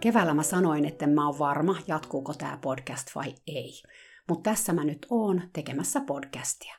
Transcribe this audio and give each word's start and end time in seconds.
Keväällä 0.00 0.34
mä 0.34 0.42
sanoin, 0.42 0.84
että 0.84 1.06
mä 1.06 1.26
oon 1.26 1.38
varma, 1.38 1.76
jatkuuko 1.86 2.34
tämä 2.34 2.58
podcast 2.62 3.10
vai 3.14 3.34
ei. 3.46 3.82
Mutta 4.28 4.50
tässä 4.50 4.72
mä 4.72 4.84
nyt 4.84 5.06
oon 5.10 5.42
tekemässä 5.52 6.00
podcastia. 6.00 6.74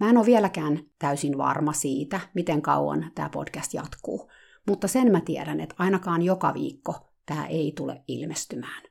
Mä 0.00 0.10
en 0.10 0.16
ole 0.16 0.26
vieläkään 0.26 0.78
täysin 0.98 1.38
varma 1.38 1.72
siitä, 1.72 2.20
miten 2.34 2.62
kauan 2.62 3.12
tämä 3.14 3.28
podcast 3.28 3.74
jatkuu. 3.74 4.30
Mutta 4.66 4.88
sen 4.88 5.12
mä 5.12 5.20
tiedän, 5.20 5.60
että 5.60 5.74
ainakaan 5.78 6.22
joka 6.22 6.54
viikko 6.54 7.08
tämä 7.26 7.46
ei 7.46 7.72
tule 7.76 8.04
ilmestymään. 8.08 8.82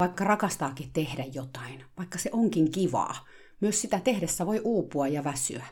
Vaikka 0.00 0.24
rakastaakin 0.24 0.92
tehdä 0.92 1.24
jotain, 1.32 1.84
vaikka 1.98 2.18
se 2.18 2.30
onkin 2.32 2.72
kivaa, 2.72 3.14
myös 3.60 3.80
sitä 3.80 4.00
tehdessä 4.00 4.46
voi 4.46 4.60
uupua 4.64 5.08
ja 5.08 5.24
väsyä. 5.24 5.66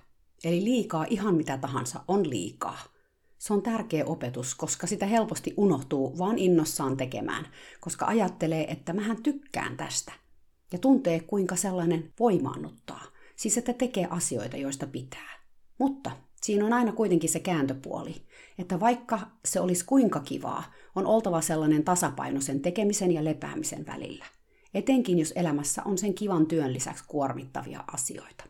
Eli 0.44 0.64
liikaa 0.64 1.06
ihan 1.10 1.34
mitä 1.34 1.58
tahansa 1.58 2.04
on 2.08 2.30
liikaa– 2.30 2.78
se 3.38 3.52
on 3.52 3.62
tärkeä 3.62 4.04
opetus, 4.04 4.54
koska 4.54 4.86
sitä 4.86 5.06
helposti 5.06 5.54
unohtuu 5.56 6.18
vaan 6.18 6.38
innossaan 6.38 6.96
tekemään, 6.96 7.46
koska 7.80 8.06
ajattelee, 8.06 8.72
että 8.72 8.92
mähän 8.92 9.22
tykkään 9.22 9.76
tästä. 9.76 10.12
Ja 10.72 10.78
tuntee, 10.78 11.20
kuinka 11.20 11.56
sellainen 11.56 12.12
voimaannuttaa. 12.18 13.02
Siis, 13.36 13.58
että 13.58 13.72
tekee 13.72 14.06
asioita, 14.10 14.56
joista 14.56 14.86
pitää. 14.86 15.40
Mutta 15.78 16.10
siinä 16.42 16.66
on 16.66 16.72
aina 16.72 16.92
kuitenkin 16.92 17.30
se 17.30 17.40
kääntöpuoli, 17.40 18.14
että 18.58 18.80
vaikka 18.80 19.20
se 19.44 19.60
olisi 19.60 19.84
kuinka 19.84 20.20
kivaa, 20.20 20.72
on 20.94 21.06
oltava 21.06 21.40
sellainen 21.40 21.84
tasapaino 21.84 22.40
sen 22.40 22.60
tekemisen 22.60 23.12
ja 23.12 23.24
lepäämisen 23.24 23.86
välillä. 23.86 24.24
Etenkin 24.74 25.18
jos 25.18 25.32
elämässä 25.36 25.82
on 25.84 25.98
sen 25.98 26.14
kivan 26.14 26.46
työn 26.46 26.72
lisäksi 26.72 27.04
kuormittavia 27.08 27.84
asioita. 27.92 28.44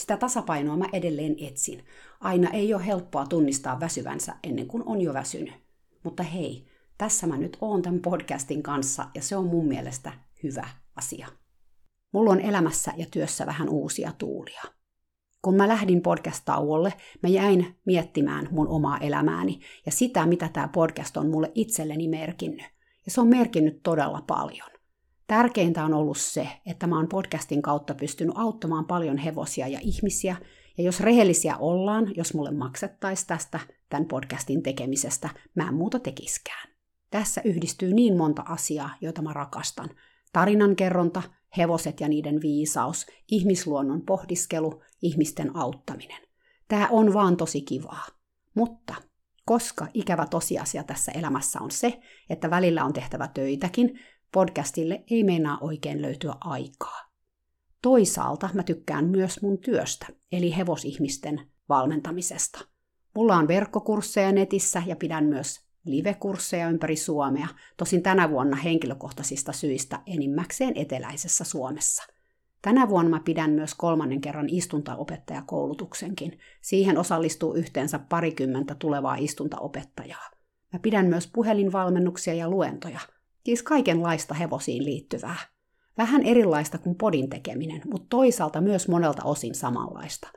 Sitä 0.00 0.16
tasapainoa 0.16 0.76
mä 0.76 0.84
edelleen 0.92 1.36
etsin. 1.40 1.84
Aina 2.20 2.50
ei 2.50 2.74
ole 2.74 2.86
helppoa 2.86 3.26
tunnistaa 3.26 3.80
väsyvänsä 3.80 4.34
ennen 4.42 4.66
kuin 4.66 4.82
on 4.86 5.00
jo 5.00 5.14
väsynyt. 5.14 5.54
Mutta 6.04 6.22
hei, 6.22 6.66
tässä 6.98 7.26
mä 7.26 7.36
nyt 7.36 7.56
oon 7.60 7.82
tämän 7.82 8.00
podcastin 8.00 8.62
kanssa 8.62 9.06
ja 9.14 9.22
se 9.22 9.36
on 9.36 9.46
mun 9.46 9.68
mielestä 9.68 10.12
hyvä 10.42 10.68
asia. 10.96 11.28
Mulla 12.12 12.30
on 12.30 12.40
elämässä 12.40 12.92
ja 12.96 13.06
työssä 13.10 13.46
vähän 13.46 13.68
uusia 13.68 14.12
tuulia. 14.18 14.62
Kun 15.42 15.54
mä 15.56 15.68
lähdin 15.68 16.02
podcast-tauolle, 16.02 16.92
mä 17.22 17.28
jäin 17.28 17.76
miettimään 17.86 18.48
mun 18.50 18.68
omaa 18.68 18.98
elämääni 18.98 19.60
ja 19.86 19.92
sitä, 19.92 20.26
mitä 20.26 20.48
tämä 20.52 20.68
podcast 20.68 21.16
on 21.16 21.30
mulle 21.30 21.52
itselleni 21.54 22.08
merkinnyt. 22.08 22.66
Ja 23.06 23.10
se 23.12 23.20
on 23.20 23.28
merkinnyt 23.28 23.82
todella 23.82 24.22
paljon. 24.26 24.70
Tärkeintä 25.30 25.84
on 25.84 25.94
ollut 25.94 26.18
se, 26.18 26.48
että 26.66 26.86
mä 26.86 26.96
oon 26.96 27.08
podcastin 27.08 27.62
kautta 27.62 27.94
pystynyt 27.94 28.34
auttamaan 28.36 28.84
paljon 28.86 29.18
hevosia 29.18 29.68
ja 29.68 29.78
ihmisiä, 29.82 30.36
ja 30.78 30.84
jos 30.84 31.00
rehellisiä 31.00 31.56
ollaan, 31.56 32.12
jos 32.16 32.34
mulle 32.34 32.50
maksettaisiin 32.50 33.26
tästä 33.26 33.60
tämän 33.88 34.06
podcastin 34.06 34.62
tekemisestä, 34.62 35.30
mä 35.54 35.68
en 35.68 35.74
muuta 35.74 35.98
tekiskään. 35.98 36.68
Tässä 37.10 37.40
yhdistyy 37.44 37.94
niin 37.94 38.16
monta 38.16 38.42
asiaa, 38.42 38.90
joita 39.00 39.22
mä 39.22 39.32
rakastan. 39.32 39.90
Tarinankerronta, 40.32 41.22
hevoset 41.56 42.00
ja 42.00 42.08
niiden 42.08 42.40
viisaus, 42.42 43.06
ihmisluonnon 43.30 44.02
pohdiskelu, 44.02 44.82
ihmisten 45.02 45.56
auttaminen. 45.56 46.22
Tämä 46.68 46.88
on 46.90 47.14
vaan 47.14 47.36
tosi 47.36 47.62
kivaa. 47.62 48.06
Mutta 48.54 48.94
koska 49.44 49.86
ikävä 49.94 50.26
tosiasia 50.26 50.84
tässä 50.84 51.12
elämässä 51.12 51.60
on 51.60 51.70
se, 51.70 52.00
että 52.30 52.50
välillä 52.50 52.84
on 52.84 52.92
tehtävä 52.92 53.28
töitäkin, 53.28 54.00
podcastille 54.32 55.04
ei 55.10 55.24
meinaa 55.24 55.58
oikein 55.60 56.02
löytyä 56.02 56.34
aikaa. 56.40 57.10
Toisaalta 57.82 58.48
mä 58.54 58.62
tykkään 58.62 59.04
myös 59.04 59.42
mun 59.42 59.58
työstä, 59.58 60.06
eli 60.32 60.56
hevosihmisten 60.56 61.40
valmentamisesta. 61.68 62.58
Mulla 63.14 63.36
on 63.36 63.48
verkkokursseja 63.48 64.32
netissä 64.32 64.82
ja 64.86 64.96
pidän 64.96 65.24
myös 65.24 65.60
live-kursseja 65.84 66.68
ympäri 66.68 66.96
Suomea, 66.96 67.48
tosin 67.76 68.02
tänä 68.02 68.30
vuonna 68.30 68.56
henkilökohtaisista 68.56 69.52
syistä 69.52 70.00
enimmäkseen 70.06 70.72
eteläisessä 70.76 71.44
Suomessa. 71.44 72.02
Tänä 72.62 72.88
vuonna 72.88 73.10
mä 73.10 73.20
pidän 73.24 73.50
myös 73.50 73.74
kolmannen 73.74 74.20
kerran 74.20 74.48
istuntaopettajakoulutuksenkin. 74.48 76.38
Siihen 76.60 76.98
osallistuu 76.98 77.54
yhteensä 77.54 77.98
parikymmentä 77.98 78.74
tulevaa 78.74 79.16
istuntaopettajaa. 79.16 80.30
Mä 80.72 80.78
pidän 80.78 81.06
myös 81.06 81.26
puhelinvalmennuksia 81.26 82.34
ja 82.34 82.50
luentoja– 82.50 83.00
Siis 83.44 83.62
kaikenlaista 83.62 84.34
hevosiin 84.34 84.84
liittyvää. 84.84 85.36
Vähän 85.98 86.22
erilaista 86.22 86.78
kuin 86.78 86.96
podin 86.96 87.30
tekeminen, 87.30 87.82
mutta 87.92 88.06
toisaalta 88.10 88.60
myös 88.60 88.88
monelta 88.88 89.22
osin 89.24 89.54
samanlaista. 89.54 90.28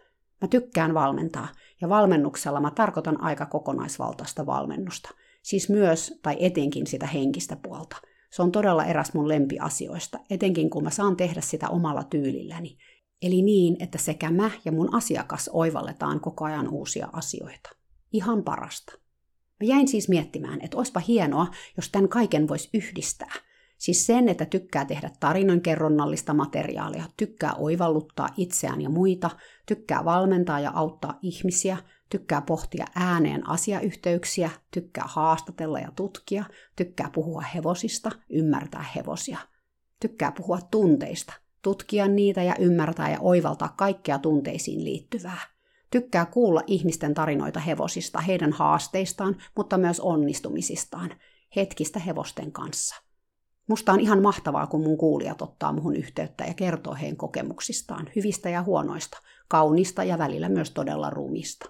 Mä 0.41 0.47
tykkään 0.47 0.93
valmentaa, 0.93 1.47
ja 1.81 1.89
valmennuksella 1.89 2.59
mä 2.59 2.71
tarkoitan 2.71 3.21
aika 3.21 3.45
kokonaisvaltaista 3.45 4.45
valmennusta. 4.45 5.09
Siis 5.41 5.69
myös, 5.69 6.19
tai 6.21 6.37
etenkin 6.39 6.87
sitä 6.87 7.07
henkistä 7.07 7.55
puolta. 7.55 7.97
Se 8.31 8.41
on 8.41 8.51
todella 8.51 8.85
eräs 8.85 9.13
mun 9.13 9.27
lempiasioista, 9.27 10.19
etenkin 10.29 10.69
kun 10.69 10.83
mä 10.83 10.89
saan 10.89 11.15
tehdä 11.15 11.41
sitä 11.41 11.69
omalla 11.69 12.03
tyylilläni. 12.03 12.77
Eli 13.21 13.41
niin, 13.41 13.77
että 13.79 13.97
sekä 13.97 14.31
mä 14.31 14.51
ja 14.65 14.71
mun 14.71 14.95
asiakas 14.95 15.49
oivalletaan 15.53 16.19
koko 16.19 16.45
ajan 16.45 16.69
uusia 16.69 17.09
asioita. 17.13 17.69
Ihan 18.13 18.43
parasta. 18.43 19.02
Mä 19.63 19.67
jäin 19.67 19.87
siis 19.87 20.09
miettimään, 20.09 20.61
että 20.61 20.77
olisipa 20.77 20.99
hienoa, 20.99 21.47
jos 21.77 21.89
tämän 21.89 22.09
kaiken 22.09 22.47
voisi 22.47 22.69
yhdistää. 22.73 23.33
Siis 23.77 24.05
sen, 24.05 24.29
että 24.29 24.45
tykkää 24.45 24.85
tehdä 24.85 25.11
tarinankerronnallista 25.19 26.33
materiaalia, 26.33 27.03
tykkää 27.17 27.53
oivalluttaa 27.53 28.29
itseään 28.37 28.81
ja 28.81 28.89
muita, 28.89 29.29
tykkää 29.65 30.05
valmentaa 30.05 30.59
ja 30.59 30.71
auttaa 30.75 31.19
ihmisiä, 31.21 31.77
tykkää 32.09 32.41
pohtia 32.41 32.85
ääneen 32.95 33.49
asiayhteyksiä, 33.49 34.49
tykkää 34.71 35.05
haastatella 35.07 35.79
ja 35.79 35.91
tutkia, 35.95 36.45
tykkää 36.75 37.09
puhua 37.13 37.41
hevosista, 37.41 38.11
ymmärtää 38.29 38.85
hevosia, 38.95 39.37
tykkää 39.99 40.31
puhua 40.31 40.59
tunteista, 40.71 41.33
tutkia 41.61 42.07
niitä 42.07 42.43
ja 42.43 42.55
ymmärtää 42.59 43.11
ja 43.11 43.17
oivaltaa 43.21 43.73
kaikkea 43.77 44.19
tunteisiin 44.19 44.83
liittyvää. 44.83 45.52
Tykkää 45.93 46.25
kuulla 46.25 46.61
ihmisten 46.67 47.13
tarinoita 47.13 47.59
hevosista, 47.59 48.21
heidän 48.21 48.53
haasteistaan, 48.53 49.35
mutta 49.57 49.77
myös 49.77 49.99
onnistumisistaan, 49.99 51.09
hetkistä 51.55 51.99
hevosten 51.99 52.51
kanssa. 52.51 52.95
Musta 53.67 53.93
on 53.93 53.99
ihan 53.99 54.21
mahtavaa, 54.21 54.67
kun 54.67 54.83
mun 54.83 54.97
kuulijat 54.97 55.41
ottaa 55.41 55.73
muhun 55.73 55.95
yhteyttä 55.95 56.43
ja 56.43 56.53
kertoo 56.53 56.93
heidän 56.93 57.17
kokemuksistaan, 57.17 58.09
hyvistä 58.15 58.49
ja 58.49 58.63
huonoista, 58.63 59.17
kaunista 59.47 60.03
ja 60.03 60.17
välillä 60.17 60.49
myös 60.49 60.71
todella 60.71 61.09
rumista. 61.09 61.69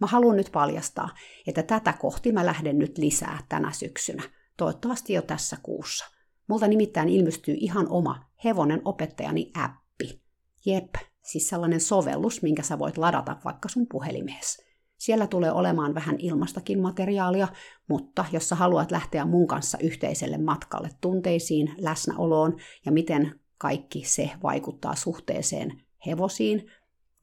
Mä 0.00 0.06
haluan 0.06 0.36
nyt 0.36 0.50
paljastaa, 0.52 1.08
että 1.46 1.62
tätä 1.62 1.92
kohti 1.92 2.32
mä 2.32 2.46
lähden 2.46 2.78
nyt 2.78 2.98
lisää 2.98 3.38
tänä 3.48 3.72
syksynä, 3.72 4.22
toivottavasti 4.56 5.12
jo 5.12 5.22
tässä 5.22 5.56
kuussa. 5.62 6.04
Multa 6.48 6.68
nimittäin 6.68 7.08
ilmestyy 7.08 7.54
ihan 7.58 7.88
oma 7.88 8.24
hevonen 8.44 8.82
opettajani 8.84 9.52
appi. 9.54 10.22
Jep, 10.66 10.94
siis 11.22 11.48
sellainen 11.48 11.80
sovellus, 11.80 12.42
minkä 12.42 12.62
sä 12.62 12.78
voit 12.78 12.98
ladata 12.98 13.36
vaikka 13.44 13.68
sun 13.68 13.86
puhelimeesi. 13.90 14.62
Siellä 14.98 15.26
tulee 15.26 15.52
olemaan 15.52 15.94
vähän 15.94 16.16
ilmastakin 16.18 16.80
materiaalia, 16.80 17.48
mutta 17.88 18.24
jos 18.32 18.48
sä 18.48 18.54
haluat 18.54 18.90
lähteä 18.90 19.24
mun 19.24 19.46
kanssa 19.46 19.78
yhteiselle 19.78 20.38
matkalle 20.38 20.90
tunteisiin, 21.00 21.74
läsnäoloon 21.78 22.56
ja 22.86 22.92
miten 22.92 23.40
kaikki 23.58 24.04
se 24.04 24.30
vaikuttaa 24.42 24.94
suhteeseen 24.94 25.82
hevosiin, 26.06 26.66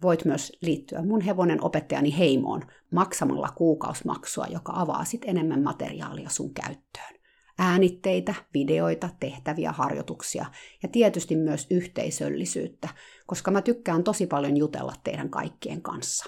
voit 0.02 0.26
myös 0.26 0.52
liittyä 0.62 1.02
mun 1.02 1.22
hevonen 1.22 1.64
opettajani 1.64 2.18
heimoon 2.18 2.62
maksamalla 2.92 3.50
kuukausmaksua, 3.56 4.46
joka 4.46 4.74
avaa 4.76 5.06
sit 5.06 5.22
enemmän 5.26 5.64
materiaalia 5.64 6.30
sun 6.30 6.54
käyttöön 6.54 7.19
äänitteitä, 7.60 8.36
videoita, 8.54 9.10
tehtäviä, 9.20 9.72
harjoituksia 9.72 10.46
ja 10.84 10.90
tietysti 10.90 11.36
myös 11.36 11.68
yhteisöllisyyttä, 11.70 12.90
koska 13.28 13.52
mä 13.52 13.62
tykkään 13.62 14.04
tosi 14.04 14.28
paljon 14.28 14.58
jutella 14.58 14.94
teidän 15.04 15.30
kaikkien 15.30 15.82
kanssa. 15.82 16.26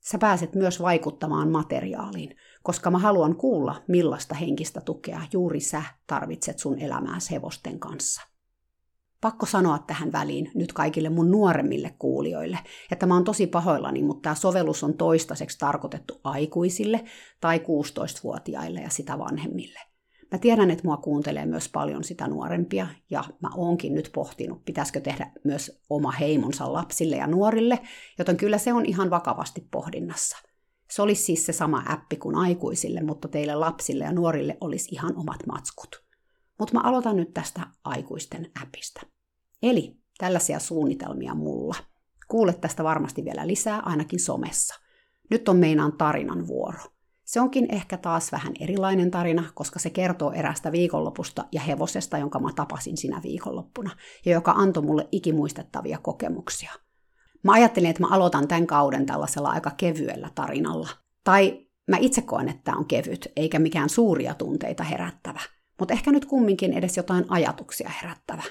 Sä 0.00 0.18
pääset 0.18 0.54
myös 0.54 0.82
vaikuttamaan 0.82 1.50
materiaaliin, 1.50 2.36
koska 2.62 2.90
mä 2.90 2.98
haluan 2.98 3.36
kuulla, 3.36 3.82
millaista 3.88 4.34
henkistä 4.34 4.80
tukea 4.80 5.20
juuri 5.32 5.60
sä 5.60 5.82
tarvitset 6.06 6.58
sun 6.58 6.78
elämääsi 6.78 7.30
hevosten 7.30 7.78
kanssa. 7.78 8.22
Pakko 9.20 9.46
sanoa 9.46 9.78
tähän 9.78 10.12
väliin 10.12 10.50
nyt 10.54 10.72
kaikille 10.72 11.08
mun 11.08 11.30
nuoremmille 11.30 11.94
kuulijoille, 11.98 12.58
että 12.90 13.06
mä 13.06 13.14
oon 13.14 13.24
tosi 13.24 13.46
pahoillani, 13.46 14.02
mutta 14.02 14.22
tämä 14.22 14.34
sovellus 14.34 14.84
on 14.84 14.96
toistaiseksi 14.96 15.58
tarkoitettu 15.58 16.20
aikuisille 16.24 17.04
tai 17.40 17.58
16-vuotiaille 17.58 18.80
ja 18.80 18.90
sitä 18.90 19.18
vanhemmille– 19.18 19.80
Mä 20.32 20.38
tiedän, 20.38 20.70
että 20.70 20.84
mua 20.84 20.96
kuuntelee 20.96 21.46
myös 21.46 21.68
paljon 21.68 22.04
sitä 22.04 22.28
nuorempia, 22.28 22.86
ja 23.10 23.24
mä 23.42 23.48
oonkin 23.56 23.94
nyt 23.94 24.10
pohtinut, 24.14 24.64
pitäisikö 24.64 25.00
tehdä 25.00 25.32
myös 25.44 25.82
oma 25.90 26.10
heimonsa 26.10 26.72
lapsille 26.72 27.16
ja 27.16 27.26
nuorille, 27.26 27.78
joten 28.18 28.36
kyllä 28.36 28.58
se 28.58 28.72
on 28.72 28.86
ihan 28.86 29.10
vakavasti 29.10 29.68
pohdinnassa. 29.70 30.36
Se 30.90 31.02
olisi 31.02 31.22
siis 31.22 31.46
se 31.46 31.52
sama 31.52 31.82
appi 31.88 32.16
kuin 32.16 32.36
aikuisille, 32.36 33.00
mutta 33.02 33.28
teille 33.28 33.54
lapsille 33.54 34.04
ja 34.04 34.12
nuorille 34.12 34.58
olisi 34.60 34.94
ihan 34.94 35.16
omat 35.16 35.46
matskut. 35.46 36.04
Mutta 36.58 36.74
mä 36.74 36.80
aloitan 36.80 37.16
nyt 37.16 37.34
tästä 37.34 37.60
aikuisten 37.84 38.50
appista. 38.62 39.00
Eli 39.62 39.96
tällaisia 40.18 40.58
suunnitelmia 40.58 41.34
mulla. 41.34 41.74
Kuulet 42.28 42.60
tästä 42.60 42.84
varmasti 42.84 43.24
vielä 43.24 43.46
lisää, 43.46 43.80
ainakin 43.80 44.20
somessa. 44.20 44.74
Nyt 45.30 45.48
on 45.48 45.56
meinaan 45.56 45.92
tarinan 45.92 46.46
vuoro. 46.46 46.78
Se 47.26 47.40
onkin 47.40 47.66
ehkä 47.74 47.96
taas 47.96 48.32
vähän 48.32 48.52
erilainen 48.60 49.10
tarina, 49.10 49.44
koska 49.54 49.78
se 49.78 49.90
kertoo 49.90 50.32
erästä 50.32 50.72
viikonlopusta 50.72 51.44
ja 51.52 51.60
hevosesta, 51.60 52.18
jonka 52.18 52.38
mä 52.38 52.52
tapasin 52.56 52.96
sinä 52.96 53.20
viikonloppuna, 53.22 53.90
ja 54.24 54.32
joka 54.32 54.50
antoi 54.52 54.82
mulle 54.82 55.08
ikimuistettavia 55.12 55.98
kokemuksia. 55.98 56.72
Mä 57.42 57.52
ajattelin, 57.52 57.90
että 57.90 58.02
mä 58.02 58.08
aloitan 58.10 58.48
tämän 58.48 58.66
kauden 58.66 59.06
tällaisella 59.06 59.48
aika 59.48 59.70
kevyellä 59.76 60.30
tarinalla. 60.34 60.88
Tai 61.24 61.66
mä 61.90 61.96
itse 62.00 62.22
koen, 62.22 62.48
että 62.48 62.62
tämä 62.64 62.78
on 62.78 62.86
kevyt, 62.86 63.28
eikä 63.36 63.58
mikään 63.58 63.88
suuria 63.88 64.34
tunteita 64.34 64.84
herättävä. 64.84 65.40
Mutta 65.78 65.94
ehkä 65.94 66.12
nyt 66.12 66.24
kumminkin 66.24 66.72
edes 66.72 66.96
jotain 66.96 67.24
ajatuksia 67.28 67.90
herättävä. 68.02 68.42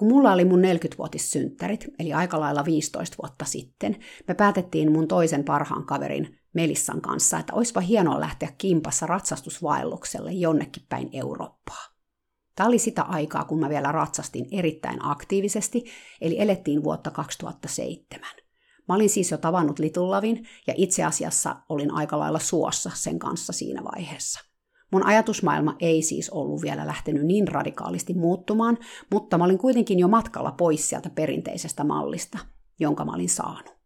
Kun 0.00 0.08
mulla 0.08 0.32
oli 0.32 0.44
mun 0.44 0.60
40-vuotissynttärit, 0.60 1.94
eli 1.98 2.12
aika 2.12 2.40
lailla 2.40 2.64
15 2.64 3.16
vuotta 3.22 3.44
sitten, 3.44 3.96
me 4.28 4.34
päätettiin 4.34 4.92
mun 4.92 5.08
toisen 5.08 5.44
parhaan 5.44 5.86
kaverin 5.86 6.38
Melissan 6.52 7.00
kanssa, 7.00 7.38
että 7.38 7.54
olisipa 7.54 7.80
hienoa 7.80 8.20
lähteä 8.20 8.52
kimpassa 8.58 9.06
ratsastusvaellukselle 9.06 10.32
jonnekin 10.32 10.82
päin 10.88 11.10
Eurooppaa. 11.12 11.84
Tämä 12.56 12.68
oli 12.68 12.78
sitä 12.78 13.02
aikaa, 13.02 13.44
kun 13.44 13.60
mä 13.60 13.68
vielä 13.68 13.92
ratsastin 13.92 14.48
erittäin 14.52 14.98
aktiivisesti, 15.04 15.84
eli 16.20 16.40
elettiin 16.40 16.84
vuotta 16.84 17.10
2007. 17.10 18.28
Mä 18.88 18.94
olin 18.94 19.10
siis 19.10 19.30
jo 19.30 19.38
tavannut 19.38 19.78
Litullavin 19.78 20.46
ja 20.66 20.74
itse 20.76 21.04
asiassa 21.04 21.56
olin 21.68 21.90
aika 21.90 22.18
lailla 22.18 22.38
suossa 22.38 22.90
sen 22.94 23.18
kanssa 23.18 23.52
siinä 23.52 23.84
vaiheessa. 23.84 24.49
Mun 24.90 25.06
ajatusmaailma 25.06 25.76
ei 25.80 26.02
siis 26.02 26.30
ollut 26.30 26.62
vielä 26.62 26.86
lähtenyt 26.86 27.26
niin 27.26 27.48
radikaalisti 27.48 28.14
muuttumaan, 28.14 28.78
mutta 29.10 29.38
mä 29.38 29.44
olin 29.44 29.58
kuitenkin 29.58 29.98
jo 29.98 30.08
matkalla 30.08 30.52
pois 30.52 30.88
sieltä 30.88 31.10
perinteisestä 31.10 31.84
mallista, 31.84 32.38
jonka 32.80 33.04
mä 33.04 33.12
olin 33.12 33.28
saanut. 33.28 33.80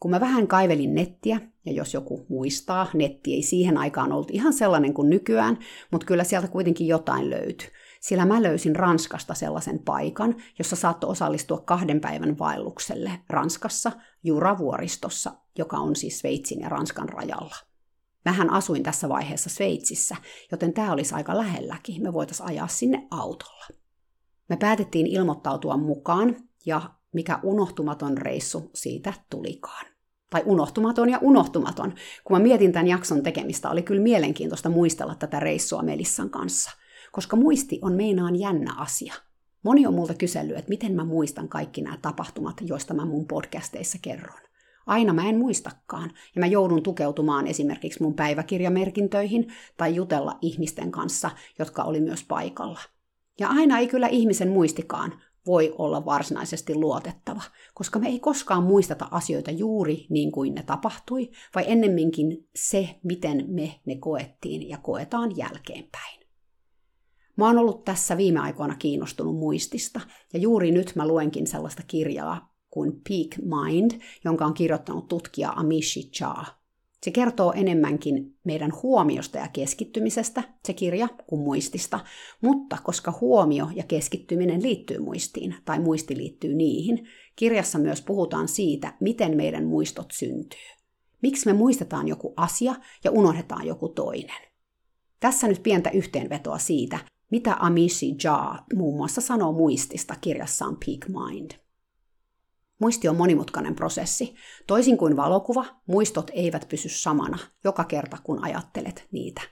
Kun 0.00 0.10
mä 0.10 0.20
vähän 0.20 0.46
kaivelin 0.46 0.94
nettiä, 0.94 1.40
ja 1.66 1.72
jos 1.72 1.94
joku 1.94 2.26
muistaa, 2.28 2.86
netti 2.94 3.34
ei 3.34 3.42
siihen 3.42 3.78
aikaan 3.78 4.12
ollut 4.12 4.30
ihan 4.30 4.52
sellainen 4.52 4.94
kuin 4.94 5.10
nykyään, 5.10 5.58
mutta 5.90 6.06
kyllä 6.06 6.24
sieltä 6.24 6.48
kuitenkin 6.48 6.86
jotain 6.86 7.30
löytyi. 7.30 7.68
Sillä 8.00 8.26
mä 8.26 8.42
löysin 8.42 8.76
Ranskasta 8.76 9.34
sellaisen 9.34 9.78
paikan, 9.78 10.36
jossa 10.58 10.76
saattoi 10.76 11.10
osallistua 11.10 11.60
kahden 11.60 12.00
päivän 12.00 12.38
vaellukselle 12.38 13.10
Ranskassa, 13.28 13.92
Juravuoristossa, 14.24 15.32
joka 15.58 15.76
on 15.76 15.96
siis 15.96 16.18
Sveitsin 16.18 16.60
ja 16.60 16.68
Ranskan 16.68 17.08
rajalla. 17.08 17.67
Mähän 18.28 18.50
asuin 18.50 18.82
tässä 18.82 19.08
vaiheessa 19.08 19.50
Sveitsissä, 19.50 20.16
joten 20.50 20.72
tämä 20.72 20.92
olisi 20.92 21.14
aika 21.14 21.36
lähelläkin. 21.36 22.02
Me 22.02 22.12
voitaisiin 22.12 22.48
ajaa 22.48 22.68
sinne 22.68 23.06
autolla. 23.10 23.66
Me 24.48 24.56
päätettiin 24.56 25.06
ilmoittautua 25.06 25.76
mukaan, 25.76 26.36
ja 26.66 26.82
mikä 27.12 27.38
unohtumaton 27.42 28.18
reissu 28.18 28.70
siitä 28.74 29.12
tulikaan. 29.30 29.86
Tai 30.30 30.42
unohtumaton 30.46 31.10
ja 31.10 31.18
unohtumaton. 31.22 31.94
Kun 32.24 32.36
mä 32.36 32.42
mietin 32.42 32.72
tämän 32.72 32.88
jakson 32.88 33.22
tekemistä, 33.22 33.70
oli 33.70 33.82
kyllä 33.82 34.02
mielenkiintoista 34.02 34.68
muistella 34.68 35.14
tätä 35.14 35.40
reissua 35.40 35.82
Melissan 35.82 36.30
kanssa. 36.30 36.70
Koska 37.12 37.36
muisti 37.36 37.78
on 37.82 37.92
meinaan 37.92 38.36
jännä 38.36 38.74
asia. 38.76 39.14
Moni 39.62 39.86
on 39.86 39.94
multa 39.94 40.14
kysellyt, 40.14 40.58
että 40.58 40.68
miten 40.68 40.92
mä 40.92 41.04
muistan 41.04 41.48
kaikki 41.48 41.82
nämä 41.82 41.98
tapahtumat, 42.02 42.56
joista 42.60 42.94
mä 42.94 43.04
mun 43.04 43.26
podcasteissa 43.26 43.98
kerron. 44.02 44.47
Aina 44.88 45.12
mä 45.12 45.28
en 45.28 45.38
muistakaan, 45.38 46.10
ja 46.34 46.40
mä 46.40 46.46
joudun 46.46 46.82
tukeutumaan 46.82 47.46
esimerkiksi 47.46 48.02
mun 48.02 48.14
päiväkirjamerkintöihin 48.14 49.46
tai 49.76 49.94
jutella 49.94 50.38
ihmisten 50.42 50.90
kanssa, 50.90 51.30
jotka 51.58 51.82
oli 51.82 52.00
myös 52.00 52.24
paikalla. 52.24 52.80
Ja 53.40 53.48
aina 53.48 53.78
ei 53.78 53.88
kyllä 53.88 54.08
ihmisen 54.08 54.48
muistikaan 54.48 55.22
voi 55.46 55.74
olla 55.78 56.04
varsinaisesti 56.04 56.74
luotettava, 56.74 57.42
koska 57.74 57.98
me 57.98 58.08
ei 58.08 58.20
koskaan 58.20 58.62
muisteta 58.62 59.08
asioita 59.10 59.50
juuri 59.50 60.06
niin 60.10 60.32
kuin 60.32 60.54
ne 60.54 60.62
tapahtui, 60.62 61.30
vai 61.54 61.64
ennemminkin 61.66 62.48
se, 62.56 62.98
miten 63.04 63.44
me 63.48 63.80
ne 63.86 63.96
koettiin 63.96 64.68
ja 64.68 64.78
koetaan 64.78 65.36
jälkeenpäin. 65.36 66.20
Mä 67.36 67.46
oon 67.46 67.58
ollut 67.58 67.84
tässä 67.84 68.16
viime 68.16 68.40
aikoina 68.40 68.76
kiinnostunut 68.76 69.36
muistista, 69.36 70.00
ja 70.32 70.38
juuri 70.38 70.70
nyt 70.70 70.92
mä 70.94 71.08
luenkin 71.08 71.46
sellaista 71.46 71.82
kirjaa 71.86 72.57
kuin 72.78 72.92
Peak 73.08 73.44
Mind, 73.44 73.90
jonka 74.24 74.46
on 74.46 74.54
kirjoittanut 74.54 75.08
tutkija 75.08 75.50
Amishi 75.50 76.02
Cha. 76.02 76.44
Se 77.02 77.10
kertoo 77.10 77.52
enemmänkin 77.52 78.36
meidän 78.44 78.72
huomiosta 78.82 79.38
ja 79.38 79.48
keskittymisestä, 79.48 80.42
se 80.64 80.72
kirja, 80.72 81.08
kuin 81.26 81.42
muistista, 81.42 82.00
mutta 82.40 82.76
koska 82.82 83.18
huomio 83.20 83.68
ja 83.74 83.82
keskittyminen 83.82 84.62
liittyy 84.62 84.98
muistiin, 84.98 85.54
tai 85.64 85.78
muisti 85.78 86.16
liittyy 86.16 86.54
niihin, 86.54 87.08
kirjassa 87.36 87.78
myös 87.78 88.02
puhutaan 88.02 88.48
siitä, 88.48 88.94
miten 89.00 89.36
meidän 89.36 89.64
muistot 89.64 90.10
syntyy. 90.12 90.68
Miksi 91.22 91.46
me 91.46 91.52
muistetaan 91.52 92.08
joku 92.08 92.34
asia 92.36 92.74
ja 93.04 93.10
unohdetaan 93.10 93.66
joku 93.66 93.88
toinen. 93.88 94.42
Tässä 95.20 95.48
nyt 95.48 95.62
pientä 95.62 95.90
yhteenvetoa 95.90 96.58
siitä, 96.58 96.98
mitä 97.30 97.56
Amishi 97.60 98.16
Jha 98.24 98.64
muun 98.74 98.96
muassa 98.96 99.20
sanoo 99.20 99.52
muistista 99.52 100.14
kirjassaan 100.20 100.76
Peak 100.86 101.08
Mind. 101.08 101.67
Muisti 102.78 103.08
on 103.08 103.16
monimutkainen 103.16 103.74
prosessi. 103.74 104.34
Toisin 104.66 104.98
kuin 104.98 105.16
valokuva, 105.16 105.64
muistot 105.86 106.30
eivät 106.34 106.66
pysy 106.68 106.88
samana 106.88 107.38
joka 107.64 107.84
kerta, 107.84 108.18
kun 108.22 108.44
ajattelet 108.44 109.08
niitä. 109.12 109.42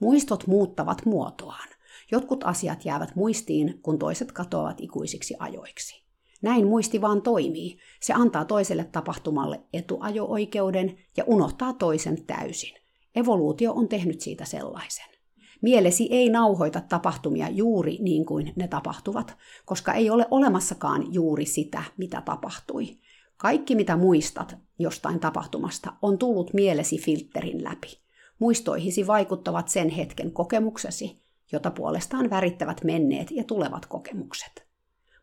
Muistot 0.00 0.46
muuttavat 0.46 1.04
muotoaan. 1.06 1.68
Jotkut 2.10 2.44
asiat 2.44 2.84
jäävät 2.84 3.16
muistiin, 3.16 3.80
kun 3.82 3.98
toiset 3.98 4.32
katoavat 4.32 4.80
ikuisiksi 4.80 5.34
ajoiksi. 5.38 6.06
Näin 6.42 6.66
muisti 6.66 7.00
vaan 7.00 7.22
toimii. 7.22 7.78
Se 8.02 8.12
antaa 8.12 8.44
toiselle 8.44 8.84
tapahtumalle 8.84 9.60
etuajo-oikeuden 9.72 10.98
ja 11.16 11.24
unohtaa 11.26 11.72
toisen 11.72 12.26
täysin. 12.26 12.74
Evoluutio 13.14 13.72
on 13.72 13.88
tehnyt 13.88 14.20
siitä 14.20 14.44
sellaisen. 14.44 15.15
Mielesi 15.66 16.08
ei 16.10 16.30
nauhoita 16.30 16.80
tapahtumia 16.80 17.48
juuri 17.48 17.98
niin 18.00 18.26
kuin 18.26 18.52
ne 18.56 18.68
tapahtuvat, 18.68 19.36
koska 19.64 19.92
ei 19.92 20.10
ole 20.10 20.26
olemassakaan 20.30 21.14
juuri 21.14 21.46
sitä, 21.46 21.82
mitä 21.96 22.20
tapahtui. 22.20 22.98
Kaikki, 23.36 23.74
mitä 23.74 23.96
muistat 23.96 24.56
jostain 24.78 25.20
tapahtumasta, 25.20 25.92
on 26.02 26.18
tullut 26.18 26.52
mielesi 26.52 26.98
filterin 26.98 27.64
läpi. 27.64 28.00
Muistoihisi 28.38 29.06
vaikuttavat 29.06 29.68
sen 29.68 29.88
hetken 29.88 30.32
kokemuksesi, 30.32 31.22
jota 31.52 31.70
puolestaan 31.70 32.30
värittävät 32.30 32.84
menneet 32.84 33.30
ja 33.30 33.44
tulevat 33.44 33.86
kokemukset. 33.86 34.66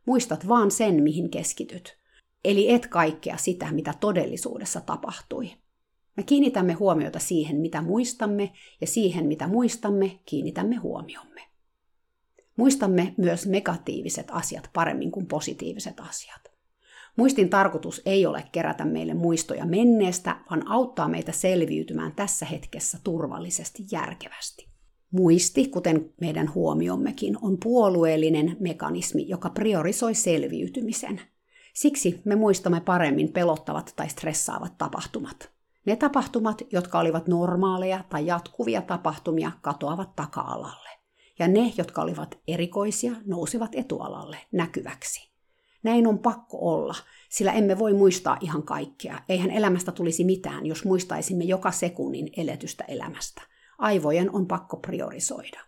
Muistat 0.05 0.47
vaan 0.47 0.71
sen, 0.71 1.03
mihin 1.03 1.29
keskityt. 1.29 1.97
Eli 2.43 2.71
et 2.71 2.87
kaikkea 2.87 3.37
sitä, 3.37 3.71
mitä 3.71 3.93
todellisuudessa 3.99 4.81
tapahtui. 4.81 5.51
Me 6.17 6.23
kiinnitämme 6.23 6.73
huomiota 6.73 7.19
siihen, 7.19 7.57
mitä 7.57 7.81
muistamme, 7.81 8.51
ja 8.81 8.87
siihen, 8.87 9.25
mitä 9.25 9.47
muistamme, 9.47 10.19
kiinnitämme 10.25 10.75
huomiomme. 10.75 11.41
Muistamme 12.55 13.13
myös 13.17 13.47
negatiiviset 13.47 14.27
asiat 14.31 14.69
paremmin 14.73 15.11
kuin 15.11 15.25
positiiviset 15.25 15.99
asiat. 15.99 16.53
Muistin 17.15 17.49
tarkoitus 17.49 18.01
ei 18.05 18.25
ole 18.25 18.43
kerätä 18.51 18.85
meille 18.85 19.13
muistoja 19.13 19.65
menneestä, 19.65 20.35
vaan 20.49 20.67
auttaa 20.67 21.07
meitä 21.07 21.31
selviytymään 21.31 22.11
tässä 22.15 22.45
hetkessä 22.45 22.97
turvallisesti 23.03 23.83
järkevästi. 23.91 24.67
Muisti, 25.11 25.67
kuten 25.67 26.13
meidän 26.21 26.53
huomiommekin, 26.53 27.37
on 27.41 27.57
puolueellinen 27.63 28.57
mekanismi, 28.59 29.27
joka 29.27 29.49
priorisoi 29.49 30.15
selviytymisen. 30.15 31.21
Siksi 31.73 32.21
me 32.25 32.35
muistamme 32.35 32.81
paremmin 32.81 33.33
pelottavat 33.33 33.93
tai 33.95 34.09
stressaavat 34.09 34.77
tapahtumat. 34.77 35.51
Ne 35.85 35.95
tapahtumat, 35.95 36.61
jotka 36.71 36.99
olivat 36.99 37.27
normaaleja 37.27 38.03
tai 38.09 38.25
jatkuvia 38.25 38.81
tapahtumia, 38.81 39.51
katoavat 39.61 40.15
taka-alalle. 40.15 40.89
Ja 41.39 41.47
ne, 41.47 41.73
jotka 41.77 42.01
olivat 42.01 42.39
erikoisia, 42.47 43.11
nousivat 43.25 43.71
etualalle 43.75 44.37
näkyväksi. 44.51 45.33
Näin 45.83 46.07
on 46.07 46.19
pakko 46.19 46.57
olla, 46.61 46.95
sillä 47.29 47.51
emme 47.51 47.79
voi 47.79 47.93
muistaa 47.93 48.37
ihan 48.41 48.63
kaikkea. 48.63 49.19
Eihän 49.29 49.51
elämästä 49.51 49.91
tulisi 49.91 50.23
mitään, 50.23 50.65
jos 50.65 50.85
muistaisimme 50.85 51.43
joka 51.43 51.71
sekunnin 51.71 52.29
eletystä 52.37 52.83
elämästä. 52.83 53.41
Aivojen 53.77 54.35
on 54.35 54.47
pakko 54.47 54.77
priorisoida. 54.77 55.59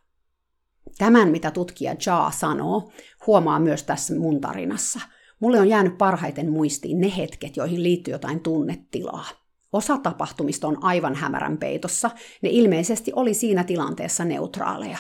Tämän, 0.98 1.30
mitä 1.30 1.52
tutkija 1.52 1.96
Jaa 2.06 2.32
sanoo, 2.32 2.92
huomaa 3.28 3.60
myös 3.60 3.84
tässä 3.84 4.16
mun 4.16 4.42
tarinassa. 4.42 5.00
Mulle 5.40 5.60
on 5.60 5.68
jäänyt 5.68 5.98
parhaiten 5.98 6.52
muistiin 6.52 7.02
ne 7.02 7.18
hetket, 7.18 7.58
joihin 7.58 7.84
liittyy 7.84 8.14
jotain 8.14 8.40
tunnetilaa. 8.40 9.45
Osa 9.76 9.98
tapahtumista 9.98 10.68
on 10.68 10.84
aivan 10.84 11.16
hämärän 11.16 11.58
peitossa, 11.58 12.12
ne 12.42 12.50
ilmeisesti 12.50 13.12
oli 13.16 13.34
siinä 13.34 13.64
tilanteessa 13.64 14.26
neutraaleja. 14.26 14.98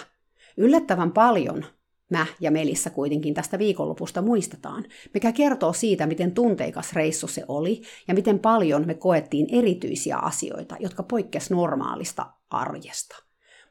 Yllättävän 0.57 1.11
paljon 1.11 1.65
mä 2.09 2.25
ja 2.39 2.51
Melissa 2.51 2.89
kuitenkin 2.89 3.33
tästä 3.33 3.59
viikonlopusta 3.59 4.21
muistetaan, 4.21 4.85
mikä 5.13 5.31
kertoo 5.31 5.73
siitä, 5.73 6.07
miten 6.07 6.31
tunteikas 6.31 6.93
reissu 6.93 7.27
se 7.27 7.43
oli 7.47 7.81
ja 8.07 8.13
miten 8.13 8.39
paljon 8.39 8.87
me 8.87 8.93
koettiin 8.93 9.47
erityisiä 9.51 10.17
asioita, 10.17 10.75
jotka 10.79 11.03
poikkes 11.03 11.51
normaalista 11.51 12.25
arjesta. 12.49 13.15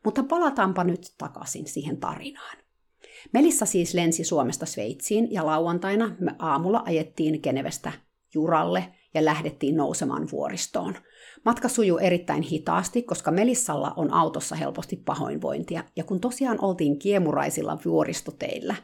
Mutta 0.04 0.22
palataanpa 0.22 0.84
nyt 0.84 1.14
takaisin 1.18 1.66
siihen 1.66 1.96
tarinaan. 1.96 2.56
Melissa 3.32 3.66
siis 3.66 3.94
lensi 3.94 4.24
Suomesta 4.24 4.66
Sveitsiin 4.66 5.32
ja 5.32 5.46
lauantaina 5.46 6.16
me 6.20 6.34
aamulla 6.38 6.82
ajettiin 6.86 7.40
Genevestä 7.42 7.92
Juralle 8.34 8.94
ja 9.14 9.24
lähdettiin 9.24 9.76
nousemaan 9.76 10.28
vuoristoon. 10.32 10.94
Matka 11.44 11.68
sujuu 11.68 11.98
erittäin 11.98 12.42
hitaasti, 12.42 13.02
koska 13.02 13.30
Melissalla 13.30 13.92
on 13.96 14.12
autossa 14.12 14.56
helposti 14.56 14.96
pahoinvointia, 14.96 15.84
ja 15.96 16.04
kun 16.04 16.20
tosiaan 16.20 16.58
oltiin 16.64 16.98
kiemuraisilla 16.98 17.78
vuoristoteillä, 17.84 18.74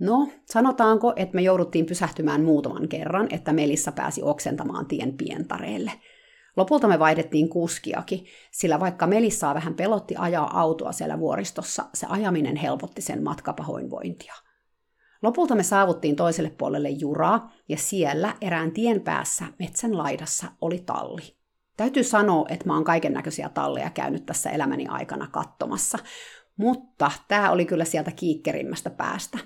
no 0.00 0.28
sanotaanko, 0.44 1.12
että 1.16 1.34
me 1.34 1.42
jouduttiin 1.42 1.86
pysähtymään 1.86 2.44
muutaman 2.44 2.88
kerran, 2.88 3.28
että 3.30 3.52
Melissa 3.52 3.92
pääsi 3.92 4.22
oksentamaan 4.22 4.86
tien 4.86 5.16
pientareelle– 5.16 5.92
Lopulta 6.56 6.88
me 6.88 6.98
vaihdettiin 6.98 7.48
kuskiakin, 7.48 8.26
sillä 8.50 8.80
vaikka 8.80 9.06
Melissaa 9.06 9.54
vähän 9.54 9.74
pelotti 9.74 10.14
ajaa 10.18 10.60
autoa 10.60 10.92
siellä 10.92 11.18
vuoristossa, 11.18 11.84
se 11.94 12.06
ajaminen 12.10 12.56
helpotti 12.56 13.02
sen 13.02 13.24
matkapahoinvointia. 13.24 14.34
Lopulta 15.22 15.54
me 15.54 15.62
saavuttiin 15.62 16.16
toiselle 16.16 16.50
puolelle 16.50 16.88
juraa, 16.90 17.52
ja 17.68 17.76
siellä 17.76 18.34
erään 18.40 18.72
tien 18.72 19.00
päässä 19.00 19.44
metsän 19.58 19.98
laidassa 19.98 20.46
oli 20.60 20.82
talli. 20.86 21.36
Täytyy 21.76 22.04
sanoa, 22.04 22.46
että 22.48 22.66
mä 22.66 22.74
oon 22.74 22.84
kaiken 22.84 23.12
näköisiä 23.12 23.48
talleja 23.48 23.90
käynyt 23.90 24.26
tässä 24.26 24.50
elämäni 24.50 24.86
aikana 24.86 25.28
katsomassa, 25.32 25.98
mutta 26.56 27.10
tämä 27.28 27.50
oli 27.50 27.64
kyllä 27.64 27.84
sieltä 27.84 28.10
kiikkerimmästä 28.10 28.90
päästä. 28.90 29.38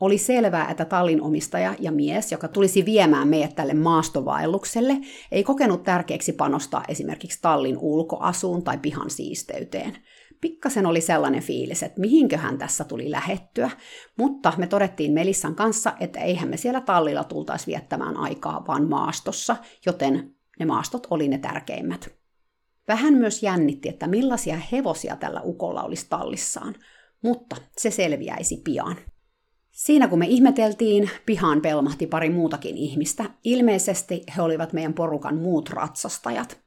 Oli 0.00 0.18
selvää, 0.18 0.70
että 0.70 0.84
tallin 0.84 1.22
omistaja 1.22 1.74
ja 1.78 1.92
mies, 1.92 2.32
joka 2.32 2.48
tulisi 2.48 2.84
viemään 2.84 3.28
meidät 3.28 3.54
tälle 3.54 3.74
maastovaellukselle, 3.74 4.96
ei 5.32 5.44
kokenut 5.44 5.82
tärkeäksi 5.82 6.32
panostaa 6.32 6.84
esimerkiksi 6.88 7.38
tallin 7.42 7.78
ulkoasuun 7.78 8.62
tai 8.62 8.78
pihan 8.78 9.10
siisteyteen. 9.10 9.96
Pikkasen 10.40 10.86
oli 10.86 11.00
sellainen 11.00 11.42
fiilis, 11.42 11.82
että 11.82 12.00
mihinköhän 12.00 12.58
tässä 12.58 12.84
tuli 12.84 13.10
lähettyä, 13.10 13.70
mutta 14.18 14.52
me 14.56 14.66
todettiin 14.66 15.12
Melissan 15.12 15.54
kanssa, 15.54 15.92
että 16.00 16.20
eihän 16.20 16.48
me 16.48 16.56
siellä 16.56 16.80
tallilla 16.80 17.24
tultaisi 17.24 17.66
viettämään 17.66 18.16
aikaa, 18.16 18.64
vaan 18.68 18.88
maastossa, 18.88 19.56
joten 19.86 20.34
ne 20.58 20.66
maastot 20.66 21.06
oli 21.10 21.28
ne 21.28 21.38
tärkeimmät. 21.38 22.10
Vähän 22.88 23.14
myös 23.14 23.42
jännitti, 23.42 23.88
että 23.88 24.06
millaisia 24.06 24.60
hevosia 24.72 25.16
tällä 25.16 25.40
ukolla 25.44 25.82
olisi 25.82 26.06
tallissaan, 26.08 26.74
mutta 27.22 27.56
se 27.76 27.90
selviäisi 27.90 28.60
pian. 28.64 28.96
Siinä 29.70 30.08
kun 30.08 30.18
me 30.18 30.26
ihmeteltiin, 30.26 31.10
pihaan 31.26 31.60
pelmahti 31.60 32.06
pari 32.06 32.30
muutakin 32.30 32.76
ihmistä. 32.76 33.24
Ilmeisesti 33.44 34.22
he 34.36 34.42
olivat 34.42 34.72
meidän 34.72 34.94
porukan 34.94 35.36
muut 35.36 35.70
ratsastajat. 35.70 36.65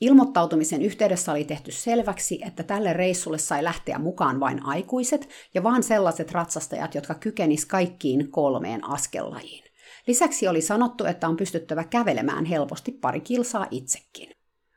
Ilmoittautumisen 0.00 0.82
yhteydessä 0.82 1.32
oli 1.32 1.44
tehty 1.44 1.72
selväksi, 1.72 2.40
että 2.46 2.62
tälle 2.62 2.92
reissulle 2.92 3.38
sai 3.38 3.64
lähteä 3.64 3.98
mukaan 3.98 4.40
vain 4.40 4.66
aikuiset 4.66 5.28
ja 5.54 5.62
vain 5.62 5.82
sellaiset 5.82 6.32
ratsastajat, 6.32 6.94
jotka 6.94 7.14
kykenis 7.14 7.66
kaikkiin 7.66 8.30
kolmeen 8.30 8.84
askellajiin. 8.84 9.64
Lisäksi 10.06 10.48
oli 10.48 10.60
sanottu, 10.60 11.04
että 11.04 11.28
on 11.28 11.36
pystyttävä 11.36 11.84
kävelemään 11.84 12.44
helposti 12.44 12.92
pari 12.92 13.20
kilsaa 13.20 13.66
itsekin. 13.70 14.30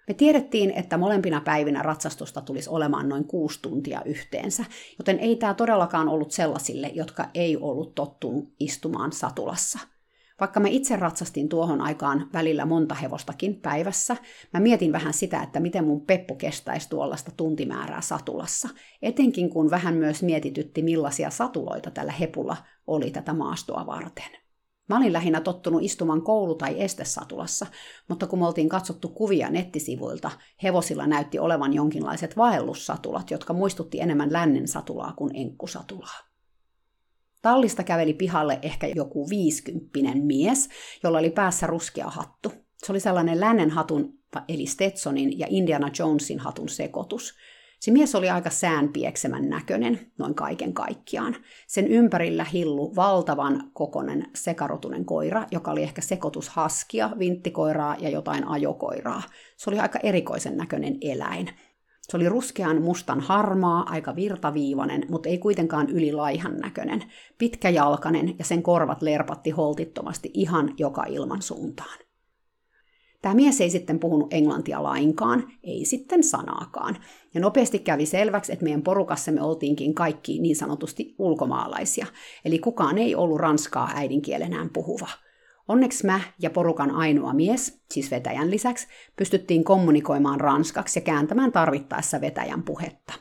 Me 0.08 0.14
tiedettiin, 0.14 0.72
että 0.72 0.98
molempina 0.98 1.42
päivinä 1.42 1.82
ratsastusta 1.82 2.42
tulisi 2.42 2.70
olemaan 2.70 3.10
noin 3.10 3.26
kuusi 3.26 3.60
tuntia 3.62 4.02
yhteensä, 4.06 4.66
joten 5.00 5.20
ei 5.20 5.36
tämä 5.36 5.54
todellakaan 5.54 6.10
ollut 6.10 6.32
sellaisille, 6.32 6.88
jotka 6.88 7.30
ei 7.34 7.58
ollut 7.58 7.96
tottunut 7.96 8.54
istumaan 8.60 9.12
satulassa. 9.12 9.80
Vaikka 10.40 10.60
mä 10.60 10.68
itse 10.68 10.96
ratsastin 10.96 11.50
tuohon 11.50 11.82
aikaan 11.82 12.30
välillä 12.34 12.66
monta 12.66 12.96
hevostakin 12.96 13.56
päivässä, 13.56 14.18
mä 14.54 14.60
mietin 14.60 14.92
vähän 14.92 15.14
sitä, 15.14 15.44
että 15.44 15.60
miten 15.60 15.86
mun 15.86 16.06
peppu 16.06 16.36
kestäisi 16.36 16.90
tuollaista 16.90 17.32
tuntimäärää 17.38 18.02
satulassa, 18.02 18.70
etenkin 19.02 19.50
kun 19.50 19.70
vähän 19.70 19.96
myös 19.96 20.24
mietitytti 20.24 20.82
millaisia 20.82 21.30
satuloita 21.30 21.92
tällä 21.92 22.12
hepulla 22.12 22.58
oli 22.88 23.12
tätä 23.12 23.34
maastoa 23.34 23.86
varten. 23.86 24.40
Mä 24.90 24.98
olin 24.98 25.14
lähinnä 25.14 25.42
tottunut 25.42 25.84
istumaan 25.84 26.22
koulu- 26.22 26.56
tai 26.56 26.82
estesatulassa, 26.82 27.66
mutta 28.08 28.28
kun 28.28 28.40
me 28.40 28.48
oltiin 28.48 28.70
katsottu 28.70 29.10
kuvia 29.10 29.50
nettisivuilta, 29.50 30.32
hevosilla 30.64 31.08
näytti 31.08 31.40
olevan 31.40 31.74
jonkinlaiset 31.74 32.38
vaellussatulat, 32.38 33.32
jotka 33.32 33.54
muistutti 33.54 34.02
enemmän 34.02 34.34
lännen 34.34 34.68
satulaa 34.68 35.14
kuin 35.18 35.36
enkkusatulaa. 35.36 36.29
Tallista 37.42 37.84
käveli 37.84 38.14
pihalle 38.14 38.60
ehkä 38.62 38.88
joku 38.88 39.30
viisikymppinen 39.30 40.26
mies, 40.26 40.70
jolla 41.04 41.20
oli 41.20 41.30
päässä 41.30 41.68
ruskea 41.68 42.08
hattu. 42.08 42.52
Se 42.78 42.92
oli 42.92 43.00
sellainen 43.00 43.40
lännen 43.40 43.70
hatun, 43.70 44.14
eli 44.48 44.66
Stetsonin 44.66 45.40
ja 45.40 45.48
Indiana 45.50 45.90
Jonesin 46.00 46.40
hatun 46.40 46.70
sekoitus– 46.70 47.34
se 47.80 47.92
mies 47.92 48.16
oli 48.16 48.30
aika 48.30 48.50
säänpieksemän 48.50 49.50
näköinen, 49.50 50.12
noin 50.18 50.36
kaiken 50.36 50.74
kaikkiaan. 50.74 51.36
Sen 51.68 51.88
ympärillä 51.88 52.44
hillu 52.44 52.96
valtavan 52.96 53.72
kokonen 53.74 54.28
sekarotunen 54.36 55.06
koira, 55.06 55.46
joka 55.52 55.72
oli 55.72 55.84
ehkä 55.84 56.02
sekoitus 56.02 56.50
haskia, 56.50 57.10
vinttikoiraa 57.20 57.96
ja 58.00 58.10
jotain 58.10 58.48
ajokoiraa. 58.48 59.24
Se 59.58 59.70
oli 59.70 59.80
aika 59.80 60.00
erikoisen 60.04 60.58
näköinen 60.58 60.98
eläin. 61.02 61.50
Se 62.10 62.18
oli 62.18 62.30
ruskean 62.30 62.82
mustan 62.82 63.20
harmaa, 63.20 63.84
aika 63.90 64.16
virtaviivainen, 64.16 65.06
mutta 65.10 65.30
ei 65.30 65.38
kuitenkaan 65.38 65.90
yli 65.90 66.12
laihan 66.12 66.58
näköinen. 66.58 67.04
Pitkäjalkainen 67.38 68.36
ja 68.40 68.46
sen 68.46 68.64
korvat 68.64 69.02
lerpatti 69.02 69.50
holtittomasti 69.50 70.32
ihan 70.34 70.74
joka 70.78 71.04
ilman 71.04 71.42
suuntaan. 71.42 72.00
Tämä 73.22 73.36
mies 73.36 73.62
ei 73.62 73.70
sitten 73.70 74.00
puhunut 74.00 74.34
englantia 74.34 74.84
lainkaan, 74.84 75.52
ei 75.64 75.86
sitten 75.86 76.24
sanaakaan. 76.24 76.98
Ja 77.34 77.42
nopeasti 77.42 77.80
kävi 77.80 78.06
selväksi, 78.06 78.54
että 78.54 78.64
meidän 78.64 78.82
porukassa 78.82 79.32
me 79.32 79.42
oltiinkin 79.42 79.94
kaikki 79.94 80.40
niin 80.40 80.56
sanotusti 80.56 81.16
ulkomaalaisia. 81.18 82.06
Eli 82.46 82.60
kukaan 82.60 82.98
ei 82.98 83.16
ollut 83.16 83.40
ranskaa 83.40 83.90
äidinkielenään 83.96 84.70
puhuva. 84.70 85.08
Onneksi 85.70 86.06
mä 86.06 86.20
ja 86.40 86.50
porukan 86.50 86.92
ainoa 86.92 87.34
mies, 87.34 87.82
siis 87.92 88.12
vetäjän 88.12 88.52
lisäksi, 88.52 88.88
pystyttiin 89.16 89.64
kommunikoimaan 89.64 90.40
ranskaksi 90.40 91.00
ja 91.00 91.04
kääntämään 91.04 91.52
tarvittaessa 91.52 92.22
vetäjän 92.22 92.64
puhetta. 92.64 93.14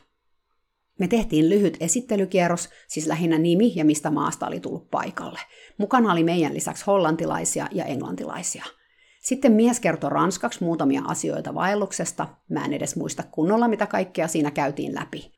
Me 0.99 1.07
tehtiin 1.07 1.49
lyhyt 1.49 1.77
esittelykierros, 1.79 2.69
siis 2.87 3.07
lähinnä 3.07 3.37
nimi 3.37 3.73
ja 3.75 3.85
mistä 3.85 4.11
maasta 4.11 4.47
oli 4.47 4.59
tullut 4.59 4.89
paikalle. 4.91 5.39
Mukana 5.77 6.11
oli 6.11 6.23
meidän 6.23 6.53
lisäksi 6.53 6.83
hollantilaisia 6.87 7.67
ja 7.71 7.85
englantilaisia– 7.85 8.65
sitten 9.19 9.51
mies 9.51 9.79
kertoi 9.79 10.09
ranskaksi 10.09 10.63
muutamia 10.63 11.01
asioita 11.05 11.53
vaelluksesta, 11.53 12.27
mä 12.49 12.65
en 12.65 12.73
edes 12.73 12.95
muista 12.95 13.23
kunnolla 13.23 13.67
mitä 13.67 13.87
kaikkea 13.87 14.27
siinä 14.27 14.51
käytiin 14.51 14.95
läpi. 14.95 15.31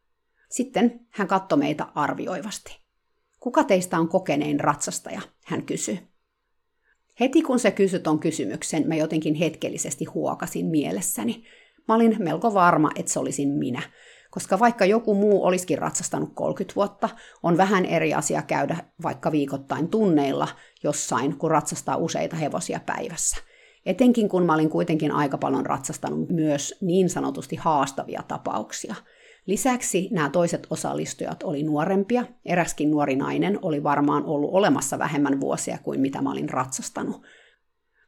Sitten 0.49 1.07
hän 1.09 1.27
katsoi 1.27 1.59
meitä 1.59 1.87
arvioivasti. 1.95 2.79
Kuka 3.39 3.63
teistä 3.63 3.99
on 3.99 4.07
kokenein 4.07 4.59
ratsastaja? 4.59 5.21
Hän 5.45 5.63
kysyi. 5.63 6.10
Heti 7.19 7.41
kun 7.41 7.59
se 7.59 7.71
kysyi 7.71 7.99
ton 7.99 8.19
kysymyksen, 8.19 8.87
mä 8.87 8.95
jotenkin 8.95 9.35
hetkellisesti 9.35 10.05
huokasin 10.05 10.65
mielessäni. 10.65 11.43
Mä 11.87 11.95
olin 11.95 12.15
melko 12.19 12.53
varma, 12.53 12.89
että 12.95 13.11
se 13.11 13.19
olisin 13.19 13.49
minä, 13.49 13.81
koska 14.31 14.59
vaikka 14.59 14.85
joku 14.85 15.13
muu 15.13 15.43
olisikin 15.45 15.77
ratsastanut 15.77 16.29
30 16.33 16.75
vuotta, 16.75 17.09
on 17.43 17.57
vähän 17.57 17.85
eri 17.85 18.13
asia 18.13 18.41
käydä 18.41 18.77
vaikka 19.03 19.31
viikoittain 19.31 19.87
tunneilla 19.87 20.47
jossain, 20.83 21.37
kun 21.37 21.51
ratsastaa 21.51 21.97
useita 21.97 22.35
hevosia 22.35 22.79
päivässä– 22.85 23.37
Etenkin 23.85 24.29
kun 24.29 24.45
mä 24.45 24.53
olin 24.53 24.69
kuitenkin 24.69 25.11
aika 25.11 25.37
paljon 25.37 25.65
ratsastanut 25.65 26.29
myös 26.29 26.75
niin 26.81 27.09
sanotusti 27.09 27.55
haastavia 27.55 28.23
tapauksia. 28.27 28.95
Lisäksi 29.45 30.09
nämä 30.11 30.29
toiset 30.29 30.67
osallistujat 30.69 31.43
oli 31.43 31.63
nuorempia. 31.63 32.25
Eräskin 32.45 32.91
nuori 32.91 33.15
nainen 33.15 33.59
oli 33.61 33.83
varmaan 33.83 34.25
ollut 34.25 34.53
olemassa 34.53 34.99
vähemmän 34.99 35.41
vuosia 35.41 35.77
kuin 35.77 35.99
mitä 35.99 36.21
mä 36.21 36.31
olin 36.31 36.49
ratsastanut. 36.49 37.21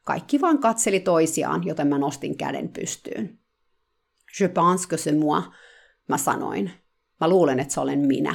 Kaikki 0.04 0.40
vaan 0.40 0.58
katseli 0.58 1.00
toisiaan, 1.00 1.66
joten 1.66 1.86
mä 1.86 1.98
nostin 1.98 2.36
käden 2.36 2.68
pystyyn. 2.68 3.38
Je 4.40 4.48
pense 4.48 4.88
que 4.88 4.96
c'est 4.96 5.18
moi, 5.18 5.42
mä 6.08 6.18
sanoin. 6.18 6.70
Mä 7.20 7.28
luulen, 7.28 7.60
että 7.60 7.74
se 7.74 7.80
olen 7.80 7.98
minä. 7.98 8.34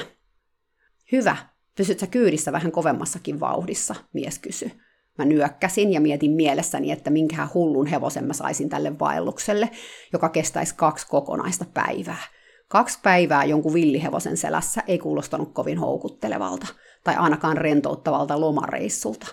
Hyvä, 1.11 1.37
pysyt 1.75 1.99
sä 1.99 2.07
kyydissä 2.07 2.51
vähän 2.51 2.71
kovemmassakin 2.71 3.39
vauhdissa, 3.39 3.95
mies 4.13 4.39
kysyi. 4.39 4.71
Mä 5.17 5.25
nyökkäsin 5.25 5.93
ja 5.93 6.01
mietin 6.01 6.31
mielessäni, 6.31 6.91
että 6.91 7.09
minkähän 7.09 7.49
hullun 7.53 7.87
hevosen 7.87 8.23
mä 8.23 8.33
saisin 8.33 8.69
tälle 8.69 8.99
vaellukselle, 8.99 9.69
joka 10.13 10.29
kestäisi 10.29 10.75
kaksi 10.75 11.07
kokonaista 11.07 11.65
päivää. 11.73 12.38
Kaksi 12.69 12.99
päivää 13.03 13.43
jonkun 13.43 13.73
villihevosen 13.73 14.37
selässä 14.37 14.83
ei 14.87 14.99
kuulostanut 14.99 15.53
kovin 15.53 15.77
houkuttelevalta, 15.77 16.67
tai 17.03 17.15
ainakaan 17.15 17.57
rentouttavalta 17.57 18.39
lomareissulta. 18.39 19.27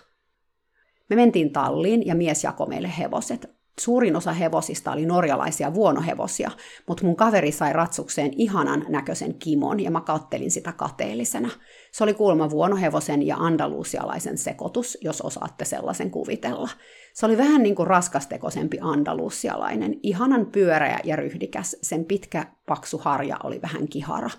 Me 1.10 1.16
mentiin 1.16 1.52
talliin 1.52 2.06
ja 2.06 2.14
mies 2.14 2.44
jakoi 2.44 2.68
meille 2.68 2.92
hevoset. 2.98 3.56
Suurin 3.80 4.16
osa 4.16 4.32
hevosista 4.32 4.92
oli 4.92 5.06
norjalaisia 5.06 5.74
vuonohevosia, 5.74 6.50
mutta 6.88 7.04
mun 7.04 7.16
kaveri 7.16 7.52
sai 7.52 7.72
ratsukseen 7.72 8.30
ihanan 8.36 8.84
näköisen 8.88 9.34
kimon 9.34 9.80
ja 9.80 9.90
mä 9.90 10.00
kattelin 10.00 10.50
sitä 10.50 10.72
kateellisena. 10.72 11.50
Se 11.96 12.04
oli 12.04 12.14
kuulemma 12.14 12.50
vuonohevosen 12.50 13.26
ja 13.26 13.36
andalusialaisen 13.36 14.38
sekoitus, 14.38 14.98
jos 15.00 15.20
osaatte 15.20 15.64
sellaisen 15.64 16.10
kuvitella. 16.10 16.68
Se 17.14 17.26
oli 17.26 17.38
vähän 17.38 17.62
niin 17.62 17.74
kuin 17.74 17.86
raskastekoisempi 17.86 18.78
andalusialainen, 18.80 19.94
ihanan 20.02 20.46
pyöreä 20.46 20.98
ja 21.04 21.16
ryhdikäs, 21.16 21.76
sen 21.82 22.04
pitkä 22.04 22.46
paksu 22.66 22.98
harja 22.98 23.36
oli 23.44 23.62
vähän 23.62 23.88
kihara. 23.88 24.30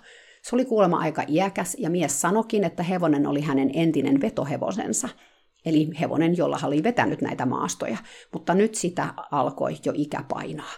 Se 0.42 0.56
oli 0.56 0.64
kuulemma 0.64 0.98
aika 0.98 1.24
iäkäs 1.28 1.76
ja 1.78 1.90
mies 1.90 2.20
sanokin, 2.20 2.64
että 2.64 2.82
hevonen 2.82 3.26
oli 3.26 3.40
hänen 3.40 3.70
entinen 3.74 4.20
vetohevosensa– 4.20 5.08
eli 5.66 5.90
hevonen, 6.00 6.36
jolla 6.36 6.58
oli 6.62 6.82
vetänyt 6.82 7.20
näitä 7.20 7.46
maastoja, 7.46 7.96
mutta 8.32 8.54
nyt 8.54 8.74
sitä 8.74 9.14
alkoi 9.30 9.76
jo 9.84 9.92
ikä 9.96 10.24
painaa. 10.28 10.72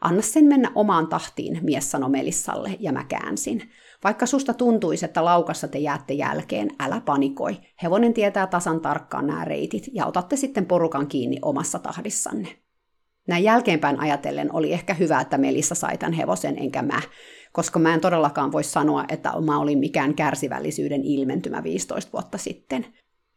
Anna 0.00 0.22
sen 0.22 0.44
mennä 0.44 0.72
omaan 0.74 1.06
tahtiin, 1.06 1.58
mies 1.62 1.90
sanoi 1.90 2.10
Melissalle, 2.10 2.76
ja 2.80 2.92
mä 2.92 3.04
käänsin. 3.04 3.70
Vaikka 4.04 4.26
susta 4.26 4.54
tuntuisi, 4.54 5.04
että 5.04 5.24
laukassa 5.24 5.68
te 5.68 5.78
jäätte 5.78 6.14
jälkeen, 6.14 6.68
älä 6.80 7.00
panikoi. 7.04 7.56
Hevonen 7.82 8.14
tietää 8.14 8.46
tasan 8.46 8.80
tarkkaan 8.80 9.26
nämä 9.26 9.44
reitit, 9.44 9.84
ja 9.92 10.06
otatte 10.06 10.36
sitten 10.36 10.66
porukan 10.66 11.06
kiinni 11.06 11.38
omassa 11.42 11.78
tahdissanne. 11.78 12.48
Näin 13.28 13.44
jälkeenpäin 13.44 14.00
ajatellen 14.00 14.54
oli 14.54 14.72
ehkä 14.72 14.94
hyvä, 14.94 15.20
että 15.20 15.38
Melissa 15.38 15.74
sai 15.74 15.98
tämän 15.98 16.12
hevosen 16.12 16.58
enkä 16.58 16.82
mä, 16.82 17.00
koska 17.52 17.78
mä 17.78 17.94
en 17.94 18.00
todellakaan 18.00 18.52
voi 18.52 18.64
sanoa, 18.64 19.04
että 19.08 19.32
mä 19.44 19.58
olin 19.58 19.78
mikään 19.78 20.14
kärsivällisyyden 20.14 21.04
ilmentymä 21.04 21.62
15 21.62 22.12
vuotta 22.12 22.38
sitten. 22.38 22.86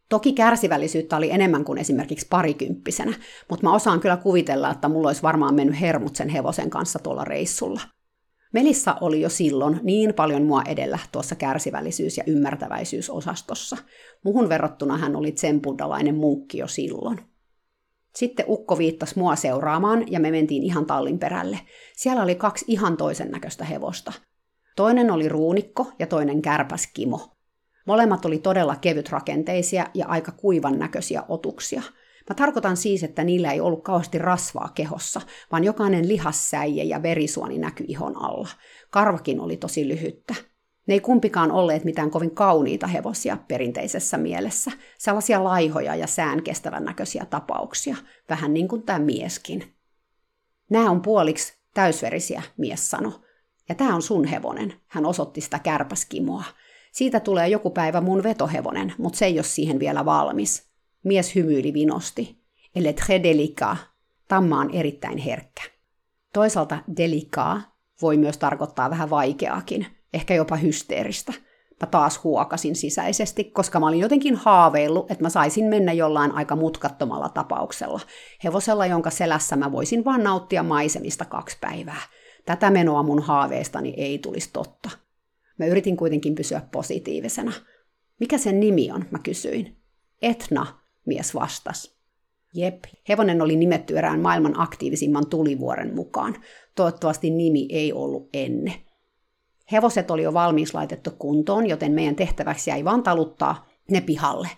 Toki 0.08 0.32
kärsivällisyyttä 0.32 1.16
oli 1.16 1.30
enemmän 1.30 1.64
kuin 1.64 1.78
esimerkiksi 1.78 2.26
parikymppisenä, 2.30 3.14
mutta 3.50 3.66
mä 3.66 3.74
osaan 3.74 4.00
kyllä 4.00 4.16
kuvitella, 4.16 4.70
että 4.70 4.88
mulla 4.88 5.08
olisi 5.08 5.22
varmaan 5.22 5.54
mennyt 5.54 5.80
hermut 5.80 6.16
sen 6.16 6.28
hevosen 6.28 6.70
kanssa 6.70 6.98
tuolla 6.98 7.24
reissulla. 7.24 7.80
Melissa 8.52 8.96
oli 9.00 9.20
jo 9.20 9.28
silloin 9.28 9.80
niin 9.82 10.14
paljon 10.14 10.42
mua 10.42 10.62
edellä 10.62 10.98
tuossa 11.12 11.34
kärsivällisyys- 11.34 12.16
ja 12.16 12.24
ymmärtäväisyysosastossa. 12.26 13.76
Muhun 14.24 14.48
verrattuna 14.48 14.96
hän 14.96 15.16
oli 15.16 15.32
tsempuddalainen 15.32 16.14
munkki 16.14 16.58
jo 16.58 16.68
silloin. 16.68 17.20
Sitten 18.16 18.46
Ukko 18.48 18.78
viittasi 18.78 19.18
mua 19.18 19.36
seuraamaan 19.36 20.12
ja 20.12 20.20
me 20.20 20.30
mentiin 20.30 20.62
ihan 20.62 20.86
tallin 20.86 21.18
perälle. 21.18 21.60
Siellä 21.96 22.22
oli 22.22 22.34
kaksi 22.34 22.64
ihan 22.68 22.96
toisen 22.96 23.30
näköistä 23.30 23.64
hevosta. 23.64 24.12
Toinen 24.76 25.10
oli 25.10 25.28
ruunikko 25.28 25.92
ja 25.98 26.06
toinen 26.06 26.42
kärpäs 26.42 26.88
Kimo. 26.94 27.28
Molemmat 27.86 28.24
oli 28.24 28.38
todella 28.38 28.76
kevytrakenteisia 28.76 29.86
ja 29.94 30.06
aika 30.06 30.32
kuivan 30.32 30.78
näköisiä 30.78 31.22
otuksia. 31.28 31.82
Mä 32.28 32.34
tarkoitan 32.34 32.76
siis, 32.76 33.02
että 33.02 33.24
niillä 33.24 33.52
ei 33.52 33.60
ollut 33.60 33.84
kauheasti 33.84 34.18
rasvaa 34.18 34.70
kehossa, 34.74 35.20
vaan 35.52 35.64
jokainen 35.64 36.08
lihassäie 36.08 36.84
ja 36.84 37.02
verisuoni 37.02 37.58
näkyi 37.58 37.86
ihon 37.88 38.22
alla. 38.22 38.48
Karvakin 38.90 39.40
oli 39.40 39.56
tosi 39.56 39.88
lyhyttä. 39.88 40.34
Ne 40.86 40.94
ei 40.94 41.00
kumpikaan 41.00 41.52
olleet 41.52 41.84
mitään 41.84 42.10
kovin 42.10 42.34
kauniita 42.34 42.86
hevosia 42.86 43.36
perinteisessä 43.48 44.18
mielessä, 44.18 44.70
sellaisia 44.98 45.44
laihoja 45.44 45.94
ja 45.94 46.06
sään 46.06 46.42
kestävän 46.42 46.84
näköisiä 46.84 47.24
tapauksia, 47.24 47.96
vähän 48.28 48.54
niin 48.54 48.68
kuin 48.68 48.82
tämä 48.82 48.98
mieskin. 48.98 49.74
Nämä 50.70 50.90
on 50.90 51.02
puoliksi 51.02 51.58
täysverisiä, 51.74 52.42
mies 52.56 52.90
sanoi. 52.90 53.12
Ja 53.68 53.74
tämä 53.74 53.94
on 53.94 54.02
sun 54.02 54.24
hevonen, 54.24 54.74
hän 54.86 55.06
osoitti 55.06 55.40
sitä 55.40 55.58
kärpäskimoa. 55.58 56.44
Siitä 56.92 57.20
tulee 57.20 57.48
joku 57.48 57.70
päivä 57.70 58.00
mun 58.00 58.22
vetohevonen, 58.22 58.94
mutta 58.98 59.18
se 59.18 59.26
ei 59.26 59.38
ole 59.38 59.42
siihen 59.42 59.78
vielä 59.78 60.04
valmis. 60.04 60.75
Mies 61.06 61.34
hymyili 61.34 61.72
vinosti. 61.72 62.38
Elle 62.74 62.92
très 62.92 63.22
délicat. 63.22 63.78
Tamma 64.28 64.60
on 64.60 64.70
erittäin 64.70 65.18
herkkä. 65.18 65.62
Toisaalta 66.32 66.78
delikaa 66.96 67.76
voi 68.02 68.16
myös 68.16 68.38
tarkoittaa 68.38 68.90
vähän 68.90 69.10
vaikeakin, 69.10 69.86
ehkä 70.14 70.34
jopa 70.34 70.56
hysteeristä. 70.56 71.32
Mä 71.80 71.86
taas 71.86 72.24
huokasin 72.24 72.76
sisäisesti, 72.76 73.44
koska 73.44 73.80
mä 73.80 73.88
olin 73.88 74.00
jotenkin 74.00 74.36
haaveillut, 74.36 75.10
että 75.10 75.24
mä 75.24 75.28
saisin 75.28 75.64
mennä 75.64 75.92
jollain 75.92 76.32
aika 76.32 76.56
mutkattomalla 76.56 77.28
tapauksella. 77.28 78.00
Hevosella, 78.44 78.86
jonka 78.86 79.10
selässä 79.10 79.56
mä 79.56 79.72
voisin 79.72 80.04
vaan 80.04 80.24
nauttia 80.24 80.62
maisemista 80.62 81.24
kaksi 81.24 81.56
päivää. 81.60 82.02
Tätä 82.46 82.70
menoa 82.70 83.02
mun 83.02 83.22
haaveestani 83.22 83.94
ei 83.96 84.18
tulisi 84.18 84.50
totta. 84.52 84.90
Mä 85.58 85.66
yritin 85.66 85.96
kuitenkin 85.96 86.34
pysyä 86.34 86.62
positiivisena. 86.72 87.52
Mikä 88.20 88.38
sen 88.38 88.60
nimi 88.60 88.90
on, 88.90 89.04
mä 89.10 89.18
kysyin. 89.18 89.76
Etna, 90.22 90.85
mies 91.06 91.34
vastasi. 91.34 91.96
Jep, 92.54 92.84
hevonen 93.08 93.42
oli 93.42 93.56
nimetty 93.56 93.98
erään 93.98 94.20
maailman 94.20 94.60
aktiivisimman 94.60 95.26
tulivuoren 95.26 95.94
mukaan. 95.94 96.36
Toivottavasti 96.74 97.30
nimi 97.30 97.68
ei 97.70 97.92
ollut 97.92 98.28
enne. 98.34 98.84
Hevoset 99.72 100.10
oli 100.10 100.22
jo 100.22 100.34
valmiiksi 100.34 100.74
laitettu 100.74 101.10
kuntoon, 101.10 101.66
joten 101.66 101.92
meidän 101.92 102.16
tehtäväksi 102.16 102.70
jäi 102.70 102.84
vain 102.84 103.02
taluttaa 103.02 103.66
ne 103.90 104.00
pihalle. 104.00 104.48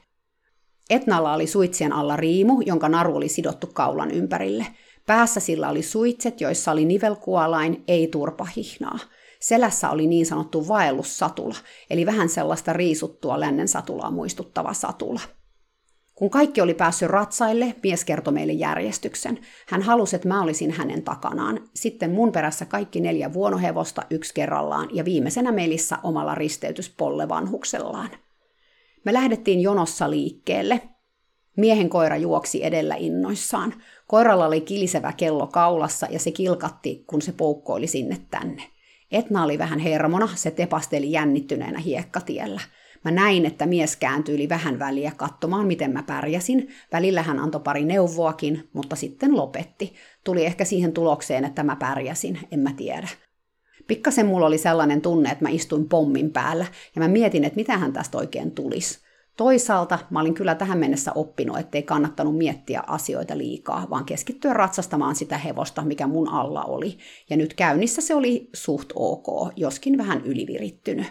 Etnalla 0.90 1.34
oli 1.34 1.46
suitsien 1.46 1.92
alla 1.92 2.16
riimu, 2.16 2.60
jonka 2.66 2.88
naru 2.88 3.16
oli 3.16 3.28
sidottu 3.28 3.66
kaulan 3.66 4.10
ympärille. 4.10 4.66
Päässä 5.06 5.40
sillä 5.40 5.68
oli 5.68 5.82
suitset, 5.82 6.40
joissa 6.40 6.72
oli 6.72 6.84
nivelkuolain, 6.84 7.84
ei 7.88 8.06
turpahihnaa– 8.06 8.98
Selässä 9.40 9.90
oli 9.90 10.06
niin 10.06 10.26
sanottu 10.26 10.68
vaellussatula, 10.68 11.54
eli 11.90 12.06
vähän 12.06 12.28
sellaista 12.28 12.72
riisuttua 12.72 13.40
lännen 13.40 13.68
satulaa 13.68 14.10
muistuttava 14.10 14.72
satula. 14.72 15.20
Kun 16.18 16.30
kaikki 16.30 16.60
oli 16.60 16.74
päässyt 16.74 17.08
ratsaille, 17.08 17.74
mies 17.82 18.04
kertoi 18.04 18.32
meille 18.32 18.52
järjestyksen. 18.52 19.38
Hän 19.68 19.82
halusi, 19.82 20.16
että 20.16 20.28
mä 20.28 20.42
olisin 20.42 20.70
hänen 20.70 21.02
takanaan. 21.02 21.60
Sitten 21.74 22.10
mun 22.10 22.32
perässä 22.32 22.64
kaikki 22.64 23.00
neljä 23.00 23.32
vuonohevosta 23.32 24.02
yksi 24.10 24.34
kerrallaan 24.34 24.88
ja 24.92 25.04
viimeisenä 25.04 25.52
Melissä 25.52 25.98
omalla 26.02 26.34
risteytyspollevanhuksellaan. 26.34 28.10
Me 29.04 29.12
lähdettiin 29.12 29.60
jonossa 29.60 30.10
liikkeelle. 30.10 30.80
Miehen 31.56 31.88
koira 31.88 32.16
juoksi 32.16 32.64
edellä 32.64 32.94
innoissaan. 32.98 33.74
Koiralla 34.06 34.46
oli 34.46 34.60
kilisevä 34.60 35.12
kello 35.12 35.46
kaulassa 35.46 36.06
ja 36.10 36.18
se 36.18 36.30
kilkatti, 36.30 37.04
kun 37.06 37.22
se 37.22 37.32
poukkoili 37.32 37.86
sinne 37.86 38.16
tänne. 38.30 38.62
Etna 39.12 39.44
oli 39.44 39.58
vähän 39.58 39.78
hermona, 39.78 40.28
se 40.34 40.50
tepasteli 40.50 41.12
jännittyneenä 41.12 41.78
hiekkatiellä. 41.78 42.60
Mä 43.04 43.10
näin, 43.10 43.46
että 43.46 43.66
mies 43.66 43.96
kääntyi 43.96 44.48
vähän 44.48 44.78
väliä 44.78 45.12
katsomaan, 45.16 45.66
miten 45.66 45.92
mä 45.92 46.02
pärjäsin. 46.02 46.68
Välillä 46.92 47.22
hän 47.22 47.38
antoi 47.38 47.60
pari 47.60 47.84
neuvoakin, 47.84 48.68
mutta 48.72 48.96
sitten 48.96 49.36
lopetti. 49.36 49.94
Tuli 50.24 50.44
ehkä 50.44 50.64
siihen 50.64 50.92
tulokseen, 50.92 51.44
että 51.44 51.62
mä 51.62 51.76
pärjäsin, 51.76 52.38
en 52.52 52.60
mä 52.60 52.72
tiedä. 52.76 53.08
Pikkasen 53.86 54.26
mulla 54.26 54.46
oli 54.46 54.58
sellainen 54.58 55.00
tunne, 55.00 55.30
että 55.30 55.44
mä 55.44 55.48
istuin 55.48 55.88
pommin 55.88 56.30
päällä, 56.30 56.66
ja 56.94 57.00
mä 57.00 57.08
mietin, 57.08 57.44
että 57.44 57.56
mitä 57.56 57.78
hän 57.78 57.92
tästä 57.92 58.18
oikein 58.18 58.50
tulisi. 58.50 58.98
Toisaalta 59.36 59.98
mä 60.10 60.20
olin 60.20 60.34
kyllä 60.34 60.54
tähän 60.54 60.78
mennessä 60.78 61.12
oppinut, 61.14 61.58
ettei 61.58 61.82
kannattanut 61.82 62.36
miettiä 62.36 62.82
asioita 62.86 63.38
liikaa, 63.38 63.86
vaan 63.90 64.04
keskittyä 64.04 64.52
ratsastamaan 64.52 65.14
sitä 65.14 65.38
hevosta, 65.38 65.82
mikä 65.82 66.06
mun 66.06 66.28
alla 66.28 66.64
oli. 66.64 66.98
Ja 67.30 67.36
nyt 67.36 67.54
käynnissä 67.54 68.02
se 68.02 68.14
oli 68.14 68.50
suht 68.54 68.92
ok, 68.94 69.52
joskin 69.56 69.98
vähän 69.98 70.20
ylivirittynyt. 70.24 71.06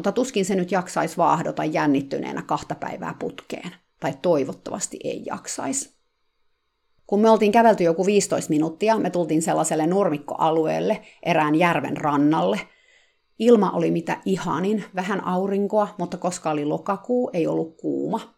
Mutta 0.00 0.12
tuskin 0.12 0.44
se 0.44 0.54
nyt 0.54 0.72
jaksaisi 0.72 1.16
vaahdota 1.16 1.64
jännittyneenä 1.64 2.42
kahta 2.42 2.74
päivää 2.74 3.14
putkeen. 3.18 3.70
Tai 4.00 4.14
toivottavasti 4.22 4.98
ei 5.04 5.22
jaksaisi. 5.26 5.94
Kun 7.06 7.20
me 7.20 7.30
oltiin 7.30 7.52
kävelty 7.52 7.84
joku 7.84 8.06
15 8.06 8.50
minuuttia, 8.50 8.98
me 8.98 9.10
tultiin 9.10 9.42
sellaiselle 9.42 9.86
nurmikkoalueelle, 9.86 11.02
erään 11.22 11.54
järven 11.54 11.96
rannalle– 11.96 12.60
Ilma 13.40 13.70
oli 13.70 13.90
mitä 13.90 14.16
ihanin, 14.24 14.84
vähän 14.94 15.24
aurinkoa, 15.24 15.88
mutta 15.98 16.16
koska 16.16 16.50
oli 16.50 16.64
lokakuu, 16.64 17.30
ei 17.32 17.46
ollut 17.46 17.76
kuuma. 17.76 18.34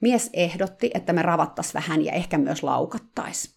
Mies 0.00 0.30
ehdotti, 0.32 0.90
että 0.94 1.12
me 1.12 1.22
ravattas 1.22 1.74
vähän 1.74 2.04
ja 2.04 2.12
ehkä 2.12 2.38
myös 2.38 2.62
laukattais. 2.62 3.54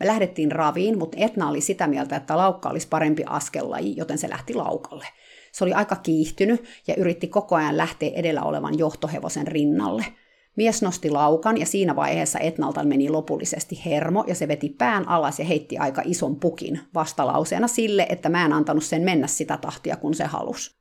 Me 0.00 0.06
lähdettiin 0.06 0.52
raviin, 0.52 0.98
mutta 0.98 1.16
Etna 1.20 1.48
oli 1.48 1.60
sitä 1.60 1.86
mieltä, 1.86 2.16
että 2.16 2.36
laukka 2.36 2.68
olisi 2.68 2.88
parempi 2.88 3.22
askellaji, 3.26 3.96
joten 3.96 4.18
se 4.18 4.30
lähti 4.30 4.54
laukalle. 4.54 5.06
Se 5.52 5.64
oli 5.64 5.72
aika 5.72 5.96
kiihtynyt 5.96 6.64
ja 6.86 6.94
yritti 6.96 7.28
koko 7.28 7.56
ajan 7.56 7.76
lähteä 7.76 8.10
edellä 8.14 8.42
olevan 8.42 8.78
johtohevosen 8.78 9.46
rinnalle– 9.46 10.04
Mies 10.56 10.82
nosti 10.82 11.10
laukan 11.10 11.60
ja 11.60 11.66
siinä 11.66 11.96
vaiheessa 11.96 12.38
Etnalta 12.38 12.84
meni 12.84 13.08
lopullisesti 13.08 13.82
hermo 13.84 14.24
ja 14.26 14.34
se 14.34 14.48
veti 14.48 14.68
pään 14.68 15.08
alas 15.08 15.38
ja 15.38 15.44
heitti 15.44 15.78
aika 15.78 16.02
ison 16.04 16.36
pukin 16.36 16.80
vastalauseena 16.94 17.68
sille, 17.68 18.06
että 18.08 18.28
mä 18.28 18.44
en 18.44 18.52
antanut 18.52 18.84
sen 18.84 19.02
mennä 19.02 19.26
sitä 19.26 19.56
tahtia, 19.56 19.96
kun 19.96 20.14
se 20.14 20.24
halusi. 20.24 20.76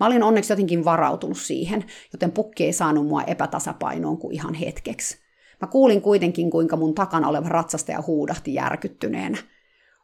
Mä 0.00 0.06
olin 0.06 0.22
onneksi 0.22 0.52
jotenkin 0.52 0.84
varautunut 0.84 1.38
siihen, 1.38 1.84
joten 2.12 2.32
pukki 2.32 2.64
ei 2.64 2.72
saanut 2.72 3.06
mua 3.06 3.22
epätasapainoon 3.22 4.18
kuin 4.18 4.34
ihan 4.34 4.54
hetkeksi. 4.54 5.18
Mä 5.60 5.68
kuulin 5.68 6.02
kuitenkin, 6.02 6.50
kuinka 6.50 6.76
mun 6.76 6.94
takana 6.94 7.28
oleva 7.28 7.48
ratsastaja 7.48 8.02
huudahti 8.06 8.54
järkyttyneenä. 8.54 9.38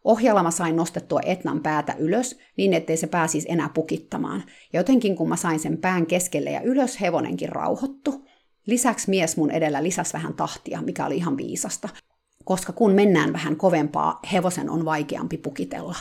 Ohjalla 0.06 0.42
mä 0.42 0.50
sain 0.50 0.76
nostettua 0.76 1.20
Etnan 1.24 1.62
päätä 1.62 1.94
ylös, 1.98 2.38
niin 2.56 2.72
ettei 2.72 2.96
se 2.96 3.06
pääsisi 3.06 3.46
enää 3.50 3.68
pukittamaan. 3.68 4.44
Ja 4.72 4.80
jotenkin 4.80 5.16
kun 5.16 5.28
mä 5.28 5.36
sain 5.36 5.60
sen 5.60 5.78
pään 5.78 6.06
keskelle 6.06 6.50
ja 6.50 6.60
ylös, 6.60 7.00
hevonenkin 7.00 7.48
rauhoittu. 7.48 8.24
Lisäksi 8.66 9.10
mies 9.10 9.36
mun 9.36 9.50
edellä 9.50 9.82
lisäsi 9.82 10.12
vähän 10.12 10.34
tahtia, 10.34 10.82
mikä 10.82 11.06
oli 11.06 11.16
ihan 11.16 11.36
viisasta. 11.36 11.88
koska 12.44 12.72
kun 12.72 12.92
mennään 12.92 13.32
vähän 13.32 13.56
kovempaa, 13.56 14.20
hevosen 14.32 14.70
on 14.70 14.84
vaikeampi 14.84 15.38
pukitella. 15.38 15.96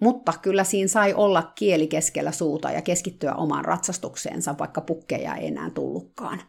Mutta 0.00 0.32
kyllä 0.42 0.64
siinä 0.64 0.88
sai 0.88 1.14
olla 1.14 1.52
kieli 1.54 1.86
keskellä 1.86 2.32
suuta 2.32 2.70
ja 2.70 2.82
keskittyä 2.82 3.34
omaan 3.34 3.64
ratsastukseensa, 3.64 4.58
vaikka 4.58 4.80
pukkeja 4.80 5.34
ei 5.34 5.46
enää 5.46 5.70
tullutkaan. 5.70 6.42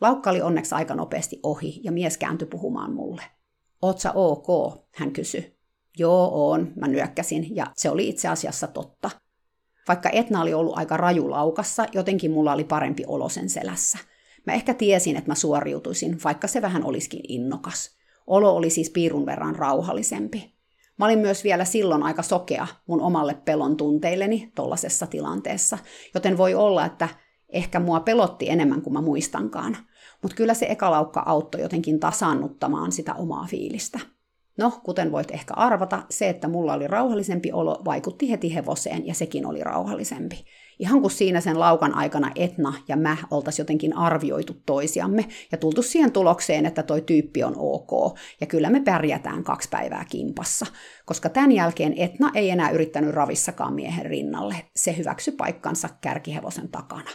Laukka 0.00 0.30
oli 0.30 0.42
onneksi 0.42 0.74
aika 0.74 0.94
nopeasti 0.94 1.40
ohi 1.42 1.80
ja 1.84 1.92
mies 1.92 2.18
kääntyi 2.18 2.48
puhumaan 2.48 2.94
mulle. 2.94 3.22
Ootsa 3.82 4.12
ok? 4.12 4.46
hän 4.94 5.12
kysyi. 5.12 5.61
Joo, 5.98 6.50
on, 6.50 6.72
mä 6.76 6.88
nyökkäsin, 6.88 7.56
ja 7.56 7.66
se 7.76 7.90
oli 7.90 8.08
itse 8.08 8.28
asiassa 8.28 8.66
totta. 8.66 9.10
Vaikka 9.88 10.10
Etna 10.12 10.42
oli 10.42 10.54
ollut 10.54 10.78
aika 10.78 10.96
raju 10.96 11.30
laukassa, 11.30 11.86
jotenkin 11.92 12.30
mulla 12.30 12.52
oli 12.52 12.64
parempi 12.64 13.04
olo 13.06 13.28
sen 13.28 13.48
selässä. 13.48 13.98
Mä 14.46 14.52
ehkä 14.52 14.74
tiesin, 14.74 15.16
että 15.16 15.30
mä 15.30 15.34
suoriutuisin, 15.34 16.18
vaikka 16.24 16.46
se 16.46 16.62
vähän 16.62 16.84
olisikin 16.84 17.20
innokas. 17.28 17.96
Olo 18.26 18.56
oli 18.56 18.70
siis 18.70 18.90
piirun 18.90 19.26
verran 19.26 19.56
rauhallisempi. 19.56 20.54
Mä 20.98 21.04
olin 21.04 21.18
myös 21.18 21.44
vielä 21.44 21.64
silloin 21.64 22.02
aika 22.02 22.22
sokea 22.22 22.66
mun 22.86 23.00
omalle 23.00 23.34
pelon 23.34 23.76
tunteilleni 23.76 24.52
tollasessa 24.54 25.06
tilanteessa, 25.06 25.78
joten 26.14 26.38
voi 26.38 26.54
olla, 26.54 26.86
että 26.86 27.08
ehkä 27.48 27.80
mua 27.80 28.00
pelotti 28.00 28.50
enemmän 28.50 28.82
kuin 28.82 28.94
mä 28.94 29.00
muistankaan. 29.00 29.76
Mutta 30.22 30.36
kyllä 30.36 30.54
se 30.54 30.66
ekalaukka 30.68 31.22
auttoi 31.26 31.60
jotenkin 31.60 32.00
tasannuttamaan 32.00 32.92
sitä 32.92 33.14
omaa 33.14 33.46
fiilistä. 33.50 34.00
No, 34.58 34.80
kuten 34.84 35.12
voit 35.12 35.30
ehkä 35.30 35.54
arvata, 35.54 36.02
se, 36.10 36.28
että 36.28 36.48
mulla 36.48 36.74
oli 36.74 36.86
rauhallisempi 36.86 37.52
olo, 37.52 37.82
vaikutti 37.84 38.30
heti 38.30 38.54
hevoseen 38.54 39.06
ja 39.06 39.14
sekin 39.14 39.46
oli 39.46 39.64
rauhallisempi. 39.64 40.44
Ihan 40.78 41.00
kuin 41.00 41.10
siinä 41.10 41.40
sen 41.40 41.60
laukan 41.60 41.94
aikana 41.94 42.30
Etna 42.36 42.74
ja 42.88 42.96
mä 42.96 43.16
oltaisiin 43.30 43.64
jotenkin 43.64 43.96
arvioitu 43.96 44.56
toisiamme 44.66 45.28
ja 45.52 45.58
tultu 45.58 45.82
siihen 45.82 46.12
tulokseen, 46.12 46.66
että 46.66 46.82
toi 46.82 47.00
tyyppi 47.00 47.44
on 47.44 47.54
ok 47.56 48.18
ja 48.40 48.46
kyllä 48.46 48.70
me 48.70 48.80
pärjätään 48.80 49.44
kaksi 49.44 49.68
päivää 49.68 50.04
kimpassa. 50.10 50.66
Koska 51.04 51.28
tämän 51.28 51.52
jälkeen 51.52 51.94
Etna 51.96 52.30
ei 52.34 52.50
enää 52.50 52.70
yrittänyt 52.70 53.14
ravissakaan 53.14 53.74
miehen 53.74 54.06
rinnalle. 54.06 54.54
Se 54.76 54.96
hyväksy 54.96 55.32
paikkansa 55.32 55.88
kärkihevosen 56.00 56.68
takana. 56.68 57.10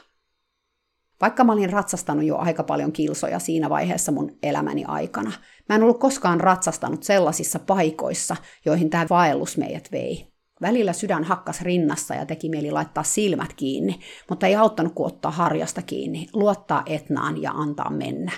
Vaikka 1.21 1.43
mä 1.43 1.51
olin 1.51 1.69
ratsastanut 1.69 2.25
jo 2.25 2.37
aika 2.37 2.63
paljon 2.63 2.91
kilsoja 2.91 3.39
siinä 3.39 3.69
vaiheessa 3.69 4.11
mun 4.11 4.37
elämäni 4.43 4.85
aikana, 4.87 5.31
mä 5.69 5.75
en 5.75 5.83
ollut 5.83 5.99
koskaan 5.99 6.41
ratsastanut 6.41 7.03
sellaisissa 7.03 7.59
paikoissa, 7.59 8.35
joihin 8.65 8.89
tämä 8.89 9.05
vaellus 9.09 9.57
meidät 9.57 9.91
vei. 9.91 10.27
Välillä 10.61 10.93
sydän 10.93 11.23
hakkas 11.23 11.61
rinnassa 11.61 12.15
ja 12.15 12.25
teki 12.25 12.49
mieli 12.49 12.71
laittaa 12.71 13.03
silmät 13.03 13.53
kiinni, 13.53 13.99
mutta 14.29 14.47
ei 14.47 14.55
auttanut 14.55 14.93
kuin 14.93 15.07
ottaa 15.07 15.31
harjasta 15.31 15.81
kiinni, 15.81 16.27
luottaa 16.33 16.83
Etnaan 16.85 17.41
ja 17.41 17.51
antaa 17.51 17.89
mennä. 17.89 18.31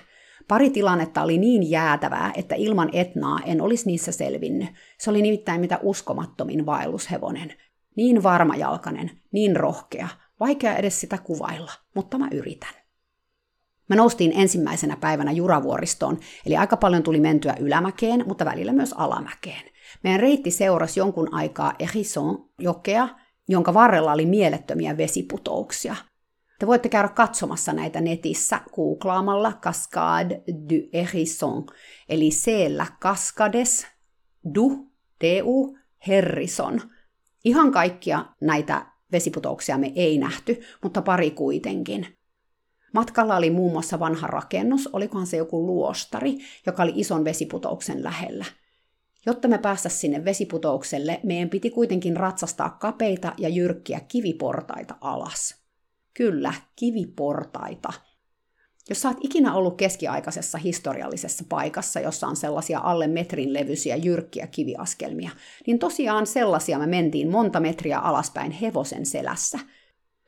Pari 0.48 0.70
tilannetta 0.70 1.22
oli 1.22 1.38
niin 1.38 1.70
jäätävää, 1.70 2.32
että 2.36 2.56
ilman 2.56 2.90
Etnaa 2.94 3.40
en 3.46 3.62
olisi 3.62 3.86
niissä 3.86 4.12
selvinnyt. 4.12 4.70
Se 4.98 5.10
oli 5.10 5.22
nimittäin 5.22 5.62
mitä 5.62 5.80
uskomattomin 5.82 6.66
vaellushevonen. 6.66 7.54
Niin 7.96 8.24
varmajalkainen, 8.24 9.12
niin 9.32 9.56
rohkea, 9.56 10.08
Vaikea 10.40 10.76
edes 10.76 11.00
sitä 11.00 11.18
kuvailla, 11.18 11.72
mutta 11.96 12.18
mä 12.18 12.28
yritän. 12.32 12.74
Mä 13.90 13.96
noustiin 13.96 14.32
ensimmäisenä 14.36 14.98
päivänä 14.98 15.32
juravuoristoon, 15.32 16.20
eli 16.46 16.58
aika 16.58 16.78
paljon 16.78 17.04
tuli 17.04 17.20
mentyä 17.20 17.56
ylämäkeen, 17.60 18.24
mutta 18.28 18.46
välillä 18.46 18.74
myös 18.74 18.94
alamäkeen. 18.94 19.72
Meidän 20.04 20.20
reitti 20.20 20.52
seurasi 20.52 21.00
jonkun 21.00 21.34
aikaa 21.34 21.74
Erisson 21.80 22.50
jokea, 22.60 23.10
jonka 23.48 23.74
varrella 23.74 24.12
oli 24.12 24.26
mielettömiä 24.26 24.98
vesiputouksia. 24.98 25.96
Te 26.60 26.68
voitte 26.68 26.90
käydä 26.90 27.08
katsomassa 27.08 27.74
näitä 27.74 28.02
netissä 28.02 28.62
googlaamalla 28.76 29.54
Cascade 29.62 30.42
du 30.48 30.90
Erisson, 30.94 31.66
eli 32.10 32.32
seellä 32.32 32.86
Cascades 33.02 33.88
du, 34.56 34.92
du, 35.24 35.78
Herrison. 36.08 36.82
Ihan 37.44 37.72
kaikkia 37.72 38.26
näitä 38.42 38.86
Vesiputouksia 39.12 39.78
me 39.78 39.92
ei 39.96 40.18
nähty, 40.18 40.62
mutta 40.84 41.02
pari 41.02 41.32
kuitenkin. 41.32 42.08
Matkalla 42.94 43.36
oli 43.36 43.50
muun 43.50 43.72
muassa 43.72 44.00
vanha 44.00 44.28
rakennus, 44.28 44.90
olikohan 44.94 45.28
se 45.28 45.38
joku 45.38 45.66
luostari, 45.66 46.38
joka 46.66 46.84
oli 46.84 46.94
ison 46.96 47.24
vesiputouksen 47.24 48.04
lähellä. 48.04 48.46
Jotta 49.26 49.48
me 49.48 49.58
päästä 49.58 49.90
sinne 49.90 50.26
vesiputoukselle, 50.26 51.20
meidän 51.24 51.50
piti 51.50 51.70
kuitenkin 51.70 52.18
ratsastaa 52.18 52.70
kapeita 52.70 53.34
ja 53.38 53.50
jyrkkiä 53.50 54.00
kiviportaita 54.00 54.96
alas. 55.02 55.56
Kyllä, 56.14 56.54
kiviportaita– 56.76 57.94
jos 58.90 59.02
sä 59.02 59.08
oot 59.08 59.18
ikinä 59.22 59.54
ollut 59.54 59.78
keskiaikaisessa 59.78 60.58
historiallisessa 60.58 61.44
paikassa, 61.50 62.00
jossa 62.00 62.28
on 62.28 62.36
sellaisia 62.36 62.80
alle 62.80 63.08
metrin 63.08 63.54
levyisiä 63.54 63.96
jyrkkiä 63.96 64.48
kiviaskelmia, 64.48 65.30
niin 65.68 65.80
tosiaan 65.80 66.28
sellaisia 66.28 66.80
me 66.80 66.88
mentiin 66.88 67.32
monta 67.32 67.60
metriä 67.60 68.00
alaspäin 68.00 68.52
hevosen 68.52 69.06
selässä. 69.06 69.60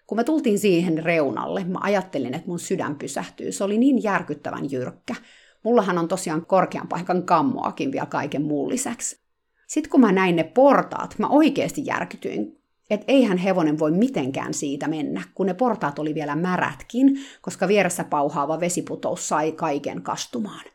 Kun 0.07 0.17
me 0.17 0.23
tultiin 0.23 0.59
siihen 0.59 1.03
reunalle, 1.03 1.63
mä 1.63 1.79
ajattelin, 1.81 2.33
että 2.33 2.47
mun 2.47 2.59
sydän 2.59 2.95
pysähtyy. 2.95 3.51
Se 3.51 3.63
oli 3.63 3.77
niin 3.77 4.03
järkyttävän 4.03 4.71
jyrkkä. 4.71 5.15
Mullahan 5.63 5.97
on 5.97 6.07
tosiaan 6.07 6.45
korkean 6.45 6.87
paikan 6.87 7.23
kammoakin 7.23 7.91
vielä 7.91 8.05
kaiken 8.05 8.41
muun 8.41 8.69
lisäksi. 8.69 9.21
Sitten 9.67 9.91
kun 9.91 10.01
mä 10.01 10.11
näin 10.11 10.35
ne 10.35 10.43
portaat, 10.43 11.15
mä 11.19 11.27
oikeasti 11.27 11.81
järkytyin, 11.85 12.60
että 12.91 13.05
eihän 13.07 13.37
hevonen 13.37 13.79
voi 13.79 13.91
mitenkään 13.91 14.53
siitä 14.53 14.87
mennä, 14.87 15.23
kun 15.35 15.45
ne 15.45 15.53
portaat 15.53 15.99
oli 15.99 16.15
vielä 16.15 16.35
märätkin, 16.35 17.19
koska 17.41 17.67
vieressä 17.67 18.03
pauhaava 18.03 18.59
vesiputous 18.59 19.27
sai 19.27 19.51
kaiken 19.51 20.01
kastumaan. 20.01 20.65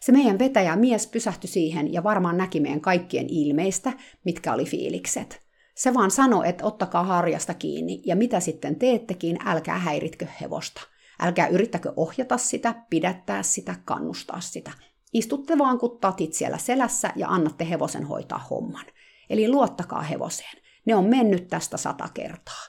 Se 0.00 0.12
meidän 0.12 0.38
vetäjä 0.38 0.76
mies 0.76 1.06
pysähtyi 1.06 1.50
siihen 1.50 1.92
ja 1.92 2.02
varmaan 2.02 2.36
näki 2.36 2.60
meidän 2.60 2.80
kaikkien 2.80 3.26
ilmeistä, 3.28 3.92
mitkä 4.24 4.52
oli 4.52 4.64
fiilikset. 4.64 5.40
Se 5.74 5.94
vaan 5.94 6.10
sanoi, 6.10 6.48
että 6.48 6.66
ottakaa 6.66 7.04
harjasta 7.04 7.54
kiinni 7.54 8.02
ja 8.06 8.16
mitä 8.16 8.40
sitten 8.40 8.76
teettekin, 8.76 9.38
älkää 9.44 9.78
häiritkö 9.78 10.26
hevosta. 10.40 10.80
Älkää 11.20 11.46
yrittäkö 11.48 11.92
ohjata 11.96 12.38
sitä, 12.38 12.74
pidättää 12.90 13.42
sitä, 13.42 13.74
kannustaa 13.84 14.40
sitä. 14.40 14.72
Istutte 15.12 15.58
vaan 15.58 15.78
kun 15.78 15.98
tatit 16.00 16.32
siellä 16.32 16.58
selässä 16.58 17.12
ja 17.16 17.28
annatte 17.28 17.68
hevosen 17.70 18.04
hoitaa 18.04 18.46
homman. 18.50 18.86
Eli 19.30 19.48
luottakaa 19.48 20.02
hevoseen. 20.02 20.65
Ne 20.86 20.94
on 20.94 21.04
mennyt 21.04 21.48
tästä 21.48 21.76
sata 21.76 22.08
kertaa. 22.14 22.62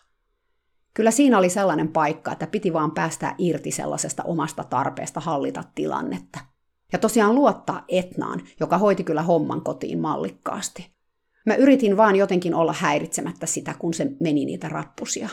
Kyllä 0.93 1.11
siinä 1.11 1.37
oli 1.37 1.49
sellainen 1.49 1.87
paikka, 1.87 2.31
että 2.31 2.47
piti 2.47 2.73
vaan 2.73 2.91
päästää 2.91 3.35
irti 3.37 3.71
sellaisesta 3.71 4.23
omasta 4.23 4.63
tarpeesta 4.63 5.19
hallita 5.19 5.63
tilannetta. 5.75 6.39
Ja 6.93 6.99
tosiaan 6.99 7.35
luottaa 7.35 7.85
Etnaan, 7.87 8.41
joka 8.59 8.77
hoiti 8.77 9.03
kyllä 9.03 9.21
homman 9.21 9.61
kotiin 9.61 9.99
mallikkaasti. 9.99 10.91
Mä 11.45 11.55
yritin 11.55 11.97
vaan 11.97 12.15
jotenkin 12.15 12.53
olla 12.53 12.73
häiritsemättä 12.73 13.45
sitä, 13.45 13.75
kun 13.79 13.93
se 13.93 14.07
meni 14.19 14.45
niitä 14.45 14.69
rappusia. 14.69 15.29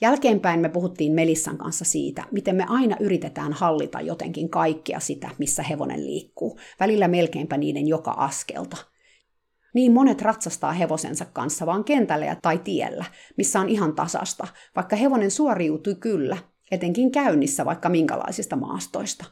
Jälkeenpäin 0.00 0.60
me 0.60 0.68
puhuttiin 0.68 1.12
Melissan 1.12 1.58
kanssa 1.58 1.84
siitä, 1.84 2.24
miten 2.30 2.56
me 2.56 2.66
aina 2.68 2.96
yritetään 3.00 3.52
hallita 3.52 4.00
jotenkin 4.00 4.48
kaikkea 4.50 5.00
sitä, 5.00 5.30
missä 5.38 5.62
hevonen 5.62 6.06
liikkuu, 6.06 6.58
välillä 6.80 7.08
melkeinpä 7.08 7.56
niiden 7.56 7.88
joka 7.88 8.10
askelta– 8.10 8.76
niin 9.74 9.92
monet 9.92 10.22
ratsastaa 10.22 10.72
hevosensa 10.72 11.24
kanssa 11.24 11.66
vaan 11.66 11.84
kentällä 11.84 12.36
tai 12.42 12.58
tiellä, 12.58 13.04
missä 13.36 13.60
on 13.60 13.68
ihan 13.68 13.94
tasasta, 13.94 14.46
vaikka 14.76 14.96
hevonen 14.96 15.30
suoriutui 15.30 15.94
kyllä, 15.94 16.36
etenkin 16.70 17.12
käynnissä 17.12 17.64
vaikka 17.64 17.88
minkälaisista 17.88 18.56
maastoista. 18.56 19.24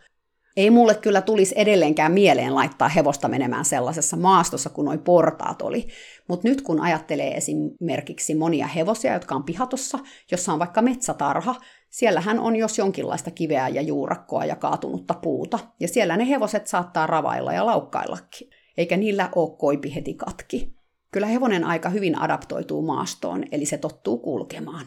Ei 0.57 0.71
mulle 0.71 0.95
kyllä 0.95 1.23
tulisi 1.23 1.55
edelleenkään 1.59 2.13
mieleen 2.13 2.55
laittaa 2.55 2.89
hevosta 2.89 3.29
menemään 3.29 3.65
sellaisessa 3.65 4.17
maastossa 4.17 4.71
kuin 4.71 4.85
noi 4.85 4.99
portaat 4.99 5.63
oli, 5.63 5.89
mutta 6.29 6.49
nyt 6.49 6.63
kun 6.63 6.81
ajattelee 6.81 7.37
esimerkiksi 7.37 8.35
monia 8.35 8.67
hevosia, 8.67 9.13
jotka 9.13 9.35
on 9.35 9.45
pihatossa, 9.45 9.99
jossa 10.31 10.53
on 10.53 10.59
vaikka 10.59 10.83
metsätarha, 10.83 11.55
siellähän 11.91 12.39
on 12.39 12.57
jos 12.57 12.79
jonkinlaista 12.79 13.31
kiveä 13.31 13.69
ja 13.69 13.83
juurakkoa 13.83 14.45
ja 14.45 14.57
kaatunutta 14.57 15.15
puuta, 15.15 15.59
ja 15.81 15.89
siellä 15.89 16.17
ne 16.17 16.29
hevoset 16.29 16.67
saattaa 16.67 17.07
ravailla 17.07 17.53
ja 17.53 17.67
laukkaillakin 17.67 18.49
eikä 18.77 18.97
niillä 18.97 19.29
ole 19.35 19.57
koipi 19.59 19.95
heti 19.95 20.15
katki. 20.15 20.75
Kyllä 21.13 21.27
hevonen 21.27 21.65
aika 21.65 21.89
hyvin 21.89 22.19
adaptoituu 22.19 22.83
maastoon, 22.83 23.45
eli 23.53 23.67
se 23.67 23.79
tottuu 23.79 24.19
kulkemaan. 24.19 24.87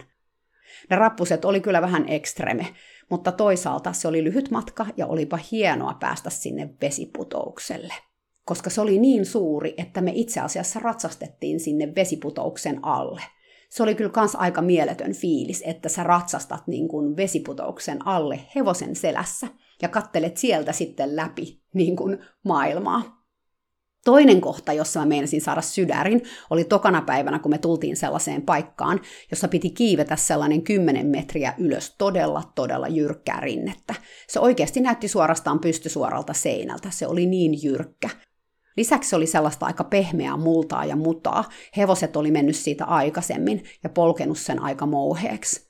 Ne 0.90 0.96
rappuset 0.96 1.46
oli 1.46 1.62
kyllä 1.62 1.82
vähän 1.82 2.10
ekstreme, 2.10 2.68
mutta 3.10 3.32
toisaalta 3.32 3.94
se 3.94 4.08
oli 4.08 4.24
lyhyt 4.24 4.52
matka 4.52 4.86
ja 4.98 5.08
olipa 5.08 5.40
hienoa 5.52 5.94
päästä 6.00 6.30
sinne 6.30 6.70
vesiputoukselle. 6.82 7.94
Koska 8.46 8.70
se 8.70 8.82
oli 8.82 9.00
niin 9.00 9.26
suuri, 9.26 9.74
että 9.78 10.02
me 10.02 10.12
itse 10.16 10.40
asiassa 10.40 10.80
ratsastettiin 10.80 11.60
sinne 11.60 11.96
vesiputouksen 11.96 12.86
alle. 12.86 13.22
Se 13.70 13.84
oli 13.84 13.96
kyllä 13.96 14.10
kans 14.10 14.36
aika 14.36 14.62
mieletön 14.62 15.14
fiilis, 15.14 15.64
että 15.66 15.90
sä 15.90 16.04
ratsastat 16.04 16.68
niin 16.68 16.88
kuin 16.88 17.18
vesiputouksen 17.18 18.08
alle 18.08 18.40
hevosen 18.56 18.96
selässä 18.96 19.48
ja 19.82 19.90
kattelet 19.90 20.38
sieltä 20.38 20.72
sitten 20.72 21.16
läpi 21.16 21.62
niin 21.74 21.96
kuin 21.96 22.18
maailmaa. 22.44 23.15
Toinen 24.06 24.42
kohta, 24.42 24.74
jossa 24.74 25.00
mä 25.00 25.06
meinasin 25.06 25.42
saada 25.42 25.62
sydärin, 25.62 26.24
oli 26.50 26.64
tokana 26.64 27.02
päivänä, 27.02 27.40
kun 27.40 27.52
me 27.52 27.58
tultiin 27.58 27.98
sellaiseen 27.98 28.42
paikkaan, 28.42 29.02
jossa 29.32 29.48
piti 29.48 29.70
kiivetä 29.70 30.16
sellainen 30.16 30.62
10 30.62 31.08
metriä 31.08 31.54
ylös 31.58 31.96
todella, 31.98 32.44
todella 32.56 32.88
jyrkkää 32.88 33.40
rinnettä. 33.40 33.96
Se 34.28 34.40
oikeasti 34.40 34.80
näytti 34.80 35.08
suorastaan 35.08 35.60
pystysuoralta 35.60 36.34
seinältä, 36.34 36.90
se 36.92 37.08
oli 37.08 37.26
niin 37.26 37.64
jyrkkä. 37.64 38.10
Lisäksi 38.78 39.16
oli 39.16 39.28
sellaista 39.28 39.66
aika 39.66 39.84
pehmeää 39.84 40.38
multaa 40.38 40.86
ja 40.86 40.96
mutaa. 40.96 41.44
Hevoset 41.78 42.16
oli 42.16 42.32
mennyt 42.32 42.56
siitä 42.56 42.86
aikaisemmin 42.86 43.64
ja 43.84 43.90
polkenut 43.90 44.38
sen 44.38 44.62
aika 44.62 44.86
mouheeksi. 44.86 45.70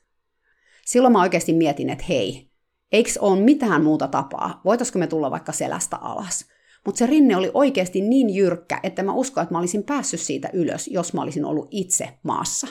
Silloin 0.84 1.12
mä 1.12 1.22
oikeasti 1.22 1.52
mietin, 1.52 1.90
että 1.90 2.04
hei, 2.08 2.50
eikö 2.92 3.10
ole 3.20 3.40
mitään 3.40 3.84
muuta 3.84 4.08
tapaa? 4.08 4.60
Voitaisko 4.64 4.98
me 4.98 5.06
tulla 5.06 5.30
vaikka 5.30 5.52
selästä 5.52 5.96
alas? 5.96 6.55
Mutta 6.86 6.98
se 6.98 7.06
rinne 7.06 7.36
oli 7.36 7.50
oikeasti 7.54 8.00
niin 8.00 8.34
jyrkkä, 8.34 8.80
että 8.82 9.02
mä 9.02 9.12
uskon, 9.12 9.42
että 9.42 9.54
mä 9.54 9.58
olisin 9.58 9.82
päässyt 9.82 10.20
siitä 10.20 10.50
ylös, 10.52 10.88
jos 10.88 11.12
mä 11.12 11.22
olisin 11.22 11.44
ollut 11.44 11.68
itse 11.70 12.08
maassa. 12.22 12.66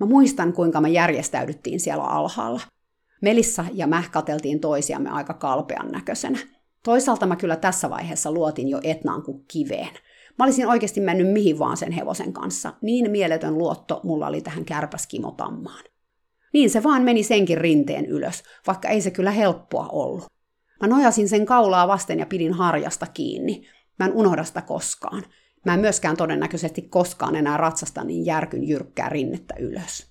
Mä 0.00 0.06
muistan, 0.06 0.52
kuinka 0.52 0.80
me 0.80 0.88
järjestäydyttiin 0.88 1.80
siellä 1.80 2.04
alhaalla. 2.04 2.60
Melissa 3.22 3.64
ja 3.72 3.86
mä 3.86 4.02
kateltiin 4.12 4.60
toisiamme 4.60 5.10
aika 5.10 5.34
kalpean 5.34 5.92
näköisenä. 5.92 6.38
Toisaalta 6.84 7.26
mä 7.26 7.36
kyllä 7.36 7.56
tässä 7.56 7.90
vaiheessa 7.90 8.32
luotin 8.32 8.68
jo 8.68 8.80
Etnaan 8.82 9.22
kuin 9.22 9.44
kiveen. 9.48 9.90
Mä 10.38 10.44
olisin 10.44 10.68
oikeasti 10.68 11.00
mennyt 11.00 11.32
mihin 11.32 11.58
vaan 11.58 11.76
sen 11.76 11.92
hevosen 11.92 12.32
kanssa. 12.32 12.72
Niin 12.82 13.10
mieletön 13.10 13.58
luotto 13.58 14.00
mulla 14.04 14.26
oli 14.26 14.40
tähän 14.40 14.64
kärpäskimotammaan. 14.64 15.84
Niin 16.52 16.70
se 16.70 16.82
vaan 16.82 17.02
meni 17.02 17.22
senkin 17.22 17.58
rinteen 17.58 18.06
ylös, 18.06 18.42
vaikka 18.66 18.88
ei 18.88 19.00
se 19.00 19.10
kyllä 19.10 19.30
helppoa 19.30 19.88
ollut. 19.92 20.24
Mä 20.80 20.88
nojasin 20.88 21.28
sen 21.28 21.46
kaulaa 21.46 21.88
vasten 21.88 22.18
ja 22.18 22.26
pidin 22.26 22.52
harjasta 22.52 23.06
kiinni. 23.06 23.62
Mä 23.98 24.06
en 24.06 24.12
unohda 24.12 24.44
sitä 24.44 24.62
koskaan. 24.62 25.24
Mä 25.64 25.74
en 25.74 25.80
myöskään 25.80 26.16
todennäköisesti 26.16 26.82
koskaan 26.82 27.36
enää 27.36 27.56
ratsasta 27.56 28.04
niin 28.04 28.26
järkyn 28.26 28.68
jyrkkää 28.68 29.08
rinnettä 29.08 29.54
ylös. 29.58 30.10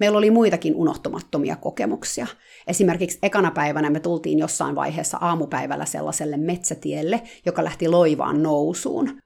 Meillä 0.00 0.18
oli 0.18 0.30
muitakin 0.30 0.74
unohtumattomia 0.74 1.56
kokemuksia. 1.56 2.26
Esimerkiksi 2.66 3.18
ekana 3.22 3.50
päivänä 3.50 3.90
me 3.90 4.00
tultiin 4.00 4.38
jossain 4.38 4.74
vaiheessa 4.74 5.18
aamupäivällä 5.20 5.84
sellaiselle 5.84 6.36
metsätielle, 6.36 7.22
joka 7.46 7.64
lähti 7.64 7.88
loivaan 7.88 8.42
nousuun. 8.42 9.18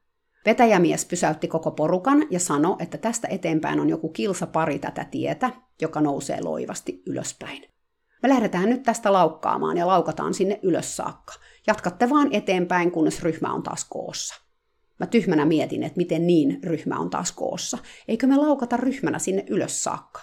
Vetäjämies 0.46 1.05
pysäytti 1.05 1.48
koko 1.48 1.70
porukan 1.70 2.26
ja 2.31 2.40
sanoi, 2.40 2.76
että 2.79 2.98
tästä 2.98 3.29
eteenpäin 3.29 3.81
on 3.81 3.88
joku 3.88 4.09
kilsa 4.09 4.46
pari 4.46 4.79
tätä 4.79 5.05
tietä, 5.05 5.50
joka 5.81 6.00
nousee 6.00 6.40
loivasti 6.42 7.03
ylöspäin. 7.07 7.70
Me 8.23 8.29
lähdetään 8.29 8.69
nyt 8.69 8.83
tästä 8.83 9.13
laukkaamaan 9.13 9.77
ja 9.77 9.87
laukataan 9.87 10.35
sinne 10.35 10.61
ylös 10.63 10.97
saakka. 10.97 11.35
Jatkatte 11.67 12.11
vaan 12.11 12.29
eteenpäin, 12.33 12.91
kunnes 12.91 13.23
ryhmä 13.23 13.53
on 13.53 13.63
taas 13.63 13.87
koossa. 13.91 14.35
Mä 14.99 15.07
tyhmänä 15.07 15.45
mietin, 15.45 15.83
että 15.83 15.97
miten 15.97 16.27
niin 16.27 16.61
ryhmä 16.65 16.99
on 16.99 17.11
taas 17.11 17.33
koossa. 17.33 17.79
Eikö 18.09 18.27
me 18.27 18.37
laukata 18.37 18.77
ryhmänä 18.77 19.19
sinne 19.19 19.47
ylös 19.51 19.85
saakka? 19.85 20.21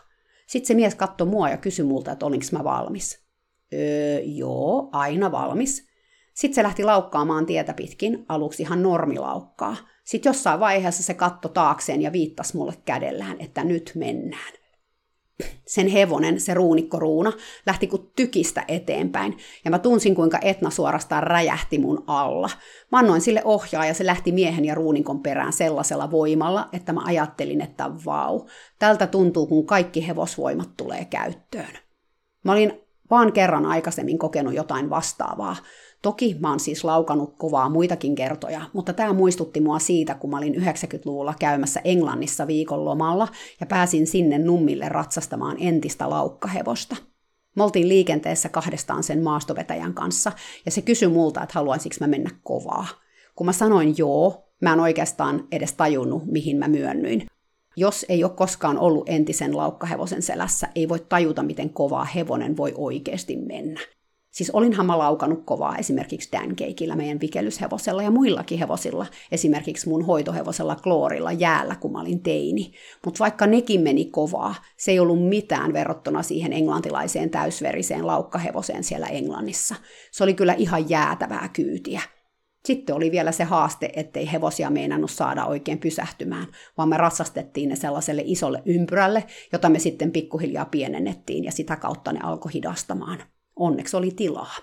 Sitten 0.48 0.68
se 0.68 0.74
mies 0.74 0.96
katsoi 0.96 1.28
mua 1.28 1.50
ja 1.50 1.58
kysyi 1.58 1.86
multa, 1.86 2.12
että 2.12 2.26
olinko 2.26 2.46
mä 2.52 2.64
valmis. 2.64 3.26
Öö, 3.74 4.20
joo, 4.20 4.90
aina 4.92 5.32
valmis. 5.32 5.88
Sitten 6.34 6.56
se 6.56 6.64
lähti 6.64 6.84
laukkaamaan 6.84 7.46
tietä 7.46 7.74
pitkin, 7.74 8.26
aluksi 8.30 8.64
ihan 8.64 8.84
normilaukkaa. 8.84 9.76
Sitten 10.04 10.30
jossain 10.30 10.60
vaiheessa 10.60 11.04
se 11.04 11.14
katto 11.14 11.50
taakseen 11.50 12.02
ja 12.02 12.12
viittasi 12.12 12.58
mulle 12.58 12.74
kädellään, 12.86 13.36
että 13.40 13.64
nyt 13.64 13.92
mennään 13.96 14.54
sen 15.66 15.88
hevonen, 15.88 16.40
se 16.40 16.54
ruunikko 16.54 17.00
ruuna, 17.00 17.34
lähti 17.66 17.88
kuin 17.88 18.12
tykistä 18.16 18.66
eteenpäin, 18.68 19.38
ja 19.66 19.72
mä 19.72 19.80
tunsin, 19.80 20.16
kuinka 20.16 20.40
Etna 20.42 20.70
suorastaan 20.70 21.24
räjähti 21.24 21.80
mun 21.80 22.04
alla. 22.08 22.50
Mä 22.92 23.00
annoin 23.00 23.22
sille 23.22 23.42
ohjaa, 23.46 23.86
ja 23.86 23.94
se 23.94 24.06
lähti 24.06 24.32
miehen 24.32 24.66
ja 24.66 24.76
ruunikon 24.76 25.20
perään 25.20 25.54
sellaisella 25.54 26.12
voimalla, 26.12 26.70
että 26.74 26.94
mä 26.94 27.02
ajattelin, 27.06 27.62
että 27.62 27.92
vau, 28.06 28.46
tältä 28.80 29.08
tuntuu, 29.08 29.48
kun 29.48 29.66
kaikki 29.66 30.08
hevosvoimat 30.08 30.70
tulee 30.78 31.06
käyttöön. 31.06 31.78
Mä 32.44 32.52
olin 32.52 32.82
vaan 33.10 33.34
kerran 33.34 33.66
aikaisemmin 33.66 34.18
kokenut 34.18 34.54
jotain 34.54 34.90
vastaavaa, 34.90 35.56
Toki 36.08 36.36
mä 36.40 36.50
oon 36.50 36.60
siis 36.60 36.84
laukannut 36.84 37.34
kovaa 37.38 37.70
muitakin 37.70 38.16
kertoja, 38.16 38.62
mutta 38.74 38.94
tämä 38.94 39.14
muistutti 39.14 39.62
mua 39.62 39.80
siitä, 39.80 40.16
kun 40.16 40.30
mä 40.30 40.38
olin 40.38 40.56
90-luvulla 40.56 41.34
käymässä 41.40 41.82
Englannissa 41.84 42.48
viikon 42.48 42.86
lomalla 42.86 43.28
ja 43.60 43.66
pääsin 43.66 44.08
sinne 44.08 44.38
nummille 44.38 44.90
ratsastamaan 44.90 45.58
entistä 45.60 46.10
laukkahevosta. 46.10 46.96
Me 47.56 47.64
oltiin 47.64 47.90
liikenteessä 47.90 48.50
kahdestaan 48.50 49.04
sen 49.04 49.24
maastovetäjän 49.24 49.94
kanssa, 49.94 50.32
ja 50.66 50.72
se 50.72 50.82
kysyi 50.82 51.08
multa, 51.08 51.44
että 51.44 51.54
haluaisinko 51.56 51.96
mä 52.00 52.08
mennä 52.08 52.30
kovaa. 52.44 52.88
Kun 53.36 53.46
mä 53.46 53.54
sanoin 53.54 53.96
joo, 53.98 54.50
mä 54.62 54.74
en 54.74 54.80
oikeastaan 54.80 55.48
edes 55.52 55.74
tajunnut, 55.74 56.26
mihin 56.26 56.58
mä 56.58 56.68
myönnyin. 56.68 57.26
Jos 57.76 58.06
ei 58.10 58.24
ole 58.24 58.32
koskaan 58.32 58.80
ollut 58.80 59.10
entisen 59.10 59.58
laukkahevosen 59.58 60.22
selässä, 60.22 60.68
ei 60.76 60.90
voi 60.90 61.00
tajuta, 61.10 61.44
miten 61.44 61.70
kovaa 61.70 62.06
hevonen 62.06 62.58
voi 62.58 62.74
oikeasti 62.78 63.36
mennä. 63.36 63.80
Siis 64.38 64.52
olinhan 64.52 64.86
mä 64.86 64.98
laukannut 64.98 65.42
kovaa 65.46 65.78
esimerkiksi 65.78 66.30
Dancakeillä, 66.32 66.96
meidän 66.96 67.20
vikelyshevosella 67.22 68.04
ja 68.04 68.12
muillakin 68.12 68.60
hevosilla, 68.60 69.06
esimerkiksi 69.32 69.90
mun 69.90 70.06
hoitohevosella 70.06 70.76
Kloorilla 70.76 71.32
jäällä, 71.32 71.76
kun 71.76 71.92
mä 71.92 72.02
olin 72.02 72.24
teini. 72.24 72.72
Mutta 73.06 73.20
vaikka 73.20 73.48
nekin 73.48 73.82
meni 73.82 74.06
kovaa, 74.06 74.56
se 74.78 74.92
ei 74.92 75.00
ollut 75.00 75.30
mitään 75.30 75.74
verrattuna 75.74 76.24
siihen 76.24 76.54
englantilaiseen 76.54 77.30
täysveriseen 77.30 78.08
laukkahevoseen 78.08 78.84
siellä 78.84 79.08
Englannissa. 79.08 79.76
Se 80.12 80.24
oli 80.24 80.34
kyllä 80.34 80.54
ihan 80.54 80.90
jäätävää 80.90 81.50
kyytiä. 81.54 82.02
Sitten 82.66 82.96
oli 82.96 83.12
vielä 83.12 83.32
se 83.32 83.44
haaste, 83.44 83.90
ettei 83.96 84.32
hevosia 84.32 84.70
meinannut 84.70 85.12
saada 85.12 85.46
oikein 85.46 85.80
pysähtymään, 85.80 86.48
vaan 86.78 86.90
me 86.90 86.98
ratsastettiin 86.98 87.70
ne 87.70 87.76
sellaiselle 87.76 88.24
isolle 88.26 88.62
ympyrälle, 88.66 89.24
jota 89.52 89.70
me 89.70 89.80
sitten 89.80 90.12
pikkuhiljaa 90.12 90.66
pienennettiin 90.66 91.44
ja 91.44 91.52
sitä 91.52 91.76
kautta 91.76 92.14
ne 92.14 92.20
alkoi 92.24 92.54
hidastamaan. 92.54 93.24
Onneksi 93.60 93.98
oli 93.98 94.12
tilaa. 94.12 94.56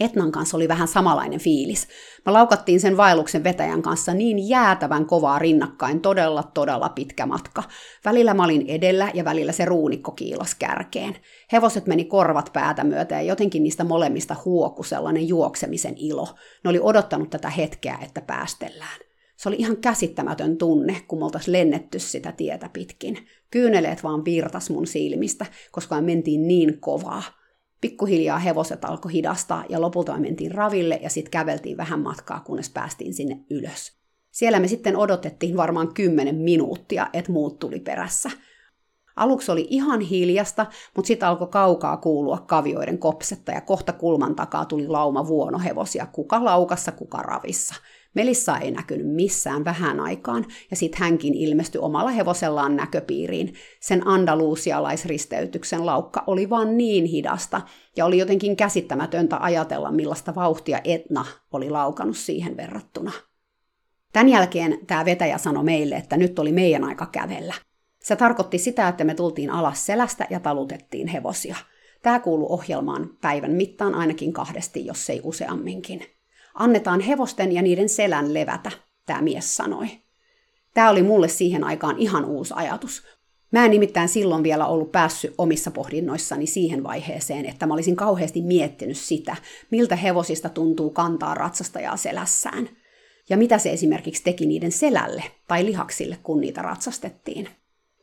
Etnan 0.00 0.32
kanssa 0.32 0.56
oli 0.56 0.68
vähän 0.68 0.88
samanlainen 0.88 1.40
fiilis. 1.40 1.88
Me 2.26 2.32
laukattiin 2.32 2.80
sen 2.80 2.96
vaelluksen 2.96 3.44
vetäjän 3.44 3.82
kanssa 3.82 4.14
niin 4.14 4.48
jäätävän 4.48 5.06
kovaa 5.06 5.38
rinnakkain, 5.38 6.00
todella 6.00 6.42
todella 6.42 6.88
pitkä 6.88 7.26
matka. 7.26 7.62
Välillä 8.04 8.34
mä 8.34 8.44
olin 8.44 8.64
edellä 8.68 9.10
ja 9.14 9.24
välillä 9.24 9.52
se 9.52 9.64
ruunikko 9.64 10.12
kiilas 10.12 10.54
kärkeen. 10.54 11.16
Hevoset 11.52 11.86
meni 11.86 12.04
korvat 12.04 12.50
päätä 12.52 12.84
myötä 12.84 13.14
ja 13.14 13.22
jotenkin 13.22 13.62
niistä 13.62 13.84
molemmista 13.84 14.36
huoku 14.44 14.82
sellainen 14.82 15.28
juoksemisen 15.28 15.94
ilo. 15.96 16.28
Ne 16.64 16.70
oli 16.70 16.80
odottanut 16.82 17.30
tätä 17.30 17.50
hetkeä, 17.50 17.98
että 18.02 18.20
päästellään. 18.20 19.00
Se 19.36 19.48
oli 19.48 19.56
ihan 19.58 19.76
käsittämätön 19.76 20.56
tunne, 20.56 21.02
kun 21.08 21.18
me 21.18 21.40
lennetty 21.46 21.98
sitä 21.98 22.32
tietä 22.32 22.70
pitkin. 22.72 23.18
Kyyneleet 23.50 24.02
vaan 24.02 24.24
virtas 24.24 24.70
mun 24.70 24.86
silmistä, 24.86 25.46
koska 25.72 25.94
me 25.94 26.00
mentiin 26.00 26.48
niin 26.48 26.80
kovaa. 26.80 27.22
Pikkuhiljaa 27.80 28.38
hevoset 28.38 28.84
alkoi 28.84 29.12
hidastaa 29.12 29.64
ja 29.68 29.80
lopulta 29.80 30.12
me 30.12 30.18
mentiin 30.18 30.52
raville 30.52 31.00
ja 31.02 31.10
sitten 31.10 31.30
käveltiin 31.30 31.76
vähän 31.76 32.00
matkaa, 32.00 32.40
kunnes 32.40 32.70
päästiin 32.70 33.14
sinne 33.14 33.40
ylös. 33.50 33.96
Siellä 34.30 34.60
me 34.60 34.68
sitten 34.68 34.96
odotettiin 34.96 35.56
varmaan 35.56 35.94
kymmenen 35.94 36.36
minuuttia, 36.36 37.06
että 37.12 37.32
muut 37.32 37.58
tuli 37.58 37.80
perässä. 37.80 38.30
Aluksi 39.16 39.52
oli 39.52 39.66
ihan 39.70 40.00
hiljasta, 40.00 40.66
mutta 40.96 41.06
sitten 41.06 41.28
alkoi 41.28 41.48
kaukaa 41.48 41.96
kuulua 41.96 42.38
kavioiden 42.38 42.98
kopsetta 42.98 43.52
ja 43.52 43.60
kohta 43.60 43.92
kulman 43.92 44.36
takaa 44.36 44.64
tuli 44.64 44.88
lauma 44.88 45.26
vuonohevosia, 45.26 46.06
kuka 46.06 46.44
laukassa, 46.44 46.92
kuka 46.92 47.18
ravissa– 47.18 47.74
Melissa 48.16 48.58
ei 48.58 48.70
näkynyt 48.70 49.06
missään 49.06 49.64
vähän 49.64 50.00
aikaan, 50.00 50.46
ja 50.70 50.76
sitten 50.76 51.00
hänkin 51.00 51.34
ilmestyi 51.34 51.80
omalla 51.80 52.10
hevosellaan 52.10 52.76
näköpiiriin. 52.76 53.54
Sen 53.80 54.06
andalusialaisristeytyksen 54.06 55.86
laukka 55.86 56.24
oli 56.26 56.50
vaan 56.50 56.76
niin 56.76 57.04
hidasta, 57.04 57.60
ja 57.96 58.06
oli 58.06 58.18
jotenkin 58.18 58.56
käsittämätöntä 58.56 59.36
ajatella, 59.40 59.92
millaista 59.92 60.34
vauhtia 60.34 60.80
Etna 60.84 61.24
oli 61.52 61.70
laukannut 61.70 62.16
siihen 62.16 62.56
verrattuna. 62.56 63.12
Tämän 64.12 64.28
jälkeen 64.28 64.78
tämä 64.86 65.04
vetäjä 65.04 65.38
sanoi 65.38 65.64
meille, 65.64 65.94
että 65.94 66.16
nyt 66.16 66.38
oli 66.38 66.52
meidän 66.52 66.84
aika 66.84 67.06
kävellä. 67.06 67.54
Se 68.02 68.16
tarkoitti 68.16 68.58
sitä, 68.58 68.88
että 68.88 69.04
me 69.04 69.14
tultiin 69.14 69.50
alas 69.50 69.86
selästä 69.86 70.26
ja 70.30 70.40
talutettiin 70.40 71.08
hevosia. 71.08 71.56
Tämä 72.02 72.20
kuuluu 72.20 72.52
ohjelmaan 72.52 73.10
päivän 73.20 73.52
mittaan 73.52 73.94
ainakin 73.94 74.32
kahdesti, 74.32 74.86
jos 74.86 75.10
ei 75.10 75.20
useamminkin. 75.24 76.15
Annetaan 76.58 77.00
hevosten 77.00 77.52
ja 77.52 77.62
niiden 77.62 77.88
selän 77.88 78.34
levätä, 78.34 78.70
tämä 79.06 79.22
mies 79.22 79.56
sanoi. 79.56 79.86
Tämä 80.74 80.90
oli 80.90 81.02
mulle 81.02 81.28
siihen 81.28 81.64
aikaan 81.64 81.98
ihan 81.98 82.24
uusi 82.24 82.54
ajatus. 82.56 83.02
Mä 83.52 83.64
en 83.64 83.70
nimittäin 83.70 84.08
silloin 84.08 84.42
vielä 84.42 84.66
ollut 84.66 84.92
päässyt 84.92 85.34
omissa 85.38 85.70
pohdinnoissani 85.70 86.46
siihen 86.46 86.82
vaiheeseen, 86.82 87.46
että 87.46 87.66
mä 87.66 87.74
olisin 87.74 87.96
kauheasti 87.96 88.42
miettinyt 88.42 88.96
sitä, 88.96 89.36
miltä 89.70 89.96
hevosista 89.96 90.48
tuntuu 90.48 90.90
kantaa 90.90 91.34
ratsastajaa 91.34 91.96
selässään. 91.96 92.68
Ja 93.28 93.36
mitä 93.36 93.58
se 93.58 93.70
esimerkiksi 93.70 94.22
teki 94.22 94.46
niiden 94.46 94.72
selälle 94.72 95.24
tai 95.48 95.64
lihaksille, 95.64 96.18
kun 96.22 96.40
niitä 96.40 96.62
ratsastettiin. 96.62 97.48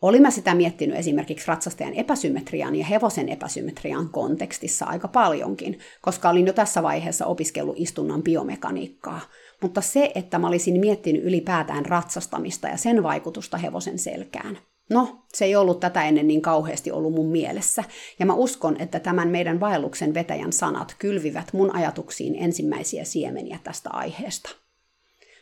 Olin 0.03 0.21
mä 0.21 0.31
sitä 0.31 0.55
miettinyt 0.55 0.97
esimerkiksi 0.97 1.47
ratsastajan 1.47 1.93
epäsymmetrian 1.93 2.75
ja 2.75 2.85
hevosen 2.85 3.29
epäsymmetrian 3.29 4.09
kontekstissa 4.09 4.85
aika 4.85 5.07
paljonkin, 5.07 5.79
koska 6.01 6.29
olin 6.29 6.47
jo 6.47 6.53
tässä 6.53 6.83
vaiheessa 6.83 7.25
opiskellut 7.25 7.75
istunnan 7.77 8.23
biomekaniikkaa. 8.23 9.21
Mutta 9.61 9.81
se, 9.81 10.11
että 10.15 10.39
mä 10.39 10.47
olisin 10.47 10.79
miettinyt 10.79 11.23
ylipäätään 11.23 11.85
ratsastamista 11.85 12.67
ja 12.67 12.77
sen 12.77 13.03
vaikutusta 13.03 13.57
hevosen 13.57 13.99
selkään. 13.99 14.57
No, 14.89 15.23
se 15.33 15.45
ei 15.45 15.55
ollut 15.55 15.79
tätä 15.79 16.03
ennen 16.03 16.27
niin 16.27 16.41
kauheasti 16.41 16.91
ollut 16.91 17.13
mun 17.13 17.29
mielessä, 17.29 17.83
ja 18.19 18.25
mä 18.25 18.33
uskon, 18.33 18.81
että 18.81 18.99
tämän 18.99 19.27
meidän 19.29 19.59
vaelluksen 19.59 20.13
vetäjän 20.13 20.53
sanat 20.53 20.95
kylvivät 20.99 21.53
mun 21.53 21.75
ajatuksiin 21.75 22.35
ensimmäisiä 22.35 23.03
siemeniä 23.03 23.59
tästä 23.63 23.89
aiheesta. 23.93 24.62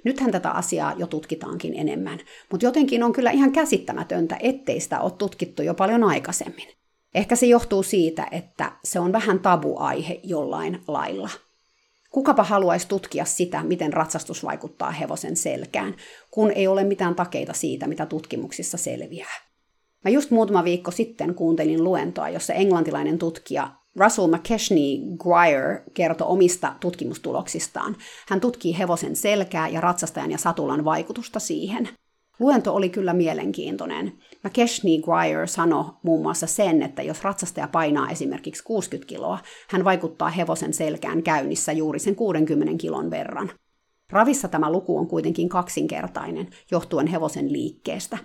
Nythän 0.04 0.32
tätä 0.32 0.52
asiaa 0.52 0.94
jo 0.98 1.08
tutkitaankin 1.08 1.74
enemmän, 1.76 2.20
mutta 2.52 2.66
jotenkin 2.66 3.04
on 3.04 3.14
kyllä 3.14 3.32
ihan 3.32 3.52
käsittämätöntä, 3.52 4.38
ettei 4.40 4.80
sitä 4.80 5.00
ole 5.00 5.12
tutkittu 5.12 5.62
jo 5.62 5.74
paljon 5.74 6.04
aikaisemmin. 6.04 6.68
Ehkä 7.16 7.36
se 7.36 7.46
johtuu 7.46 7.84
siitä, 7.84 8.28
että 8.32 8.72
se 8.84 9.00
on 9.00 9.12
vähän 9.12 9.40
tabuaihe 9.40 10.20
jollain 10.24 10.82
lailla. 10.88 11.30
Kukapa 12.12 12.44
haluaisi 12.44 12.88
tutkia 12.88 13.26
sitä, 13.26 13.64
miten 13.64 13.94
ratsastus 13.94 14.44
vaikuttaa 14.44 14.92
hevosen 14.92 15.36
selkään, 15.36 15.96
kun 16.32 16.52
ei 16.52 16.68
ole 16.68 16.84
mitään 16.84 17.16
takeita 17.16 17.54
siitä, 17.54 17.88
mitä 17.88 18.06
tutkimuksissa 18.06 18.78
selviää. 18.78 19.52
Mä 20.04 20.12
just 20.12 20.32
muutama 20.32 20.64
viikko 20.64 20.92
sitten 20.92 21.36
kuuntelin 21.36 21.84
luentoa, 21.84 22.30
jossa 22.30 22.54
englantilainen 22.54 23.18
tutkija 23.20 23.81
Russell 24.00 24.28
McKeshney 24.28 24.98
Guire 25.18 25.84
kertoi 25.94 26.28
omista 26.28 26.76
tutkimustuloksistaan. 26.80 27.96
Hän 28.28 28.42
tutkii 28.42 28.78
hevosen 28.78 29.16
selkää 29.16 29.68
ja 29.68 29.82
ratsastajan 29.82 30.32
ja 30.32 30.38
satulan 30.38 30.86
vaikutusta 30.86 31.40
siihen. 31.40 31.90
Luento 32.40 32.76
oli 32.76 32.90
kyllä 32.90 33.14
mielenkiintoinen. 33.14 34.14
McKeshney 34.44 35.02
Guire 35.02 35.48
sanoi 35.48 35.86
muun 36.04 36.22
muassa 36.22 36.48
sen, 36.48 36.84
että 36.84 37.02
jos 37.02 37.24
ratsastaja 37.24 37.68
painaa 37.68 38.10
esimerkiksi 38.10 38.64
60 38.64 39.10
kiloa, 39.10 39.40
hän 39.70 39.84
vaikuttaa 39.84 40.30
hevosen 40.30 40.74
selkään 40.74 41.24
käynnissä 41.24 41.72
juuri 41.72 42.00
sen 42.00 42.16
60 42.16 42.78
kilon 42.78 43.12
verran. 43.12 43.52
Ravissa 44.12 44.48
tämä 44.48 44.72
luku 44.72 44.98
on 44.98 45.08
kuitenkin 45.08 45.50
kaksinkertainen, 45.50 46.50
johtuen 46.72 47.08
hevosen 47.08 47.54
liikkeestä, 47.54 48.18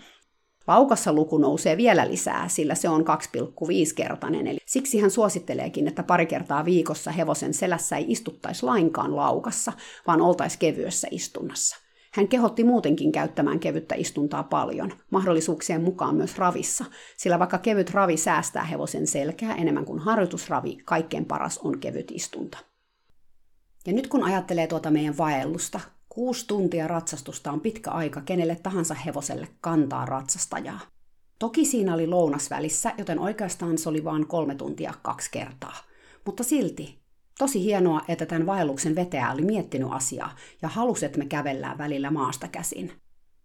Laukassa 0.66 1.12
luku 1.12 1.38
nousee 1.38 1.76
vielä 1.76 2.09
lisää, 2.09 2.48
sillä 2.48 2.74
se 2.74 2.88
on 2.88 3.00
2,5-kertainen, 3.00 4.46
eli 4.46 4.59
siksi 4.66 4.98
hän 4.98 5.11
suositteleekin, 5.11 5.88
että 5.88 6.02
pari 6.02 6.26
kertaa 6.26 6.64
viikossa 6.64 7.11
hevosen 7.11 7.55
selässä 7.55 7.96
ei 7.96 8.05
istuttaisi 8.09 8.66
lainkaan 8.66 9.16
laukassa, 9.16 9.72
vaan 10.07 10.20
oltaisi 10.20 10.59
kevyessä 10.59 11.09
istunnassa. 11.11 11.76
Hän 12.12 12.29
kehotti 12.29 12.64
muutenkin 12.64 13.12
käyttämään 13.12 13.61
kevyttä 13.61 13.94
istuntaa 13.94 14.42
paljon, 14.42 14.92
mahdollisuuksien 15.11 15.83
mukaan 15.83 16.14
myös 16.16 16.38
ravissa, 16.38 16.85
sillä 17.16 17.38
vaikka 17.38 17.59
kevyt 17.59 17.90
ravi 17.90 18.16
säästää 18.16 18.64
hevosen 18.64 19.07
selkää 19.07 19.55
enemmän 19.55 19.85
kuin 19.85 19.98
harjoitusravi, 19.98 20.79
kaikkein 20.85 21.24
paras 21.24 21.59
on 21.59 21.79
kevyt 21.79 22.11
istunta. 22.11 22.59
Ja 23.87 23.92
nyt 23.92 24.07
kun 24.07 24.22
ajattelee 24.22 24.66
tuota 24.66 24.90
meidän 24.90 25.18
vaellusta, 25.18 25.81
Kuusi 26.16 26.46
tuntia 26.46 26.88
ratsastusta 26.88 27.52
on 27.52 27.61
pitkä 27.61 27.90
aika 27.90 28.20
kenelle 28.20 28.57
tahansa 28.62 28.94
hevoselle 28.94 29.48
kantaa 29.61 30.07
ratsastajaa. 30.07 30.81
Toki 31.38 31.64
siinä 31.64 31.94
oli 31.94 32.07
lounas 32.07 32.50
välissä, 32.50 32.92
joten 32.98 33.18
oikeastaan 33.18 33.79
se 33.79 33.88
oli 33.88 34.05
vain 34.05 34.26
kolme 34.26 34.55
tuntia 34.55 34.94
kaksi 35.02 35.31
kertaa. 35.31 35.76
Mutta 36.26 36.44
silti, 36.44 36.98
tosi 37.38 37.64
hienoa, 37.64 38.00
että 38.09 38.26
tämän 38.26 38.46
vaelluksen 38.46 38.94
vetäjä 38.94 39.33
oli 39.33 39.42
miettinyt 39.42 39.88
asiaa 39.92 40.35
ja 40.62 40.68
halusi, 40.68 41.07
että 41.07 41.18
me 41.18 41.26
kävellään 41.26 41.79
välillä 41.79 42.11
maasta 42.11 42.48
käsin. 42.48 42.92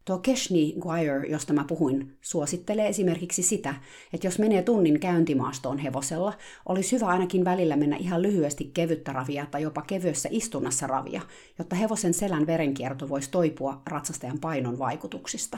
Tuo 0.05 0.17
Keshni 0.17 0.75
Guire, 0.79 1.27
josta 1.27 1.53
mä 1.53 1.65
puhuin, 1.67 2.17
suosittelee 2.21 2.87
esimerkiksi 2.87 3.43
sitä, 3.43 3.75
että 4.13 4.27
jos 4.27 4.39
menee 4.39 4.61
tunnin 4.61 4.99
käyntimaastoon 4.99 5.77
hevosella, 5.77 6.33
olisi 6.65 6.95
hyvä 6.95 7.05
ainakin 7.05 7.45
välillä 7.45 7.75
mennä 7.75 7.95
ihan 7.97 8.21
lyhyesti 8.21 8.71
kevyttä 8.73 9.13
ravia 9.13 9.45
tai 9.45 9.61
jopa 9.61 9.81
kevyessä 9.81 10.29
istunnassa 10.31 10.87
ravia, 10.87 11.21
jotta 11.59 11.75
hevosen 11.75 12.13
selän 12.13 12.47
verenkierto 12.47 13.09
voisi 13.09 13.31
toipua 13.31 13.81
ratsastajan 13.89 14.39
painon 14.39 14.79
vaikutuksista. 14.79 15.57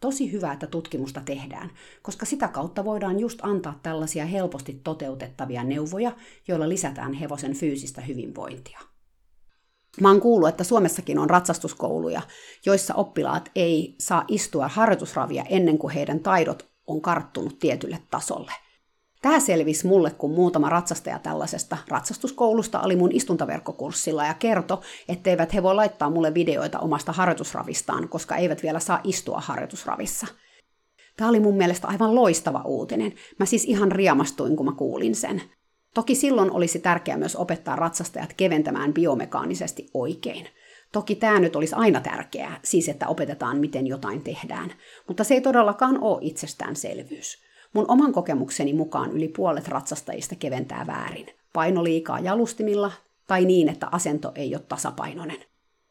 Tosi 0.00 0.32
hyvä, 0.32 0.52
että 0.52 0.66
tutkimusta 0.66 1.20
tehdään, 1.24 1.70
koska 2.02 2.26
sitä 2.26 2.48
kautta 2.48 2.84
voidaan 2.84 3.20
just 3.20 3.38
antaa 3.42 3.78
tällaisia 3.82 4.26
helposti 4.26 4.80
toteutettavia 4.84 5.64
neuvoja, 5.64 6.12
joilla 6.48 6.68
lisätään 6.68 7.12
hevosen 7.12 7.54
fyysistä 7.54 8.00
hyvinvointia. 8.00 8.78
Mä 10.00 10.08
oon 10.08 10.20
kuullut, 10.20 10.48
että 10.48 10.64
Suomessakin 10.64 11.18
on 11.18 11.30
ratsastuskouluja, 11.30 12.22
joissa 12.66 12.94
oppilaat 12.94 13.50
ei 13.54 13.94
saa 13.98 14.24
istua 14.28 14.68
harjoitusravia 14.68 15.44
ennen 15.48 15.78
kuin 15.78 15.94
heidän 15.94 16.20
taidot 16.20 16.68
on 16.86 17.00
karttunut 17.00 17.58
tietylle 17.58 17.98
tasolle. 18.10 18.52
Tämä 19.22 19.40
selvisi 19.40 19.86
mulle, 19.86 20.10
kun 20.10 20.30
muutama 20.30 20.68
ratsastaja 20.68 21.18
tällaisesta 21.18 21.76
ratsastuskoulusta 21.88 22.80
oli 22.80 22.96
mun 22.96 23.12
istuntaverkkokurssilla 23.12 24.24
ja 24.24 24.34
kertoi, 24.34 24.78
etteivät 25.08 25.54
he 25.54 25.62
voi 25.62 25.74
laittaa 25.74 26.10
mulle 26.10 26.34
videoita 26.34 26.78
omasta 26.78 27.12
harjoitusravistaan, 27.12 28.08
koska 28.08 28.36
eivät 28.36 28.62
vielä 28.62 28.80
saa 28.80 29.00
istua 29.04 29.40
harjoitusravissa. 29.40 30.26
Tämä 31.16 31.30
oli 31.30 31.40
mun 31.40 31.56
mielestä 31.56 31.88
aivan 31.88 32.14
loistava 32.14 32.62
uutinen. 32.64 33.12
Mä 33.38 33.46
siis 33.46 33.64
ihan 33.64 33.92
riamastuin, 33.92 34.56
kun 34.56 34.66
mä 34.66 34.72
kuulin 34.72 35.14
sen. 35.14 35.42
Toki 35.94 36.14
silloin 36.14 36.50
olisi 36.50 36.78
tärkeää 36.78 37.16
myös 37.16 37.36
opettaa 37.36 37.76
ratsastajat 37.76 38.32
keventämään 38.36 38.94
biomekaanisesti 38.94 39.90
oikein. 39.94 40.48
Toki 40.92 41.14
tämä 41.14 41.40
nyt 41.40 41.56
olisi 41.56 41.74
aina 41.74 42.00
tärkeää, 42.00 42.60
siis 42.64 42.88
että 42.88 43.08
opetetaan, 43.08 43.58
miten 43.58 43.86
jotain 43.86 44.22
tehdään, 44.22 44.72
mutta 45.08 45.24
se 45.24 45.34
ei 45.34 45.40
todellakaan 45.40 45.98
ole 46.00 46.18
itsestäänselvyys. 46.20 47.38
Mun 47.72 47.84
oman 47.88 48.12
kokemukseni 48.12 48.72
mukaan 48.72 49.12
yli 49.12 49.28
puolet 49.28 49.68
ratsastajista 49.68 50.34
keventää 50.34 50.86
väärin. 50.86 51.26
Paino 51.52 51.84
liikaa 51.84 52.20
jalustimilla 52.20 52.92
tai 53.26 53.44
niin, 53.44 53.68
että 53.68 53.88
asento 53.92 54.32
ei 54.34 54.54
ole 54.54 54.62
tasapainoinen. 54.68 55.38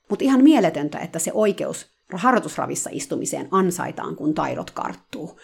Mutta 0.10 0.26
ihan 0.26 0.44
mieletöntä, 0.44 1.00
että 1.00 1.20
se 1.20 1.32
oikeus 1.34 1.88
harjoitusravissa 2.14 2.90
istumiseen 2.94 3.48
ansaitaan, 3.52 4.16
kun 4.16 4.34
taidot 4.34 4.72
karttuu. 4.72 5.40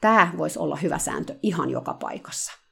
Tämä 0.00 0.32
voisi 0.38 0.58
olla 0.58 0.76
hyvä 0.76 0.98
sääntö 0.98 1.34
ihan 1.42 1.70
joka 1.70 1.94
paikassa. 1.94 2.67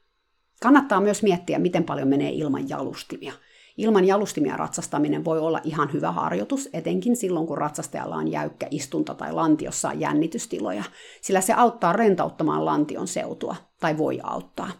Kannattaa 0.62 1.00
myös 1.00 1.22
miettiä, 1.22 1.58
miten 1.58 1.84
paljon 1.84 2.08
menee 2.08 2.30
ilman 2.30 2.68
jalustimia. 2.68 3.32
Ilman 3.76 4.04
jalustimia 4.04 4.56
ratsastaminen 4.56 5.24
voi 5.24 5.38
olla 5.38 5.60
ihan 5.64 5.92
hyvä 5.92 6.12
harjoitus, 6.12 6.68
etenkin 6.72 7.16
silloin 7.16 7.46
kun 7.46 7.58
ratsastajalla 7.58 8.16
on 8.16 8.28
jäykkä 8.28 8.66
istunta 8.70 9.14
tai 9.14 9.32
lantiossa 9.32 9.88
on 9.88 10.00
jännitystiloja, 10.00 10.84
sillä 11.20 11.40
se 11.40 11.52
auttaa 11.52 11.92
rentauttamaan 11.92 12.64
lantion 12.64 13.08
seutua, 13.08 13.56
tai 13.80 13.98
voi 13.98 14.20
auttaa. 14.22 14.70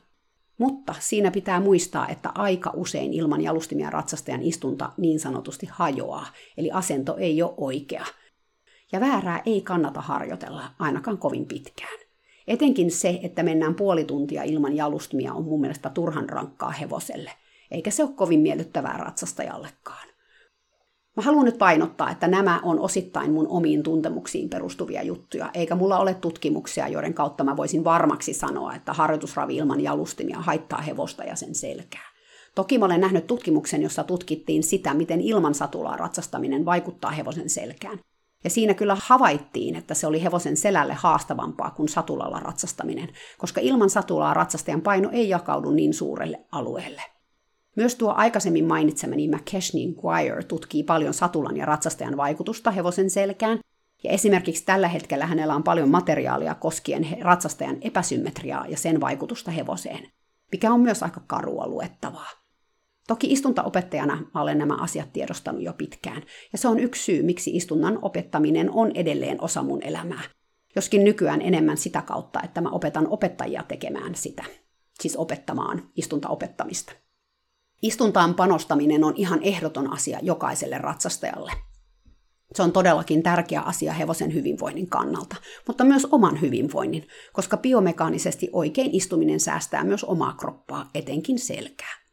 Mutta 0.59 0.95
siinä 0.99 1.31
pitää 1.31 1.61
muistaa, 1.61 2.09
että 2.09 2.31
aika 2.35 2.71
usein 2.75 3.13
ilman 3.13 3.41
jalustimia 3.41 3.91
ratsastajan 3.91 4.43
istunta 4.43 4.93
niin 4.97 5.21
sanotusti 5.21 5.69
hajoaa, 5.73 6.27
eli 6.57 6.71
asento 6.71 7.17
ei 7.17 7.43
ole 7.43 7.55
oikea. 7.57 8.05
Ja 8.93 9.01
väärää 9.01 9.43
ei 9.47 9.61
kannata 9.61 10.01
harjoitella 10.01 10.65
ainakaan 10.79 11.19
kovin 11.19 11.47
pitkään. 11.47 12.06
Etenkin 12.49 12.91
se, 12.91 13.21
että 13.23 13.43
mennään 13.43 13.75
puoli 13.75 14.05
tuntia 14.05 14.43
ilman 14.43 14.77
jalustimia 14.77 15.35
on 15.35 15.45
mun 15.45 15.61
mielestä 15.61 15.91
turhan 15.91 16.29
rankkaa 16.29 16.71
hevoselle, 16.71 17.31
eikä 17.71 17.91
se 17.91 18.03
ole 18.03 18.13
kovin 18.13 18.41
miellyttävää 18.41 18.97
ratsastajallekaan. 18.97 20.09
Mä 21.17 21.23
haluan 21.23 21.45
nyt 21.45 21.59
painottaa, 21.59 22.11
että 22.11 22.29
nämä 22.29 22.61
on 22.63 22.81
osittain 22.81 23.33
mun 23.33 23.49
omiin 23.49 23.83
tuntemuksiin 23.83 24.49
perustuvia 24.49 25.03
juttuja, 25.03 25.51
eikä 25.55 25.75
mulla 25.75 25.99
ole 25.99 26.15
tutkimuksia, 26.15 26.89
joiden 26.89 27.15
kautta 27.15 27.45
mä 27.45 27.57
voisin 27.57 27.85
varmaksi 27.85 28.35
sanoa, 28.35 28.75
että 28.75 28.93
harjoitusravi 28.93 29.57
ilman 29.57 29.81
jalustimia 29.81 30.41
haittaa 30.41 30.81
hevosta 30.81 31.25
ja 31.25 31.37
sen 31.37 31.55
selkää. 31.55 32.07
Toki 32.55 32.79
mä 32.79 32.85
olen 32.85 33.01
nähnyt 33.01 33.27
tutkimuksen, 33.27 33.83
jossa 33.83 34.05
tutkittiin 34.05 34.63
sitä, 34.63 34.95
miten 34.95 35.21
ilman 35.21 35.55
satulaa 35.55 35.97
ratsastaminen 35.97 36.65
vaikuttaa 36.65 37.11
hevosen 37.11 37.51
selkään. 37.51 37.99
Ja 38.47 38.51
siinä 38.51 38.75
kyllä 38.75 38.97
havaittiin, 39.01 39.77
että 39.77 39.95
se 39.95 40.07
oli 40.07 40.23
hevosen 40.23 40.57
selälle 40.57 40.95
haastavampaa 40.95 41.71
kuin 41.71 41.89
satulalla 41.89 42.41
ratsastaminen, 42.41 43.09
koska 43.39 43.61
ilman 43.61 43.91
satulaa 43.91 44.35
ratsastajan 44.35 44.81
paino 44.81 45.11
ei 45.13 45.29
jakaudu 45.29 45.71
niin 45.71 45.95
suurelle 45.95 46.41
alueelle. 46.53 47.03
Myös 47.77 47.95
tuo 47.95 48.13
aikaisemmin 48.17 48.65
mainitsemani 48.65 49.29
McKeshney 49.29 49.93
Guire 49.93 50.43
tutkii 50.43 50.83
paljon 50.83 51.15
satulan 51.15 51.57
ja 51.57 51.67
ratsastajan 51.67 52.17
vaikutusta 52.17 52.71
hevosen 52.71 53.11
selkään, 53.11 53.59
ja 54.05 54.11
esimerkiksi 54.11 54.65
tällä 54.65 54.89
hetkellä 54.89 55.27
hänellä 55.27 55.55
on 55.55 55.63
paljon 55.63 55.89
materiaalia 55.89 56.55
koskien 56.55 57.09
ratsastajan 57.21 57.77
epäsymmetriaa 57.81 58.67
ja 58.67 58.77
sen 58.77 59.01
vaikutusta 59.01 59.51
hevoseen, 59.51 60.09
mikä 60.53 60.73
on 60.73 60.81
myös 60.81 61.03
aika 61.03 61.21
karua 61.27 61.69
luettavaa. 61.69 62.31
Toki 63.07 63.33
istuntaopettajana 63.33 64.23
mä 64.35 64.43
olen 64.43 64.59
nämä 64.59 64.77
asiat 64.81 65.13
tiedostanut 65.13 65.63
jo 65.63 65.73
pitkään, 65.73 66.23
ja 66.53 66.59
se 66.59 66.69
on 66.69 66.81
yksi 66.81 67.05
syy, 67.05 67.23
miksi 67.23 67.57
istunnan 67.57 67.99
opettaminen 68.03 68.71
on 68.71 68.93
edelleen 68.95 69.43
osa 69.43 69.63
mun 69.63 69.83
elämää. 69.83 70.23
Joskin 70.77 71.05
nykyään 71.05 71.43
enemmän 71.43 71.77
sitä 71.77 72.03
kautta, 72.03 72.41
että 72.43 72.61
mä 72.61 72.69
opetan 72.69 73.09
opettajia 73.09 73.63
tekemään 73.69 74.15
sitä, 74.15 74.45
siis 75.01 75.17
opettamaan 75.17 75.83
istuntaopettamista. 75.97 76.93
Istuntaan 77.83 78.35
panostaminen 78.35 79.05
on 79.05 79.15
ihan 79.17 79.43
ehdoton 79.43 79.93
asia 79.93 80.19
jokaiselle 80.23 80.79
ratsastajalle. 80.79 81.53
Se 82.55 82.63
on 82.63 82.73
todellakin 82.73 83.23
tärkeä 83.23 83.61
asia 83.61 83.93
hevosen 83.93 84.35
hyvinvoinnin 84.35 84.89
kannalta, 84.89 85.37
mutta 85.67 85.85
myös 85.85 86.07
oman 86.11 86.41
hyvinvoinnin, 86.41 87.09
koska 87.33 87.57
biomekaanisesti 87.57 88.49
oikein 88.53 88.91
istuminen 88.95 89.41
säästää 89.41 89.85
myös 89.85 90.05
omaa 90.05 90.33
kroppaa, 90.33 90.91
etenkin 90.95 91.39
selkää. 91.39 92.06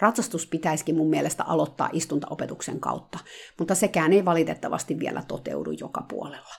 Ratsastus 0.00 0.46
pitäisikin 0.46 0.96
mun 0.96 1.10
mielestä 1.10 1.44
aloittaa 1.44 1.90
istuntaopetuksen 1.92 2.80
kautta, 2.80 3.18
mutta 3.58 3.74
sekään 3.74 4.12
ei 4.12 4.24
valitettavasti 4.24 4.98
vielä 4.98 5.22
toteudu 5.28 5.70
joka 5.70 6.04
puolella. 6.08 6.54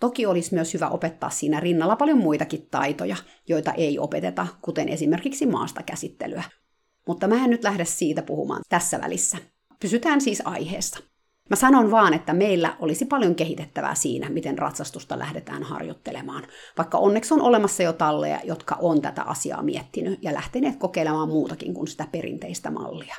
Toki 0.00 0.26
olisi 0.26 0.54
myös 0.54 0.74
hyvä 0.74 0.88
opettaa 0.88 1.30
siinä 1.30 1.60
rinnalla 1.60 1.96
paljon 1.96 2.18
muitakin 2.18 2.68
taitoja, 2.70 3.16
joita 3.48 3.72
ei 3.72 3.98
opeteta, 3.98 4.46
kuten 4.62 4.88
esimerkiksi 4.88 5.46
maasta 5.46 5.82
käsittelyä. 5.82 6.42
Mutta 7.06 7.28
mä 7.28 7.44
en 7.44 7.50
nyt 7.50 7.64
lähde 7.64 7.84
siitä 7.84 8.22
puhumaan 8.22 8.62
tässä 8.68 9.00
välissä. 9.00 9.38
Pysytään 9.80 10.20
siis 10.20 10.42
aiheessa. 10.44 10.98
Mä 11.50 11.56
sanon 11.56 11.90
vaan, 11.90 12.14
että 12.14 12.32
meillä 12.32 12.76
olisi 12.80 13.04
paljon 13.04 13.34
kehitettävää 13.34 13.94
siinä, 13.94 14.28
miten 14.28 14.58
ratsastusta 14.58 15.18
lähdetään 15.18 15.62
harjoittelemaan, 15.62 16.42
vaikka 16.78 16.98
onneksi 16.98 17.34
on 17.34 17.40
olemassa 17.40 17.82
jo 17.82 17.92
talleja, 17.92 18.40
jotka 18.44 18.76
on 18.80 19.02
tätä 19.02 19.22
asiaa 19.22 19.62
miettinyt 19.62 20.18
ja 20.22 20.34
lähteneet 20.34 20.76
kokeilemaan 20.76 21.28
muutakin 21.28 21.74
kuin 21.74 21.88
sitä 21.88 22.06
perinteistä 22.12 22.70
mallia. 22.70 23.16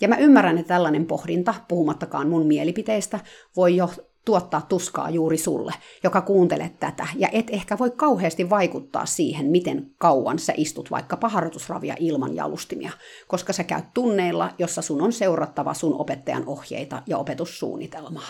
Ja 0.00 0.08
mä 0.08 0.16
ymmärrän, 0.16 0.58
että 0.58 0.74
tällainen 0.74 1.06
pohdinta, 1.06 1.54
puhumattakaan 1.68 2.28
mun 2.28 2.46
mielipiteistä, 2.46 3.20
voi 3.56 3.76
jo 3.76 3.90
tuottaa 4.26 4.66
tuskaa 4.68 5.10
juuri 5.10 5.38
sulle, 5.38 5.72
joka 6.04 6.20
kuuntelet 6.20 6.80
tätä, 6.80 7.06
ja 7.16 7.28
et 7.32 7.50
ehkä 7.50 7.78
voi 7.78 7.90
kauheasti 7.90 8.50
vaikuttaa 8.50 9.06
siihen, 9.06 9.46
miten 9.46 9.90
kauan 9.98 10.38
sä 10.38 10.52
istut 10.56 10.90
vaikkapa 10.90 11.28
harjoitusravia 11.28 11.94
ilman 11.98 12.36
jalustimia, 12.36 12.92
koska 13.28 13.52
sä 13.52 13.64
käyt 13.64 13.84
tunneilla, 13.94 14.54
jossa 14.58 14.82
sun 14.82 15.02
on 15.02 15.12
seurattava 15.12 15.74
sun 15.74 16.00
opettajan 16.00 16.46
ohjeita 16.46 17.02
ja 17.06 17.18
opetussuunnitelmaa. 17.18 18.28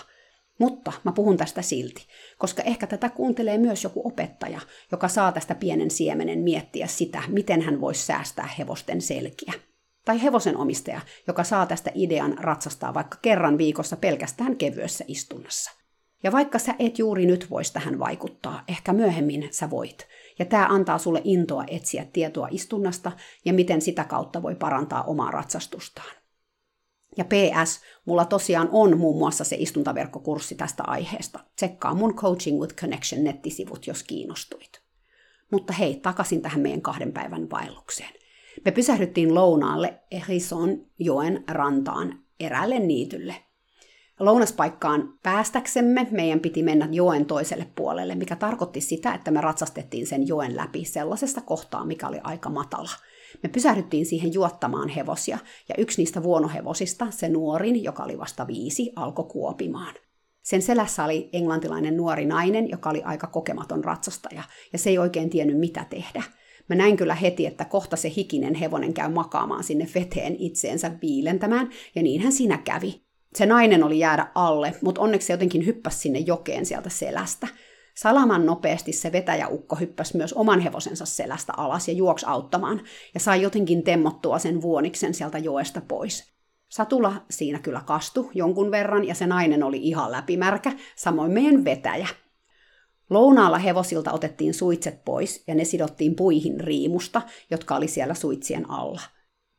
Mutta 0.58 0.92
mä 1.04 1.12
puhun 1.12 1.36
tästä 1.36 1.62
silti, 1.62 2.06
koska 2.38 2.62
ehkä 2.62 2.86
tätä 2.86 3.08
kuuntelee 3.08 3.58
myös 3.58 3.84
joku 3.84 4.08
opettaja, 4.08 4.60
joka 4.92 5.08
saa 5.08 5.32
tästä 5.32 5.54
pienen 5.54 5.90
siemenen 5.90 6.38
miettiä 6.38 6.86
sitä, 6.86 7.22
miten 7.28 7.62
hän 7.62 7.80
voisi 7.80 8.06
säästää 8.06 8.48
hevosten 8.58 9.00
selkiä. 9.00 9.52
Tai 10.04 10.22
hevosen 10.22 10.56
omistaja, 10.56 11.00
joka 11.26 11.44
saa 11.44 11.66
tästä 11.66 11.90
idean 11.94 12.38
ratsastaa 12.38 12.94
vaikka 12.94 13.18
kerran 13.22 13.58
viikossa 13.58 13.96
pelkästään 13.96 14.56
kevyessä 14.56 15.04
istunnassa. 15.08 15.75
Ja 16.26 16.32
vaikka 16.32 16.58
sä 16.58 16.74
et 16.78 16.98
juuri 16.98 17.26
nyt 17.26 17.50
voisi 17.50 17.72
tähän 17.72 17.98
vaikuttaa, 17.98 18.64
ehkä 18.68 18.92
myöhemmin 18.92 19.48
sä 19.50 19.70
voit. 19.70 20.08
Ja 20.38 20.44
tämä 20.44 20.66
antaa 20.66 20.98
sulle 20.98 21.20
intoa 21.24 21.64
etsiä 21.68 22.06
tietoa 22.12 22.48
istunnasta 22.50 23.12
ja 23.44 23.52
miten 23.52 23.82
sitä 23.82 24.04
kautta 24.04 24.42
voi 24.42 24.54
parantaa 24.54 25.02
omaa 25.02 25.30
ratsastustaan. 25.30 26.16
Ja 27.16 27.24
PS, 27.24 27.80
mulla 28.04 28.24
tosiaan 28.24 28.68
on 28.72 28.98
muun 28.98 29.18
muassa 29.18 29.44
se 29.44 29.56
istuntaverkkokurssi 29.58 30.54
tästä 30.54 30.82
aiheesta. 30.86 31.40
Tsekkaa 31.56 31.94
mun 31.94 32.14
Coaching 32.14 32.60
with 32.60 32.74
Connection 32.74 33.24
nettisivut, 33.24 33.86
jos 33.86 34.02
kiinnostuit. 34.02 34.82
Mutta 35.52 35.72
hei, 35.72 35.96
takaisin 35.96 36.42
tähän 36.42 36.60
meidän 36.60 36.82
kahden 36.82 37.12
päivän 37.12 37.50
vaellukseen. 37.50 38.14
Me 38.64 38.70
pysähdyttiin 38.70 39.34
lounaalle 39.34 40.00
Erison 40.10 40.86
joen 40.98 41.44
rantaan 41.48 42.18
eräälle 42.40 42.78
niitylle– 42.78 43.34
Lounaspaikkaan 44.20 45.18
päästäksemme 45.22 46.06
meidän 46.10 46.40
piti 46.40 46.62
mennä 46.62 46.88
joen 46.92 47.26
toiselle 47.26 47.66
puolelle, 47.76 48.14
mikä 48.14 48.36
tarkoitti 48.36 48.80
sitä, 48.80 49.14
että 49.14 49.30
me 49.30 49.40
ratsastettiin 49.40 50.06
sen 50.06 50.28
joen 50.28 50.56
läpi 50.56 50.84
sellaisesta 50.84 51.40
kohtaa, 51.40 51.84
mikä 51.84 52.08
oli 52.08 52.20
aika 52.22 52.50
matala. 52.50 52.90
Me 53.42 53.48
pysähdyttiin 53.48 54.06
siihen 54.06 54.34
juottamaan 54.34 54.88
hevosia, 54.88 55.38
ja 55.68 55.74
yksi 55.78 56.02
niistä 56.02 56.22
vuonohevosista, 56.22 57.06
se 57.10 57.28
nuorin, 57.28 57.84
joka 57.84 58.04
oli 58.04 58.18
vasta 58.18 58.46
viisi, 58.46 58.92
alkoi 58.96 59.24
kuopimaan. 59.24 59.94
Sen 60.42 60.62
selässä 60.62 61.04
oli 61.04 61.30
englantilainen 61.32 61.96
nuori 61.96 62.26
nainen, 62.26 62.70
joka 62.70 62.90
oli 62.90 63.02
aika 63.02 63.26
kokematon 63.26 63.84
ratsastaja, 63.84 64.42
ja 64.72 64.78
se 64.78 64.90
ei 64.90 64.98
oikein 64.98 65.30
tiennyt 65.30 65.58
mitä 65.58 65.86
tehdä. 65.90 66.22
Mä 66.68 66.76
näin 66.76 66.96
kyllä 66.96 67.14
heti, 67.14 67.46
että 67.46 67.64
kohta 67.64 67.96
se 67.96 68.12
hikinen 68.16 68.54
hevonen 68.54 68.94
käy 68.94 69.12
makaamaan 69.12 69.64
sinne 69.64 69.88
veteen 69.94 70.36
itseensä 70.38 70.90
viilentämään, 71.02 71.70
ja 71.94 72.02
niinhän 72.02 72.32
siinä 72.32 72.58
kävi 72.58 73.05
se 73.36 73.46
nainen 73.46 73.84
oli 73.84 73.98
jäädä 73.98 74.26
alle, 74.34 74.74
mutta 74.82 75.00
onneksi 75.00 75.26
se 75.26 75.32
jotenkin 75.32 75.66
hyppäsi 75.66 75.98
sinne 75.98 76.18
jokeen 76.18 76.66
sieltä 76.66 76.88
selästä. 76.88 77.48
Salaman 77.94 78.46
nopeasti 78.46 78.92
se 78.92 79.12
vetäjäukko 79.12 79.76
hyppäsi 79.76 80.16
myös 80.16 80.32
oman 80.32 80.60
hevosensa 80.60 81.06
selästä 81.06 81.52
alas 81.56 81.88
ja 81.88 81.94
juoksi 81.94 82.26
auttamaan, 82.28 82.80
ja 83.14 83.20
sai 83.20 83.42
jotenkin 83.42 83.82
temmottua 83.82 84.38
sen 84.38 84.62
vuoniksen 84.62 85.14
sieltä 85.14 85.38
joesta 85.38 85.82
pois. 85.88 86.32
Satula 86.68 87.14
siinä 87.30 87.58
kyllä 87.58 87.82
kastu 87.86 88.30
jonkun 88.34 88.70
verran, 88.70 89.06
ja 89.06 89.14
se 89.14 89.26
nainen 89.26 89.62
oli 89.62 89.76
ihan 89.76 90.12
läpimärkä, 90.12 90.72
samoin 90.96 91.32
meidän 91.32 91.64
vetäjä. 91.64 92.08
Lounaalla 93.10 93.58
hevosilta 93.58 94.12
otettiin 94.12 94.54
suitset 94.54 95.04
pois, 95.04 95.44
ja 95.46 95.54
ne 95.54 95.64
sidottiin 95.64 96.16
puihin 96.16 96.60
riimusta, 96.60 97.22
jotka 97.50 97.76
oli 97.76 97.88
siellä 97.88 98.14
suitsien 98.14 98.70
alla. 98.70 99.00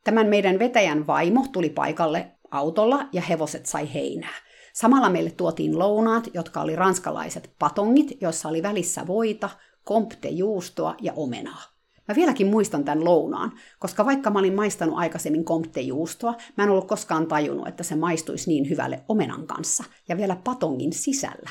Tämän 0.04 0.26
meidän 0.26 0.58
vetäjän 0.58 1.06
vaimo 1.06 1.46
tuli 1.52 1.70
paikalle 1.70 2.37
autolla 2.50 3.08
ja 3.12 3.22
hevoset 3.22 3.66
sai 3.66 3.94
heinää. 3.94 4.34
Samalla 4.72 5.10
meille 5.10 5.30
tuotiin 5.30 5.78
lounaat, 5.78 6.28
jotka 6.34 6.60
oli 6.60 6.76
ranskalaiset 6.76 7.50
patongit, 7.58 8.22
joissa 8.22 8.48
oli 8.48 8.62
välissä 8.62 9.06
voita, 9.06 9.50
komptejuustoa 9.84 10.94
ja 11.02 11.12
omenaa. 11.16 11.62
Mä 12.08 12.14
vieläkin 12.14 12.46
muistan 12.46 12.84
tämän 12.84 13.04
lounaan, 13.04 13.52
koska 13.78 14.06
vaikka 14.06 14.30
mä 14.30 14.38
olin 14.38 14.54
maistanut 14.54 14.98
aikaisemmin 14.98 15.44
komptejuustoa, 15.44 16.34
mä 16.56 16.64
en 16.64 16.70
ollut 16.70 16.88
koskaan 16.88 17.26
tajunnut, 17.26 17.68
että 17.68 17.82
se 17.82 17.96
maistuisi 17.96 18.50
niin 18.50 18.68
hyvälle 18.70 19.04
omenan 19.08 19.46
kanssa 19.46 19.84
ja 20.08 20.16
vielä 20.16 20.36
patongin 20.44 20.92
sisällä. 20.92 21.50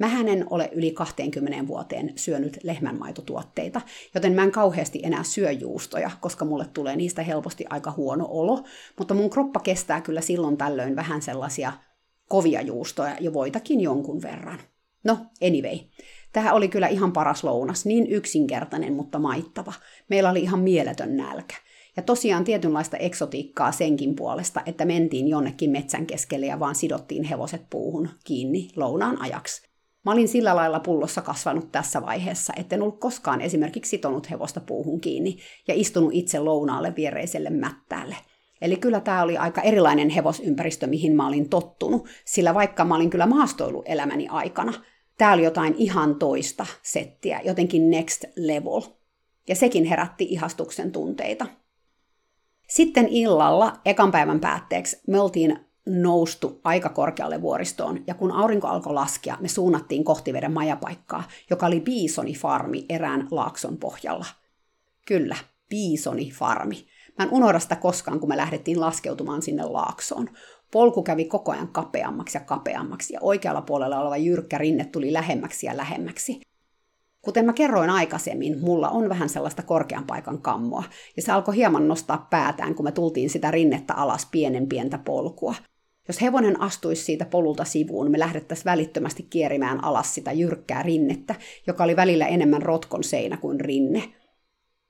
Mä 0.00 0.20
en 0.26 0.46
ole 0.50 0.70
yli 0.72 0.90
20 0.90 1.66
vuoteen 1.66 2.12
syönyt 2.16 2.58
lehmänmaitotuotteita, 2.62 3.80
joten 4.14 4.32
mä 4.32 4.42
en 4.42 4.50
kauheasti 4.50 5.00
enää 5.02 5.22
syö 5.22 5.50
juustoja, 5.50 6.10
koska 6.20 6.44
mulle 6.44 6.66
tulee 6.74 6.96
niistä 6.96 7.22
helposti 7.22 7.64
aika 7.70 7.94
huono 7.96 8.26
olo, 8.30 8.64
mutta 8.98 9.14
mun 9.14 9.30
kroppa 9.30 9.60
kestää 9.60 10.00
kyllä 10.00 10.20
silloin 10.20 10.56
tällöin 10.56 10.96
vähän 10.96 11.22
sellaisia 11.22 11.72
kovia 12.28 12.62
juustoja 12.62 13.16
ja 13.20 13.32
voitakin 13.32 13.80
jonkun 13.80 14.22
verran. 14.22 14.58
No, 15.04 15.18
anyway. 15.42 15.78
Tähän 16.32 16.54
oli 16.54 16.68
kyllä 16.68 16.88
ihan 16.88 17.12
paras 17.12 17.44
lounas, 17.44 17.86
niin 17.86 18.06
yksinkertainen, 18.06 18.92
mutta 18.92 19.18
maittava. 19.18 19.72
Meillä 20.08 20.30
oli 20.30 20.40
ihan 20.40 20.60
mieletön 20.60 21.16
nälkä. 21.16 21.54
Ja 21.96 22.02
tosiaan 22.02 22.44
tietynlaista 22.44 22.96
eksotiikkaa 22.96 23.72
senkin 23.72 24.16
puolesta, 24.16 24.62
että 24.66 24.84
mentiin 24.84 25.28
jonnekin 25.28 25.70
metsän 25.70 26.06
keskelle 26.06 26.46
ja 26.46 26.60
vaan 26.60 26.74
sidottiin 26.74 27.24
hevoset 27.24 27.62
puuhun 27.70 28.08
kiinni 28.24 28.68
lounaan 28.76 29.20
ajaksi. 29.20 29.69
Mä 30.04 30.12
olin 30.12 30.28
sillä 30.28 30.56
lailla 30.56 30.80
pullossa 30.80 31.22
kasvanut 31.22 31.72
tässä 31.72 32.02
vaiheessa, 32.02 32.52
etten 32.56 32.82
ollut 32.82 33.00
koskaan 33.00 33.40
esimerkiksi 33.40 33.90
sitonut 33.90 34.30
hevosta 34.30 34.60
puuhun 34.60 35.00
kiinni 35.00 35.38
ja 35.68 35.74
istunut 35.74 36.10
itse 36.12 36.38
lounaalle 36.38 36.96
viereiselle 36.96 37.50
mättäälle. 37.50 38.16
Eli 38.62 38.76
kyllä 38.76 39.00
tämä 39.00 39.22
oli 39.22 39.36
aika 39.36 39.60
erilainen 39.60 40.10
hevosympäristö, 40.10 40.86
mihin 40.86 41.16
mä 41.16 41.26
olin 41.26 41.48
tottunut, 41.48 42.08
sillä 42.24 42.54
vaikka 42.54 42.84
mä 42.84 42.96
olin 42.96 43.10
kyllä 43.10 43.26
maastoilu 43.26 43.82
elämäni 43.86 44.28
aikana, 44.28 44.72
tämä 45.18 45.32
oli 45.32 45.44
jotain 45.44 45.74
ihan 45.78 46.14
toista 46.14 46.66
settiä, 46.82 47.40
jotenkin 47.44 47.90
next 47.90 48.24
level. 48.36 48.80
Ja 49.48 49.54
sekin 49.54 49.84
herätti 49.84 50.24
ihastuksen 50.24 50.92
tunteita. 50.92 51.46
Sitten 52.68 53.08
illalla, 53.08 53.80
ekan 53.84 54.12
päivän 54.12 54.40
päätteeksi, 54.40 55.00
me 55.06 55.20
oltiin 55.20 55.69
noustu 55.86 56.60
aika 56.64 56.88
korkealle 56.88 57.42
vuoristoon, 57.42 58.02
ja 58.06 58.14
kun 58.14 58.32
aurinko 58.32 58.68
alkoi 58.68 58.94
laskea, 58.94 59.36
me 59.40 59.48
suunnattiin 59.48 60.04
kohti 60.04 60.32
veden 60.32 60.52
majapaikkaa, 60.52 61.24
joka 61.50 61.66
oli 61.66 61.80
Biisoni-farmi 61.80 62.84
erään 62.88 63.28
laakson 63.30 63.76
pohjalla. 63.76 64.26
Kyllä, 65.06 65.36
Biisoni-farmi. 65.74 66.86
Mä 67.18 67.24
en 67.24 67.32
unohda 67.32 67.58
sitä 67.58 67.76
koskaan, 67.76 68.20
kun 68.20 68.28
me 68.28 68.36
lähdettiin 68.36 68.80
laskeutumaan 68.80 69.42
sinne 69.42 69.62
laaksoon. 69.62 70.28
Polku 70.72 71.02
kävi 71.02 71.24
koko 71.24 71.52
ajan 71.52 71.68
kapeammaksi 71.68 72.38
ja 72.38 72.44
kapeammaksi, 72.44 73.14
ja 73.14 73.20
oikealla 73.22 73.62
puolella 73.62 74.00
oleva 74.00 74.16
jyrkkä 74.16 74.58
rinne 74.58 74.84
tuli 74.84 75.12
lähemmäksi 75.12 75.66
ja 75.66 75.76
lähemmäksi. 75.76 76.40
Kuten 77.22 77.44
mä 77.44 77.52
kerroin 77.52 77.90
aikaisemmin, 77.90 78.60
mulla 78.60 78.88
on 78.88 79.08
vähän 79.08 79.28
sellaista 79.28 79.62
korkean 79.62 80.06
paikan 80.06 80.42
kammoa, 80.42 80.84
ja 81.16 81.22
se 81.22 81.32
alkoi 81.32 81.56
hieman 81.56 81.88
nostaa 81.88 82.26
päätään, 82.30 82.74
kun 82.74 82.84
me 82.84 82.92
tultiin 82.92 83.30
sitä 83.30 83.50
rinnettä 83.50 83.94
alas 83.94 84.28
pienen 84.30 84.68
pientä 84.68 84.98
polkua. 84.98 85.54
Jos 86.08 86.20
hevonen 86.20 86.60
astuisi 86.60 87.04
siitä 87.04 87.24
polulta 87.24 87.64
sivuun, 87.64 88.10
me 88.10 88.18
lähdettäisiin 88.18 88.64
välittömästi 88.64 89.22
kierimään 89.22 89.84
alas 89.84 90.14
sitä 90.14 90.32
jyrkkää 90.32 90.82
rinnettä, 90.82 91.34
joka 91.66 91.84
oli 91.84 91.96
välillä 91.96 92.26
enemmän 92.26 92.62
rotkon 92.62 93.04
seinä 93.04 93.36
kuin 93.36 93.60
rinne. 93.60 94.02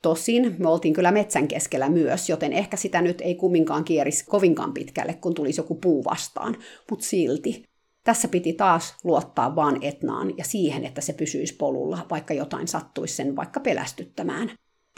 Tosin 0.02 0.56
me 0.58 0.68
oltiin 0.68 0.94
kyllä 0.94 1.12
metsän 1.12 1.48
keskellä 1.48 1.88
myös, 1.88 2.28
joten 2.28 2.52
ehkä 2.52 2.76
sitä 2.76 3.02
nyt 3.02 3.20
ei 3.20 3.34
kumminkaan 3.34 3.84
kierisi 3.84 4.26
kovinkaan 4.26 4.74
pitkälle, 4.74 5.14
kun 5.14 5.34
tulisi 5.34 5.60
joku 5.60 5.74
puu 5.74 6.04
vastaan, 6.04 6.56
mutta 6.90 7.04
silti. 7.04 7.64
Tässä 8.04 8.28
piti 8.28 8.52
taas 8.52 8.96
luottaa 9.04 9.56
vaan 9.56 9.78
Etnaan 9.82 10.38
ja 10.38 10.44
siihen, 10.44 10.84
että 10.84 11.00
se 11.00 11.12
pysyisi 11.12 11.56
polulla, 11.56 12.06
vaikka 12.10 12.34
jotain 12.34 12.68
sattuisi 12.68 13.14
sen 13.14 13.36
vaikka 13.36 13.60
pelästyttämään. 13.60 14.50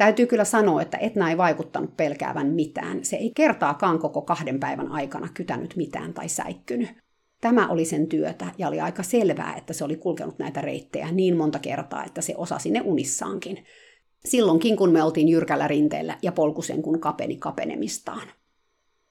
Täytyy 0.02 0.26
kyllä 0.26 0.44
sanoa, 0.44 0.82
että 0.82 0.98
Etna 0.98 1.30
ei 1.30 1.36
vaikuttanut 1.36 1.96
pelkäävän 1.96 2.46
mitään. 2.46 3.04
Se 3.04 3.16
ei 3.16 3.32
kertaakaan 3.36 3.98
koko 3.98 4.22
kahden 4.22 4.60
päivän 4.60 4.92
aikana 4.92 5.28
kytänyt 5.34 5.76
mitään 5.76 6.14
tai 6.14 6.28
säikkynyt. 6.28 6.90
Tämä 7.40 7.68
oli 7.68 7.84
sen 7.84 8.06
työtä 8.06 8.46
ja 8.58 8.68
oli 8.68 8.80
aika 8.80 9.02
selvää, 9.02 9.54
että 9.56 9.72
se 9.72 9.84
oli 9.84 9.96
kulkenut 9.96 10.38
näitä 10.38 10.60
reittejä 10.60 11.12
niin 11.12 11.36
monta 11.36 11.58
kertaa, 11.58 12.04
että 12.04 12.20
se 12.20 12.34
osasi 12.36 12.70
ne 12.70 12.80
unissaankin. 12.84 13.64
Silloinkin, 14.24 14.76
kun 14.76 14.92
me 14.92 15.02
oltiin 15.02 15.28
jyrkällä 15.28 15.68
rinteellä 15.68 16.18
ja 16.22 16.32
polku 16.32 16.62
sen 16.62 16.82
kun 16.82 17.00
kapeni 17.00 17.36
kapenemistaan. 17.36 18.28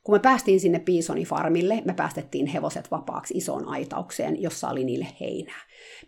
Kun 0.04 0.16
me 0.16 0.20
päästiin 0.20 0.60
sinne 0.60 0.80
Piisoni-farmille, 0.80 1.82
me 1.86 1.94
päästettiin 1.94 2.46
hevoset 2.46 2.92
vapaaksi 2.92 3.38
isoon 3.38 3.68
aitaukseen, 3.68 4.42
jossa 4.42 4.70
oli 4.70 4.84
niille 4.84 5.08
heinää. 5.20 5.62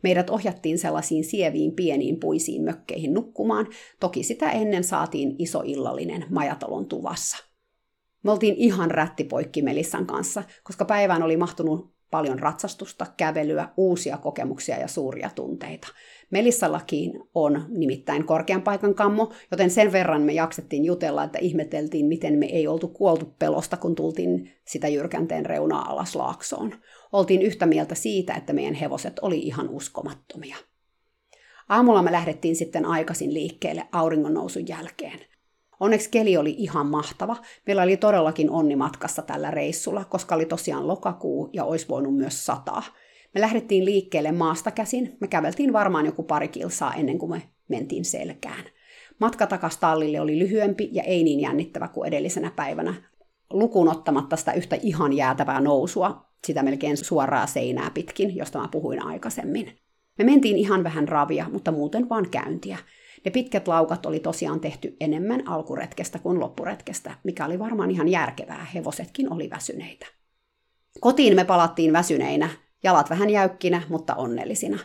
Meidät 0.03 0.29
ohjattiin 0.29 0.77
sellaisiin 0.79 1.23
sieviin 1.23 1.71
pieniin 1.71 2.19
puisiin 2.19 2.63
mökkeihin 2.63 3.13
nukkumaan, 3.13 3.67
toki 3.99 4.23
sitä 4.23 4.51
ennen 4.51 4.83
saatiin 4.83 5.35
iso 5.39 5.61
illallinen 5.65 6.25
majatalon 6.29 6.85
tuvassa. 6.85 7.37
Me 8.23 8.31
oltiin 8.31 8.55
ihan 8.57 8.91
rättipoikki 8.91 9.61
Melissan 9.61 10.05
kanssa, 10.05 10.43
koska 10.63 10.85
päivään 10.85 11.23
oli 11.23 11.37
mahtunut 11.37 11.93
paljon 12.11 12.39
ratsastusta, 12.39 13.05
kävelyä, 13.17 13.69
uusia 13.77 14.17
kokemuksia 14.17 14.79
ja 14.79 14.87
suuria 14.87 15.29
tunteita. 15.35 15.87
Melissallakin 16.33 17.23
on 17.33 17.65
nimittäin 17.69 18.25
korkean 18.25 18.61
paikan 18.61 18.95
kammo, 18.95 19.31
joten 19.51 19.69
sen 19.69 19.91
verran 19.91 20.21
me 20.21 20.33
jaksettiin 20.33 20.85
jutella, 20.85 21.23
että 21.23 21.39
ihmeteltiin, 21.39 22.05
miten 22.05 22.37
me 22.37 22.45
ei 22.45 22.67
oltu 22.67 22.87
kuoltu 22.87 23.33
pelosta, 23.39 23.77
kun 23.77 23.95
tultiin 23.95 24.51
sitä 24.67 24.87
jyrkänteen 24.87 25.45
reunaa 25.45 25.91
alas 25.91 26.15
laaksoon. 26.15 26.75
Oltiin 27.11 27.41
yhtä 27.41 27.65
mieltä 27.65 27.95
siitä, 27.95 28.33
että 28.33 28.53
meidän 28.53 28.73
hevoset 28.73 29.19
oli 29.21 29.39
ihan 29.39 29.69
uskomattomia. 29.69 30.57
Aamulla 31.69 32.03
me 32.03 32.11
lähdettiin 32.11 32.55
sitten 32.55 32.85
aikaisin 32.85 33.33
liikkeelle 33.33 33.87
auringon 33.91 34.33
nousun 34.33 34.67
jälkeen. 34.67 35.19
Onneksi 35.79 36.09
keli 36.09 36.37
oli 36.37 36.55
ihan 36.57 36.87
mahtava. 36.87 37.35
Meillä 37.67 37.83
oli 37.83 37.97
todellakin 37.97 38.49
onni 38.49 38.75
matkassa 38.75 39.21
tällä 39.21 39.51
reissulla, 39.51 40.05
koska 40.05 40.35
oli 40.35 40.45
tosiaan 40.45 40.87
lokakuu 40.87 41.49
ja 41.53 41.63
olisi 41.63 41.87
voinut 41.87 42.15
myös 42.15 42.45
sataa. 42.45 42.83
Me 43.33 43.41
lähdettiin 43.41 43.85
liikkeelle 43.85 44.31
maasta 44.31 44.71
käsin. 44.71 45.17
Me 45.19 45.27
käveltiin 45.27 45.73
varmaan 45.73 46.05
joku 46.05 46.23
pari 46.23 46.47
kilsaa 46.47 46.93
ennen 46.93 47.17
kuin 47.17 47.29
me 47.29 47.41
mentiin 47.67 48.05
selkään. 48.05 48.63
Matka 49.19 49.47
takas 49.47 49.77
tallille 49.77 50.21
oli 50.21 50.39
lyhyempi 50.39 50.89
ja 50.91 51.03
ei 51.03 51.23
niin 51.23 51.39
jännittävä 51.39 51.87
kuin 51.87 52.07
edellisenä 52.07 52.51
päivänä, 52.55 52.93
lukuun 53.49 53.89
ottamatta 53.89 54.35
sitä 54.35 54.53
yhtä 54.53 54.77
ihan 54.81 55.13
jäätävää 55.13 55.61
nousua, 55.61 56.25
sitä 56.47 56.63
melkein 56.63 56.97
suoraa 56.97 57.47
seinää 57.47 57.91
pitkin, 57.93 58.35
josta 58.35 58.59
mä 58.59 58.67
puhuin 58.67 59.05
aikaisemmin. 59.05 59.77
Me 60.17 60.23
mentiin 60.23 60.57
ihan 60.57 60.83
vähän 60.83 61.07
ravia, 61.07 61.49
mutta 61.51 61.71
muuten 61.71 62.09
vaan 62.09 62.29
käyntiä. 62.29 62.77
Ne 63.25 63.31
pitkät 63.31 63.67
laukat 63.67 64.05
oli 64.05 64.19
tosiaan 64.19 64.59
tehty 64.59 64.97
enemmän 64.99 65.47
alkuretkestä 65.47 66.19
kuin 66.19 66.39
loppuretkestä, 66.39 67.15
mikä 67.23 67.45
oli 67.45 67.59
varmaan 67.59 67.91
ihan 67.91 68.07
järkevää, 68.07 68.67
hevosetkin 68.73 69.33
oli 69.33 69.49
väsyneitä. 69.49 70.05
Kotiin 70.99 71.35
me 71.35 71.45
palattiin 71.45 71.93
väsyneinä, 71.93 72.49
jalat 72.83 73.09
vähän 73.09 73.29
jäykkinä, 73.29 73.81
mutta 73.89 74.15
onnellisina. 74.15 74.79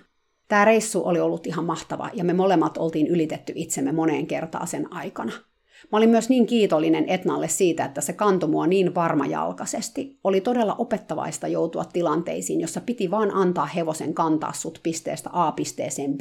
Tämä 0.48 0.64
reissu 0.64 1.02
oli 1.04 1.20
ollut 1.20 1.46
ihan 1.46 1.64
mahtava 1.64 2.10
ja 2.12 2.24
me 2.24 2.32
molemmat 2.32 2.78
oltiin 2.78 3.06
ylitetty 3.06 3.52
itsemme 3.56 3.92
moneen 3.92 4.26
kertaan 4.26 4.66
sen 4.66 4.92
aikana– 4.92 5.32
Mä 5.92 5.98
olin 5.98 6.10
myös 6.10 6.28
niin 6.28 6.46
kiitollinen 6.46 7.08
Etnalle 7.08 7.48
siitä, 7.48 7.84
että 7.84 8.00
se 8.00 8.12
kantoi 8.12 8.48
mua 8.48 8.66
niin 8.66 8.94
varmajalkaisesti. 8.94 10.18
Oli 10.24 10.40
todella 10.40 10.74
opettavaista 10.78 11.48
joutua 11.48 11.84
tilanteisiin, 11.84 12.60
jossa 12.60 12.80
piti 12.80 13.10
vaan 13.10 13.34
antaa 13.34 13.66
hevosen 13.66 14.14
kantaa 14.14 14.52
sut 14.52 14.80
pisteestä 14.82 15.30
A 15.32 15.52
pisteeseen 15.52 16.18
B, 16.18 16.20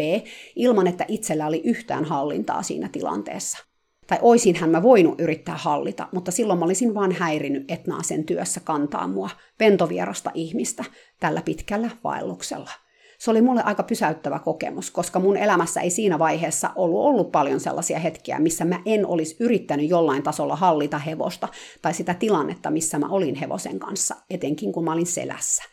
ilman 0.55 0.87
että 0.87 1.05
itsellä 1.07 1.47
oli 1.47 1.61
yhtään 1.63 2.05
hallintaa 2.05 2.63
siinä 2.63 2.89
tilanteessa. 2.91 3.66
Tai 4.07 4.19
oisinhän 4.21 4.69
mä 4.69 4.83
voinut 4.83 5.21
yrittää 5.21 5.57
hallita, 5.57 6.07
mutta 6.11 6.31
silloin 6.31 6.59
mä 6.59 6.65
olisin 6.65 6.93
vaan 6.93 7.11
häirinyt 7.11 7.71
Etnaa 7.71 8.03
sen 8.03 8.23
työssä 8.23 8.59
kantaa 8.59 9.07
mua, 9.07 9.29
pentovierasta 9.57 10.31
ihmistä, 10.33 10.83
tällä 11.19 11.41
pitkällä 11.41 11.89
vaelluksella– 12.03 12.71
se 13.17 13.31
oli 13.31 13.41
mulle 13.41 13.61
aika 13.63 13.83
pysäyttävä 13.83 14.39
kokemus, 14.39 14.91
koska 14.91 15.19
mun 15.19 15.37
elämässä 15.37 15.81
ei 15.81 15.89
siinä 15.89 16.19
vaiheessa 16.19 16.69
ollut 16.75 17.05
ollut 17.05 17.31
paljon 17.31 17.59
sellaisia 17.59 17.99
hetkiä, 17.99 18.39
missä 18.39 18.65
mä 18.65 18.79
en 18.85 19.05
olisi 19.05 19.35
yrittänyt 19.39 19.89
jollain 19.89 20.23
tasolla 20.23 20.55
hallita 20.55 20.97
hevosta 20.97 21.47
tai 21.81 21.93
sitä 21.93 22.13
tilannetta, 22.13 22.71
missä 22.71 22.99
mä 22.99 23.07
olin 23.09 23.35
hevosen 23.35 23.79
kanssa, 23.79 24.15
etenkin 24.29 24.71
kun 24.71 24.83
mä 24.83 24.93
olin 24.93 25.05
selässä. 25.05 25.63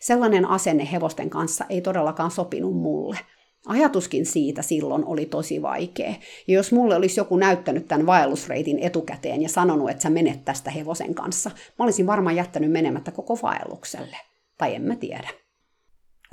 Sellainen 0.00 0.48
asenne 0.48 0.88
hevosten 0.92 1.30
kanssa 1.30 1.64
ei 1.68 1.80
todellakaan 1.80 2.30
sopinut 2.30 2.76
mulle. 2.76 3.18
Ajatuskin 3.66 4.26
siitä 4.26 4.62
silloin 4.62 5.04
oli 5.04 5.26
tosi 5.26 5.62
vaikea. 5.62 6.14
Ja 6.48 6.54
jos 6.54 6.72
mulle 6.72 6.96
olisi 6.96 7.20
joku 7.20 7.36
näyttänyt 7.36 7.88
tämän 7.88 8.06
vaellusreitin 8.06 8.78
etukäteen 8.78 9.42
ja 9.42 9.48
sanonut, 9.48 9.90
että 9.90 10.02
sä 10.02 10.10
menet 10.10 10.44
tästä 10.44 10.70
hevosen 10.70 11.14
kanssa, 11.14 11.50
mä 11.78 11.84
olisin 11.84 12.06
varmaan 12.06 12.36
jättänyt 12.36 12.72
menemättä 12.72 13.10
koko 13.10 13.38
vaellukselle. 13.42 14.16
Tai 14.58 14.74
en 14.74 14.82
mä 14.82 14.96
tiedä 14.96 15.28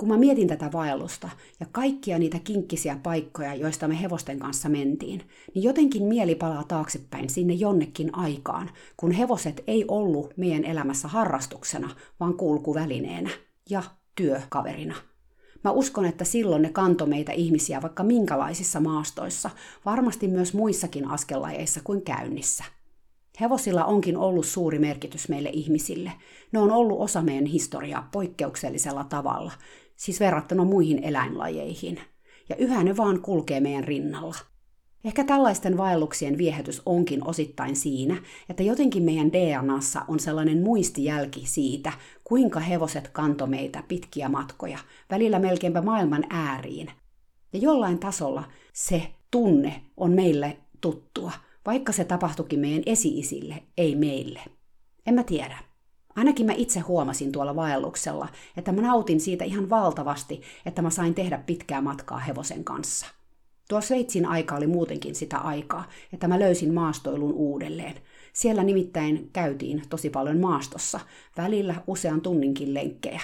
kun 0.02 0.08
mä 0.08 0.16
mietin 0.16 0.48
tätä 0.48 0.72
vaellusta 0.72 1.28
ja 1.60 1.66
kaikkia 1.72 2.18
niitä 2.18 2.38
kinkkisiä 2.44 2.98
paikkoja, 3.02 3.54
joista 3.54 3.88
me 3.88 4.00
hevosten 4.00 4.38
kanssa 4.38 4.68
mentiin, 4.68 5.22
niin 5.54 5.62
jotenkin 5.62 6.04
mieli 6.04 6.34
palaa 6.34 6.64
taaksepäin 6.64 7.30
sinne 7.30 7.54
jonnekin 7.54 8.14
aikaan, 8.14 8.70
kun 8.96 9.10
hevoset 9.12 9.64
ei 9.66 9.84
ollut 9.88 10.36
meidän 10.36 10.64
elämässä 10.64 11.08
harrastuksena, 11.08 11.90
vaan 12.20 12.34
kulkuvälineenä 12.34 13.30
ja 13.70 13.82
työkaverina. 14.14 14.94
Mä 15.64 15.70
uskon, 15.70 16.04
että 16.04 16.24
silloin 16.24 16.62
ne 16.62 16.70
kanto 16.70 17.06
meitä 17.06 17.32
ihmisiä 17.32 17.82
vaikka 17.82 18.02
minkälaisissa 18.02 18.80
maastoissa, 18.80 19.50
varmasti 19.84 20.28
myös 20.28 20.54
muissakin 20.54 21.08
askellajeissa 21.08 21.80
kuin 21.84 22.02
käynnissä. 22.02 22.64
Hevosilla 23.40 23.84
onkin 23.84 24.16
ollut 24.16 24.46
suuri 24.46 24.78
merkitys 24.78 25.28
meille 25.28 25.50
ihmisille. 25.52 26.12
Ne 26.52 26.58
on 26.58 26.70
ollut 26.70 27.00
osa 27.00 27.22
meidän 27.22 27.46
historiaa 27.46 28.08
poikkeuksellisella 28.12 29.04
tavalla, 29.04 29.52
siis 29.96 30.20
verrattuna 30.20 30.64
muihin 30.64 31.04
eläinlajeihin. 31.04 32.00
Ja 32.48 32.56
yhä 32.56 32.84
ne 32.84 32.96
vaan 32.96 33.20
kulkee 33.20 33.60
meidän 33.60 33.84
rinnalla. 33.84 34.36
Ehkä 35.04 35.24
tällaisten 35.24 35.76
vaelluksien 35.76 36.38
viehätys 36.38 36.82
onkin 36.86 37.28
osittain 37.28 37.76
siinä, 37.76 38.22
että 38.48 38.62
jotenkin 38.62 39.02
meidän 39.02 39.32
DNAssa 39.32 40.04
on 40.08 40.20
sellainen 40.20 40.62
muistijälki 40.62 41.46
siitä, 41.46 41.92
kuinka 42.24 42.60
hevoset 42.60 43.08
kanto 43.08 43.46
meitä 43.46 43.82
pitkiä 43.88 44.28
matkoja, 44.28 44.78
välillä 45.10 45.38
melkeinpä 45.38 45.82
maailman 45.82 46.24
ääriin. 46.30 46.90
Ja 47.52 47.58
jollain 47.58 47.98
tasolla 47.98 48.44
se 48.72 49.12
tunne 49.30 49.82
on 49.96 50.12
meille 50.12 50.56
tuttua, 50.80 51.32
vaikka 51.66 51.92
se 51.92 52.04
tapahtuikin 52.04 52.60
meidän 52.60 52.82
esi-isille, 52.86 53.62
ei 53.76 53.96
meille. 53.96 54.40
En 55.06 55.14
mä 55.14 55.22
tiedä. 55.22 55.58
Ainakin 56.16 56.46
mä 56.46 56.52
itse 56.52 56.80
huomasin 56.80 57.32
tuolla 57.32 57.56
vaelluksella, 57.56 58.28
että 58.56 58.72
mä 58.72 58.82
nautin 58.82 59.20
siitä 59.20 59.44
ihan 59.44 59.70
valtavasti, 59.70 60.42
että 60.66 60.82
mä 60.82 60.90
sain 60.90 61.14
tehdä 61.14 61.38
pitkää 61.38 61.80
matkaa 61.80 62.18
hevosen 62.18 62.64
kanssa. 62.64 63.21
Tuo 63.68 63.80
Sveitsin 63.80 64.26
aika 64.26 64.56
oli 64.56 64.66
muutenkin 64.66 65.14
sitä 65.14 65.38
aikaa, 65.38 65.88
että 66.12 66.28
mä 66.28 66.40
löysin 66.40 66.74
maastoilun 66.74 67.32
uudelleen. 67.32 67.94
Siellä 68.32 68.64
nimittäin 68.64 69.30
käytiin 69.32 69.82
tosi 69.90 70.10
paljon 70.10 70.40
maastossa, 70.40 71.00
välillä 71.36 71.74
usean 71.86 72.20
tunninkin 72.20 72.74
lenkkejä. 72.74 73.20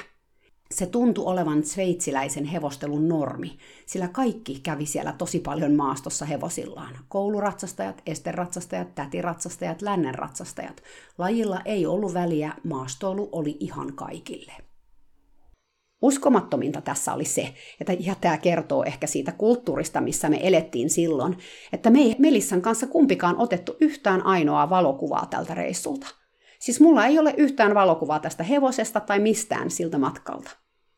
Se 0.71 0.87
tuntui 0.87 1.25
olevan 1.25 1.65
sveitsiläisen 1.65 2.45
hevostelun 2.45 3.09
normi, 3.09 3.59
sillä 3.87 4.09
kaikki 4.09 4.61
kävi 4.63 4.87
siellä 4.87 5.13
tosi 5.13 5.41
paljon 5.41 5.75
maastossa 5.75 6.25
hevosillaan. 6.25 6.99
Kouluratsastajat, 7.09 8.03
esteratsastajat, 8.07 8.95
tätiratsastajat, 8.95 9.83
lännenratsastajat. 9.83 10.83
Lajilla 11.19 11.61
ei 11.65 11.87
ollut 11.87 12.15
väliä, 12.15 12.53
maastoilu 12.65 13.29
oli 13.33 13.57
ihan 13.61 13.93
kaikille. 13.95 14.68
Uskomattominta 16.03 16.81
tässä 16.81 17.13
oli 17.13 17.25
se, 17.25 17.55
että 17.81 17.93
ja 18.01 18.15
tämä 18.21 18.39
kertoo 18.39 18.85
ehkä 18.85 19.07
siitä 19.07 19.33
kulttuurista, 19.33 20.01
missä 20.01 20.29
me 20.29 20.41
elettiin 20.43 20.91
silloin, 20.91 21.39
että 21.73 21.91
me 21.91 21.99
ei 21.99 22.17
Melissan 22.19 22.63
kanssa 22.63 22.87
kumpikaan 22.87 23.39
otettu 23.39 23.77
yhtään 23.81 24.27
ainoaa 24.27 24.71
valokuvaa 24.71 25.27
tältä 25.31 25.55
reissulta. 25.55 26.07
Siis 26.59 26.81
mulla 26.81 27.07
ei 27.07 27.19
ole 27.19 27.35
yhtään 27.37 27.75
valokuvaa 27.75 28.19
tästä 28.19 28.45
hevosesta 28.45 29.01
tai 29.01 29.19
mistään 29.19 29.71
siltä 29.71 29.99
matkalta. 29.99 30.51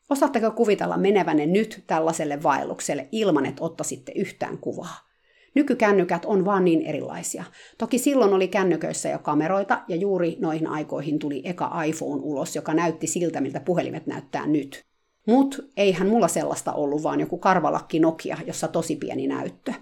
Osaatteko 0.09 0.51
kuvitella 0.51 0.97
menevänne 0.97 1.45
nyt 1.45 1.83
tällaiselle 1.87 2.43
vaellukselle 2.43 3.07
ilman, 3.11 3.45
että 3.45 3.63
ottaisitte 3.63 4.11
yhtään 4.15 4.57
kuvaa? 4.57 5.11
Nykykännykät 5.55 6.25
on 6.25 6.45
vaan 6.45 6.65
niin 6.65 6.81
erilaisia. 6.81 7.43
Toki 7.77 7.97
silloin 7.97 8.33
oli 8.33 8.47
kännyköissä 8.47 9.09
jo 9.09 9.19
kameroita 9.19 9.81
ja 9.87 9.95
juuri 9.95 10.37
noihin 10.39 10.67
aikoihin 10.67 11.19
tuli 11.19 11.41
eka 11.45 11.83
iPhone 11.83 12.21
ulos, 12.23 12.55
joka 12.55 12.73
näytti 12.73 13.07
siltä, 13.07 13.41
miltä 13.41 13.59
puhelimet 13.59 14.07
näyttää 14.07 14.47
nyt. 14.47 14.90
Mut 15.27 15.59
eihän 15.77 16.07
mulla 16.07 16.27
sellaista 16.27 16.73
ollut, 16.73 17.03
vaan 17.03 17.19
joku 17.19 17.37
karvalakki 17.37 17.99
Nokia, 17.99 18.37
jossa 18.47 18.67
tosi 18.67 18.95
pieni 18.95 19.27
näyttö. 19.27 19.73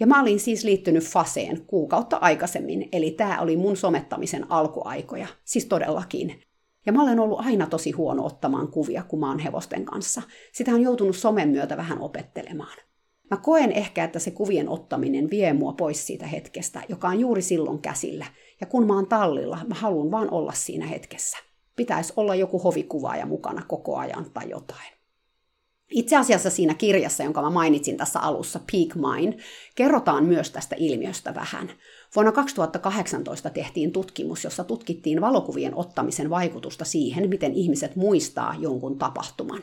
Ja 0.00 0.06
mä 0.06 0.22
olin 0.22 0.40
siis 0.40 0.64
liittynyt 0.64 1.04
Faseen 1.04 1.60
kuukautta 1.66 2.16
aikaisemmin, 2.16 2.88
eli 2.92 3.10
tämä 3.10 3.40
oli 3.40 3.56
mun 3.56 3.76
somettamisen 3.76 4.50
alkuaikoja, 4.50 5.26
siis 5.44 5.66
todellakin. 5.66 6.42
Ja 6.86 6.92
mä 6.92 7.02
olen 7.02 7.20
ollut 7.20 7.40
aina 7.40 7.66
tosi 7.66 7.90
huono 7.90 8.26
ottamaan 8.26 8.68
kuvia, 8.68 9.02
kun 9.02 9.20
mä 9.20 9.28
oon 9.28 9.38
hevosten 9.38 9.84
kanssa. 9.84 10.22
Sitä 10.52 10.70
on 10.70 10.82
joutunut 10.82 11.16
somen 11.16 11.48
myötä 11.48 11.76
vähän 11.76 12.00
opettelemaan. 12.00 12.78
Mä 13.30 13.36
koen 13.36 13.72
ehkä, 13.72 14.04
että 14.04 14.18
se 14.18 14.30
kuvien 14.30 14.68
ottaminen 14.68 15.30
vie 15.30 15.52
mua 15.52 15.72
pois 15.72 16.06
siitä 16.06 16.26
hetkestä, 16.26 16.82
joka 16.88 17.08
on 17.08 17.20
juuri 17.20 17.42
silloin 17.42 17.78
käsillä. 17.78 18.26
Ja 18.60 18.66
kun 18.66 18.86
mä 18.86 18.94
oon 18.94 19.06
tallilla, 19.06 19.58
mä 19.66 19.74
haluan 19.74 20.10
vaan 20.10 20.30
olla 20.30 20.52
siinä 20.52 20.86
hetkessä. 20.86 21.38
Pitäisi 21.76 22.12
olla 22.16 22.34
joku 22.34 22.58
hovikuvaaja 22.58 23.26
mukana 23.26 23.62
koko 23.68 23.96
ajan 23.96 24.30
tai 24.34 24.50
jotain. 24.50 24.94
Itse 25.90 26.16
asiassa 26.16 26.50
siinä 26.50 26.74
kirjassa, 26.74 27.22
jonka 27.22 27.42
mä 27.42 27.50
mainitsin 27.50 27.96
tässä 27.96 28.20
alussa, 28.20 28.60
Peak 28.72 28.94
Mind, 28.94 29.40
kerrotaan 29.74 30.24
myös 30.24 30.50
tästä 30.50 30.76
ilmiöstä 30.78 31.34
vähän. 31.34 31.70
Vuonna 32.16 32.32
2018 32.32 33.50
tehtiin 33.50 33.92
tutkimus, 33.92 34.44
jossa 34.44 34.64
tutkittiin 34.64 35.20
valokuvien 35.20 35.74
ottamisen 35.74 36.30
vaikutusta 36.30 36.84
siihen, 36.84 37.28
miten 37.28 37.52
ihmiset 37.52 37.96
muistaa 37.96 38.54
jonkun 38.58 38.98
tapahtuman. 38.98 39.62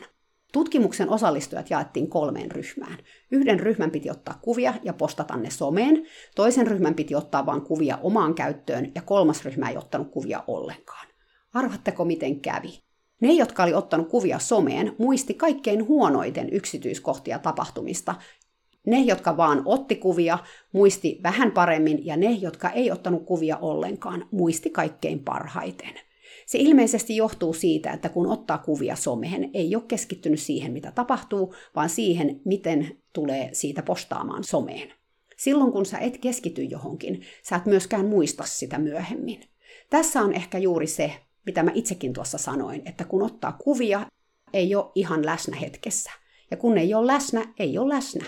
Tutkimuksen 0.52 1.10
osallistujat 1.10 1.70
jaettiin 1.70 2.10
kolmeen 2.10 2.50
ryhmään. 2.50 2.98
Yhden 3.30 3.60
ryhmän 3.60 3.90
piti 3.90 4.10
ottaa 4.10 4.38
kuvia 4.42 4.74
ja 4.82 4.92
postata 4.92 5.36
ne 5.36 5.50
someen, 5.50 6.06
toisen 6.34 6.66
ryhmän 6.66 6.94
piti 6.94 7.14
ottaa 7.14 7.46
vain 7.46 7.60
kuvia 7.60 7.98
omaan 8.02 8.34
käyttöön 8.34 8.92
ja 8.94 9.02
kolmas 9.02 9.44
ryhmä 9.44 9.68
ei 9.68 9.76
ottanut 9.76 10.10
kuvia 10.10 10.44
ollenkaan. 10.46 11.11
Arvatteko 11.52 12.04
miten 12.04 12.40
kävi? 12.40 12.82
Ne, 13.20 13.32
jotka 13.32 13.62
oli 13.62 13.74
ottanut 13.74 14.08
kuvia 14.08 14.38
someen, 14.38 14.94
muisti 14.98 15.34
kaikkein 15.34 15.88
huonoiten 15.88 16.48
yksityiskohtia 16.52 17.38
tapahtumista. 17.38 18.14
Ne, 18.86 19.00
jotka 19.00 19.36
vaan 19.36 19.62
otti 19.64 19.96
kuvia, 19.96 20.38
muisti 20.72 21.20
vähän 21.22 21.52
paremmin, 21.52 22.06
ja 22.06 22.16
ne, 22.16 22.30
jotka 22.30 22.70
ei 22.70 22.90
ottanut 22.90 23.24
kuvia 23.24 23.56
ollenkaan, 23.56 24.28
muisti 24.30 24.70
kaikkein 24.70 25.18
parhaiten. 25.18 25.94
Se 26.46 26.58
ilmeisesti 26.58 27.16
johtuu 27.16 27.52
siitä, 27.52 27.90
että 27.90 28.08
kun 28.08 28.26
ottaa 28.26 28.58
kuvia 28.58 28.96
someen, 28.96 29.50
ei 29.54 29.74
ole 29.74 29.84
keskittynyt 29.88 30.40
siihen, 30.40 30.72
mitä 30.72 30.92
tapahtuu, 30.92 31.54
vaan 31.76 31.88
siihen, 31.88 32.40
miten 32.44 32.98
tulee 33.12 33.48
siitä 33.52 33.82
postaamaan 33.82 34.44
someen. 34.44 34.92
Silloin 35.36 35.72
kun 35.72 35.86
sä 35.86 35.98
et 35.98 36.18
keskity 36.18 36.64
johonkin, 36.64 37.22
sä 37.42 37.56
et 37.56 37.66
myöskään 37.66 38.06
muista 38.06 38.44
sitä 38.46 38.78
myöhemmin. 38.78 39.40
Tässä 39.90 40.20
on 40.20 40.32
ehkä 40.32 40.58
juuri 40.58 40.86
se, 40.86 41.12
mitä 41.46 41.62
mä 41.62 41.70
itsekin 41.74 42.12
tuossa 42.12 42.38
sanoin, 42.38 42.82
että 42.84 43.04
kun 43.04 43.22
ottaa 43.22 43.52
kuvia, 43.52 44.06
ei 44.52 44.74
ole 44.74 44.92
ihan 44.94 45.26
läsnä 45.26 45.56
hetkessä. 45.56 46.10
Ja 46.50 46.56
kun 46.56 46.78
ei 46.78 46.94
ole 46.94 47.06
läsnä, 47.06 47.54
ei 47.58 47.78
ole 47.78 47.94
läsnä. 47.94 48.24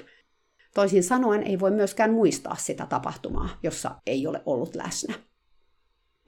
Toisin 0.75 1.05
sanoen 1.05 1.43
ei 1.43 1.61
voi 1.61 1.71
myöskään 1.71 2.13
muistaa 2.13 2.57
sitä 2.57 2.87
tapahtumaa, 2.87 3.49
jossa 3.63 3.95
ei 4.07 4.27
ole 4.27 4.43
ollut 4.47 4.75
läsnä. 4.75 5.15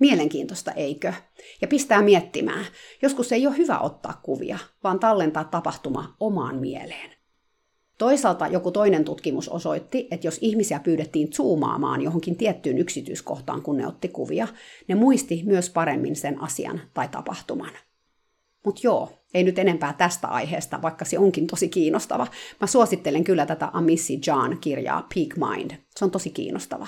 Mielenkiintoista, 0.00 0.72
eikö? 0.72 1.12
Ja 1.60 1.68
pistää 1.68 2.02
miettimään. 2.02 2.64
Joskus 3.02 3.32
ei 3.32 3.46
ole 3.46 3.56
hyvä 3.56 3.78
ottaa 3.78 4.20
kuvia, 4.22 4.58
vaan 4.84 4.98
tallentaa 4.98 5.44
tapahtuma 5.44 6.16
omaan 6.20 6.56
mieleen. 6.56 7.15
Toisaalta 7.98 8.46
joku 8.46 8.70
toinen 8.70 9.04
tutkimus 9.04 9.48
osoitti, 9.48 10.08
että 10.10 10.26
jos 10.26 10.38
ihmisiä 10.40 10.80
pyydettiin 10.80 11.32
zoomaamaan 11.32 12.02
johonkin 12.02 12.36
tiettyyn 12.36 12.78
yksityiskohtaan, 12.78 13.62
kun 13.62 13.76
ne 13.76 13.86
otti 13.86 14.08
kuvia, 14.08 14.48
ne 14.88 14.94
muisti 14.94 15.42
myös 15.46 15.70
paremmin 15.70 16.16
sen 16.16 16.42
asian 16.42 16.80
tai 16.94 17.08
tapahtuman. 17.08 17.70
Mutta 18.64 18.80
joo, 18.84 19.12
ei 19.34 19.44
nyt 19.44 19.58
enempää 19.58 19.92
tästä 19.92 20.28
aiheesta, 20.28 20.82
vaikka 20.82 21.04
se 21.04 21.18
onkin 21.18 21.46
tosi 21.46 21.68
kiinnostava. 21.68 22.26
Mä 22.60 22.66
suosittelen 22.66 23.24
kyllä 23.24 23.46
tätä 23.46 23.70
Amissi 23.72 24.20
John 24.26 24.58
kirjaa 24.60 25.06
Peak 25.14 25.50
Mind. 25.50 25.70
Se 25.96 26.04
on 26.04 26.10
tosi 26.10 26.30
kiinnostava. 26.30 26.86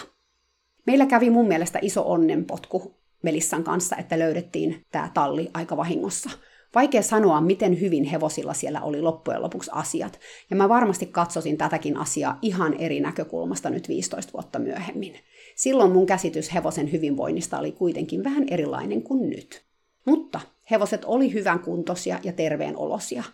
Meillä 0.86 1.06
kävi 1.06 1.30
mun 1.30 1.48
mielestä 1.48 1.78
iso 1.82 2.12
onnenpotku 2.12 2.94
Melissan 3.22 3.64
kanssa, 3.64 3.96
että 3.96 4.18
löydettiin 4.18 4.86
tämä 4.92 5.10
talli 5.14 5.50
aika 5.54 5.76
vahingossa– 5.76 6.30
Vaikea 6.74 7.02
sanoa, 7.02 7.40
miten 7.40 7.80
hyvin 7.80 8.04
hevosilla 8.04 8.54
siellä 8.54 8.80
oli 8.80 9.02
loppujen 9.02 9.42
lopuksi 9.42 9.70
asiat, 9.74 10.20
ja 10.50 10.56
mä 10.56 10.68
varmasti 10.68 11.06
katsosin 11.06 11.58
tätäkin 11.58 11.96
asiaa 11.96 12.38
ihan 12.42 12.74
eri 12.74 13.00
näkökulmasta 13.00 13.70
nyt 13.70 13.88
15 13.88 14.32
vuotta 14.32 14.58
myöhemmin. 14.58 15.14
Silloin 15.56 15.92
mun 15.92 16.06
käsitys 16.06 16.54
hevosen 16.54 16.92
hyvinvoinnista 16.92 17.58
oli 17.58 17.72
kuitenkin 17.72 18.24
vähän 18.24 18.44
erilainen 18.50 19.02
kuin 19.02 19.30
nyt. 19.30 19.64
Mutta 20.04 20.40
hevoset 20.70 21.04
oli 21.04 21.32
hyvän 21.32 21.60
kuntoisia 21.60 22.18
ja 22.22 22.32
terveen 22.32 22.76
olosia. 22.76 23.24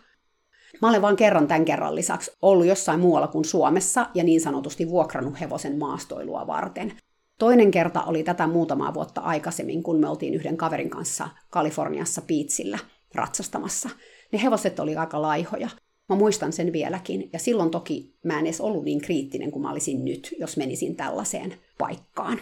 Mä 0.81 0.89
olen 0.89 1.01
vain 1.01 1.15
kerran 1.15 1.47
tämän 1.47 1.65
kerran 1.65 1.95
lisäksi 1.95 2.31
ollut 2.41 2.65
jossain 2.65 2.99
muualla 2.99 3.27
kuin 3.27 3.45
Suomessa 3.45 4.09
ja 4.13 4.23
niin 4.23 4.41
sanotusti 4.41 4.89
vuokrannut 4.89 5.39
hevosen 5.39 5.77
maastoilua 5.77 6.47
varten. 6.47 6.93
Toinen 7.39 7.71
kerta 7.71 8.03
oli 8.03 8.23
tätä 8.23 8.47
muutamaa 8.47 8.93
vuotta 8.93 9.21
aikaisemmin, 9.21 9.83
kun 9.83 9.99
me 9.99 10.09
oltiin 10.09 10.33
yhden 10.33 10.57
kaverin 10.57 10.89
kanssa 10.89 11.29
Kaliforniassa 11.49 12.21
piitsillä– 12.21 12.79
ratsastamassa. 13.15 13.89
Ne 14.31 14.43
hevoset 14.43 14.79
oli 14.79 14.95
aika 14.95 15.21
laihoja. 15.21 15.69
Mä 16.09 16.15
muistan 16.15 16.53
sen 16.53 16.73
vieläkin, 16.73 17.29
ja 17.33 17.39
silloin 17.39 17.71
toki 17.71 18.15
mä 18.23 18.39
en 18.39 18.45
edes 18.45 18.61
ollut 18.61 18.83
niin 18.83 19.01
kriittinen 19.01 19.51
kuin 19.51 19.63
mä 19.63 19.71
olisin 19.71 20.05
nyt, 20.05 20.35
jos 20.39 20.57
menisin 20.57 20.95
tällaiseen 20.95 21.55
paikkaan. 21.77 22.39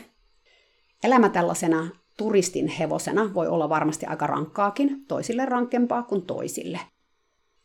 Elämä 1.04 1.30
tällaisena 1.30 1.90
turistin 2.18 2.68
hevosena 2.68 3.34
voi 3.34 3.48
olla 3.48 3.70
varmasti 3.70 4.06
aika 4.06 4.28
rankkaakin, 4.28 5.06
toisille 5.08 5.46
rankempaa 5.46 6.04
kuin 6.04 6.22
toisille. 6.22 6.80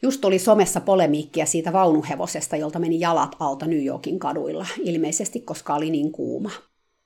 Just 0.02 0.24
oli 0.24 0.38
somessa 0.38 0.80
polemiikkia 0.80 1.46
siitä 1.46 1.72
vaunuhevosesta, 1.72 2.56
jolta 2.56 2.78
meni 2.78 3.00
jalat 3.00 3.36
alta 3.38 3.66
New 3.66 3.84
Yorkin 3.84 4.18
kaduilla, 4.18 4.66
ilmeisesti 4.84 5.40
koska 5.40 5.74
oli 5.74 5.90
niin 5.90 6.12
kuuma. 6.12 6.50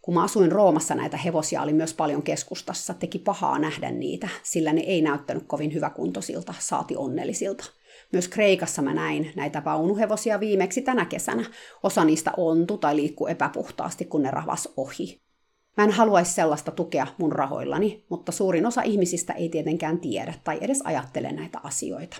Kun 0.03 0.15
mä 0.15 0.23
asuin 0.23 0.53
Roomassa, 0.53 0.95
näitä 0.95 1.17
hevosia 1.17 1.63
oli 1.63 1.73
myös 1.73 1.95
paljon 1.95 2.23
keskustassa. 2.23 2.95
Teki 2.95 3.19
pahaa 3.19 3.59
nähdä 3.59 3.91
niitä, 3.91 4.29
sillä 4.43 4.73
ne 4.73 4.81
ei 4.81 5.03
näyttänyt 5.03 5.45
kovin 5.47 5.75
hyväkuntoisilta, 5.75 6.55
saati 6.59 6.97
onnellisilta. 6.97 7.65
Myös 8.13 8.29
Kreikassa 8.29 8.83
mä 8.83 8.95
näin 8.95 9.33
näitä 9.37 9.65
vaunuhevosia 9.65 10.41
viimeksi 10.41 10.83
tänä 10.83 11.05
kesänä. 11.05 11.45
Osa 11.83 12.05
niistä 12.05 12.33
ontu 12.37 12.79
tai 12.79 12.97
liikkuu 12.97 13.27
epäpuhtaasti, 13.27 14.05
kun 14.05 14.23
ne 14.23 14.31
ravas 14.31 14.69
ohi. 14.77 15.21
Mä 15.77 15.85
en 15.85 15.91
haluaisi 15.91 16.33
sellaista 16.33 16.71
tukea 16.71 17.07
mun 17.19 17.33
rahoillani, 17.33 18.05
mutta 18.09 18.33
suurin 18.33 18.67
osa 18.67 18.83
ihmisistä 18.83 19.33
ei 19.33 19.49
tietenkään 19.49 19.99
tiedä 19.99 20.35
tai 20.45 20.59
edes 20.61 20.83
ajattele 20.85 21.33
näitä 21.33 21.61
asioita. 21.63 22.17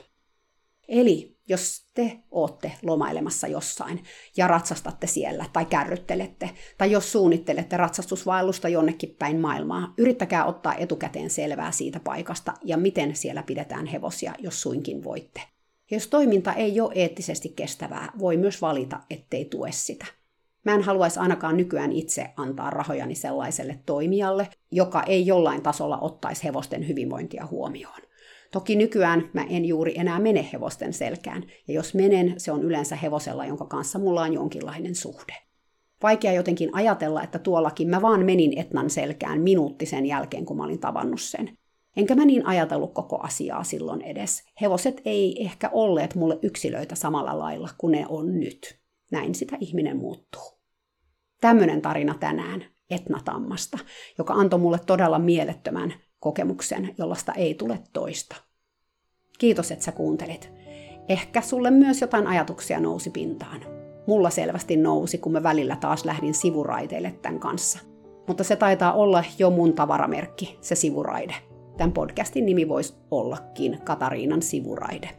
Eli 0.93 1.37
jos 1.49 1.89
te 1.95 2.19
ootte 2.31 2.73
lomailemassa 2.83 3.47
jossain 3.47 4.05
ja 4.37 4.49
ratsastatte 4.49 5.07
siellä 5.07 5.45
tai 5.53 5.65
kärryttelette, 5.65 6.51
tai 6.79 6.91
jos 6.91 7.13
suunnittelette 7.13 7.77
ratsastusvaellusta 7.77 8.69
jonnekin 8.69 9.17
päin 9.19 9.41
maailmaa, 9.41 9.95
yrittäkää 9.99 10.45
ottaa 10.45 10.75
etukäteen 10.75 11.31
selvää 11.31 11.73
siitä 11.73 12.01
paikasta 12.01 12.55
ja 12.65 12.77
miten 12.77 13.17
siellä 13.17 13.43
pidetään 13.43 13.87
hevosia, 13.87 14.35
jos 14.39 14.63
suinkin 14.63 15.05
voitte. 15.05 15.41
Ja 15.91 15.97
jos 15.97 16.07
toiminta 16.07 16.53
ei 16.53 16.81
ole 16.81 16.93
eettisesti 16.95 17.49
kestävää, 17.49 18.13
voi 18.19 18.37
myös 18.37 18.63
valita, 18.63 19.01
ettei 19.11 19.45
tue 19.45 19.73
sitä. 19.73 20.07
Mä 20.65 20.75
en 20.75 20.83
haluaisi 20.83 21.21
ainakaan 21.21 21.57
nykyään 21.57 21.93
itse 21.93 22.31
antaa 22.37 22.71
rahojani 22.71 23.15
sellaiselle 23.15 23.79
toimijalle, 23.87 24.49
joka 24.71 25.03
ei 25.03 25.27
jollain 25.27 25.63
tasolla 25.63 25.99
ottaisi 25.99 26.45
hevosten 26.45 26.89
hyvinvointia 26.89 27.47
huomioon. 27.47 28.12
Toki 28.53 28.77
nykyään 28.77 29.31
mä 29.33 29.45
en 29.49 29.65
juuri 29.65 29.99
enää 29.99 30.21
mene 30.21 30.49
hevosten 30.53 30.93
selkään, 30.93 31.45
ja 31.69 31.75
jos 31.75 31.95
menen, 31.95 32.35
se 32.37 32.53
on 32.53 32.63
yleensä 32.63 32.97
hevosella, 32.97 33.47
jonka 33.47 33.65
kanssa 33.65 33.99
mulla 33.99 34.23
on 34.23 34.33
jonkinlainen 34.33 34.95
suhde. 34.95 35.35
Vaikea 36.03 36.33
jotenkin 36.33 36.71
ajatella, 36.73 37.23
että 37.23 37.39
tuollakin 37.39 37.89
mä 37.89 38.03
vaan 38.03 38.25
menin 38.25 38.59
Etnan 38.59 38.91
selkään 38.91 39.41
minuutti 39.41 39.87
sen 39.87 40.07
jälkeen, 40.07 40.45
kun 40.45 40.57
mä 40.57 40.65
olin 40.65 40.79
tavannut 40.79 41.21
sen. 41.21 41.59
Enkä 41.97 42.15
mä 42.15 42.25
niin 42.25 42.47
ajatellut 42.47 42.95
koko 42.95 43.21
asiaa 43.21 43.65
silloin 43.65 44.03
edes. 44.03 44.45
Hevoset 44.61 45.03
ei 45.05 45.43
ehkä 45.45 45.71
olleet 45.73 46.15
mulle 46.15 46.39
yksilöitä 46.43 46.95
samalla 46.95 47.39
lailla 47.39 47.69
kuin 47.79 47.93
ne 47.93 48.07
on 48.09 48.41
nyt. 48.41 48.79
Näin 49.11 49.35
sitä 49.35 49.57
ihminen 49.61 49.97
muuttuu. 49.97 50.43
Tämmöinen 51.41 51.83
tarina 51.83 52.15
tänään 52.21 52.65
Etna-tammasta, 52.91 53.79
joka 54.19 54.35
antoi 54.35 54.59
mulle 54.59 54.79
todella 54.87 55.19
mielettömän 55.19 55.95
kokemuksen, 56.23 56.95
jollaista 56.99 57.33
ei 57.33 57.55
tule 57.55 57.79
toista. 57.93 58.37
Kiitos, 59.39 59.71
että 59.71 59.85
sä 59.85 59.93
kuuntelit. 59.93 60.53
Ehkä 61.09 61.41
sulle 61.41 61.71
myös 61.71 62.01
jotain 62.01 62.27
ajatuksia 62.27 62.81
nousi 62.81 63.11
pintaan. 63.11 63.61
Mulla 64.07 64.31
selvästi 64.31 64.77
nousi, 64.77 65.19
kun 65.19 65.33
mä 65.33 65.43
välillä 65.43 65.77
taas 65.77 66.05
lähdin 66.05 66.35
sivuraiteille 66.35 67.15
tämän 67.23 67.41
kanssa. 67.41 67.79
Mutta 68.29 68.45
se 68.45 68.57
taitaa 68.57 68.93
olla 68.93 69.25
jo 69.39 69.51
mun 69.51 69.73
tavaramerkki, 69.73 70.59
se 70.61 70.75
sivuraide. 70.75 71.35
Tämän 71.77 71.93
podcastin 71.93 72.47
nimi 72.47 72.69
voisi 72.69 72.95
ollakin 73.11 73.79
Katariinan 73.85 74.43
sivuraide. 74.43 75.11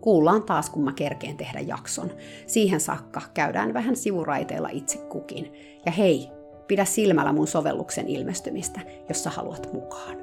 Kuullaan 0.00 0.42
taas, 0.42 0.70
kun 0.70 0.84
mä 0.84 0.92
kerkeen 0.92 1.36
tehdä 1.36 1.60
jakson. 1.60 2.10
Siihen 2.46 2.80
saakka 2.80 3.22
käydään 3.34 3.74
vähän 3.74 3.96
sivuraiteilla 3.96 4.68
itse 4.68 4.98
kukin. 4.98 5.52
Ja 5.86 5.92
hei, 5.92 6.30
Pidä 6.68 6.84
silmällä 6.84 7.32
mun 7.32 7.46
sovelluksen 7.46 8.08
ilmestymistä, 8.08 8.80
jos 9.08 9.24
sä 9.24 9.30
haluat 9.30 9.72
mukaan. 9.72 10.16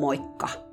Moikka! 0.00 0.71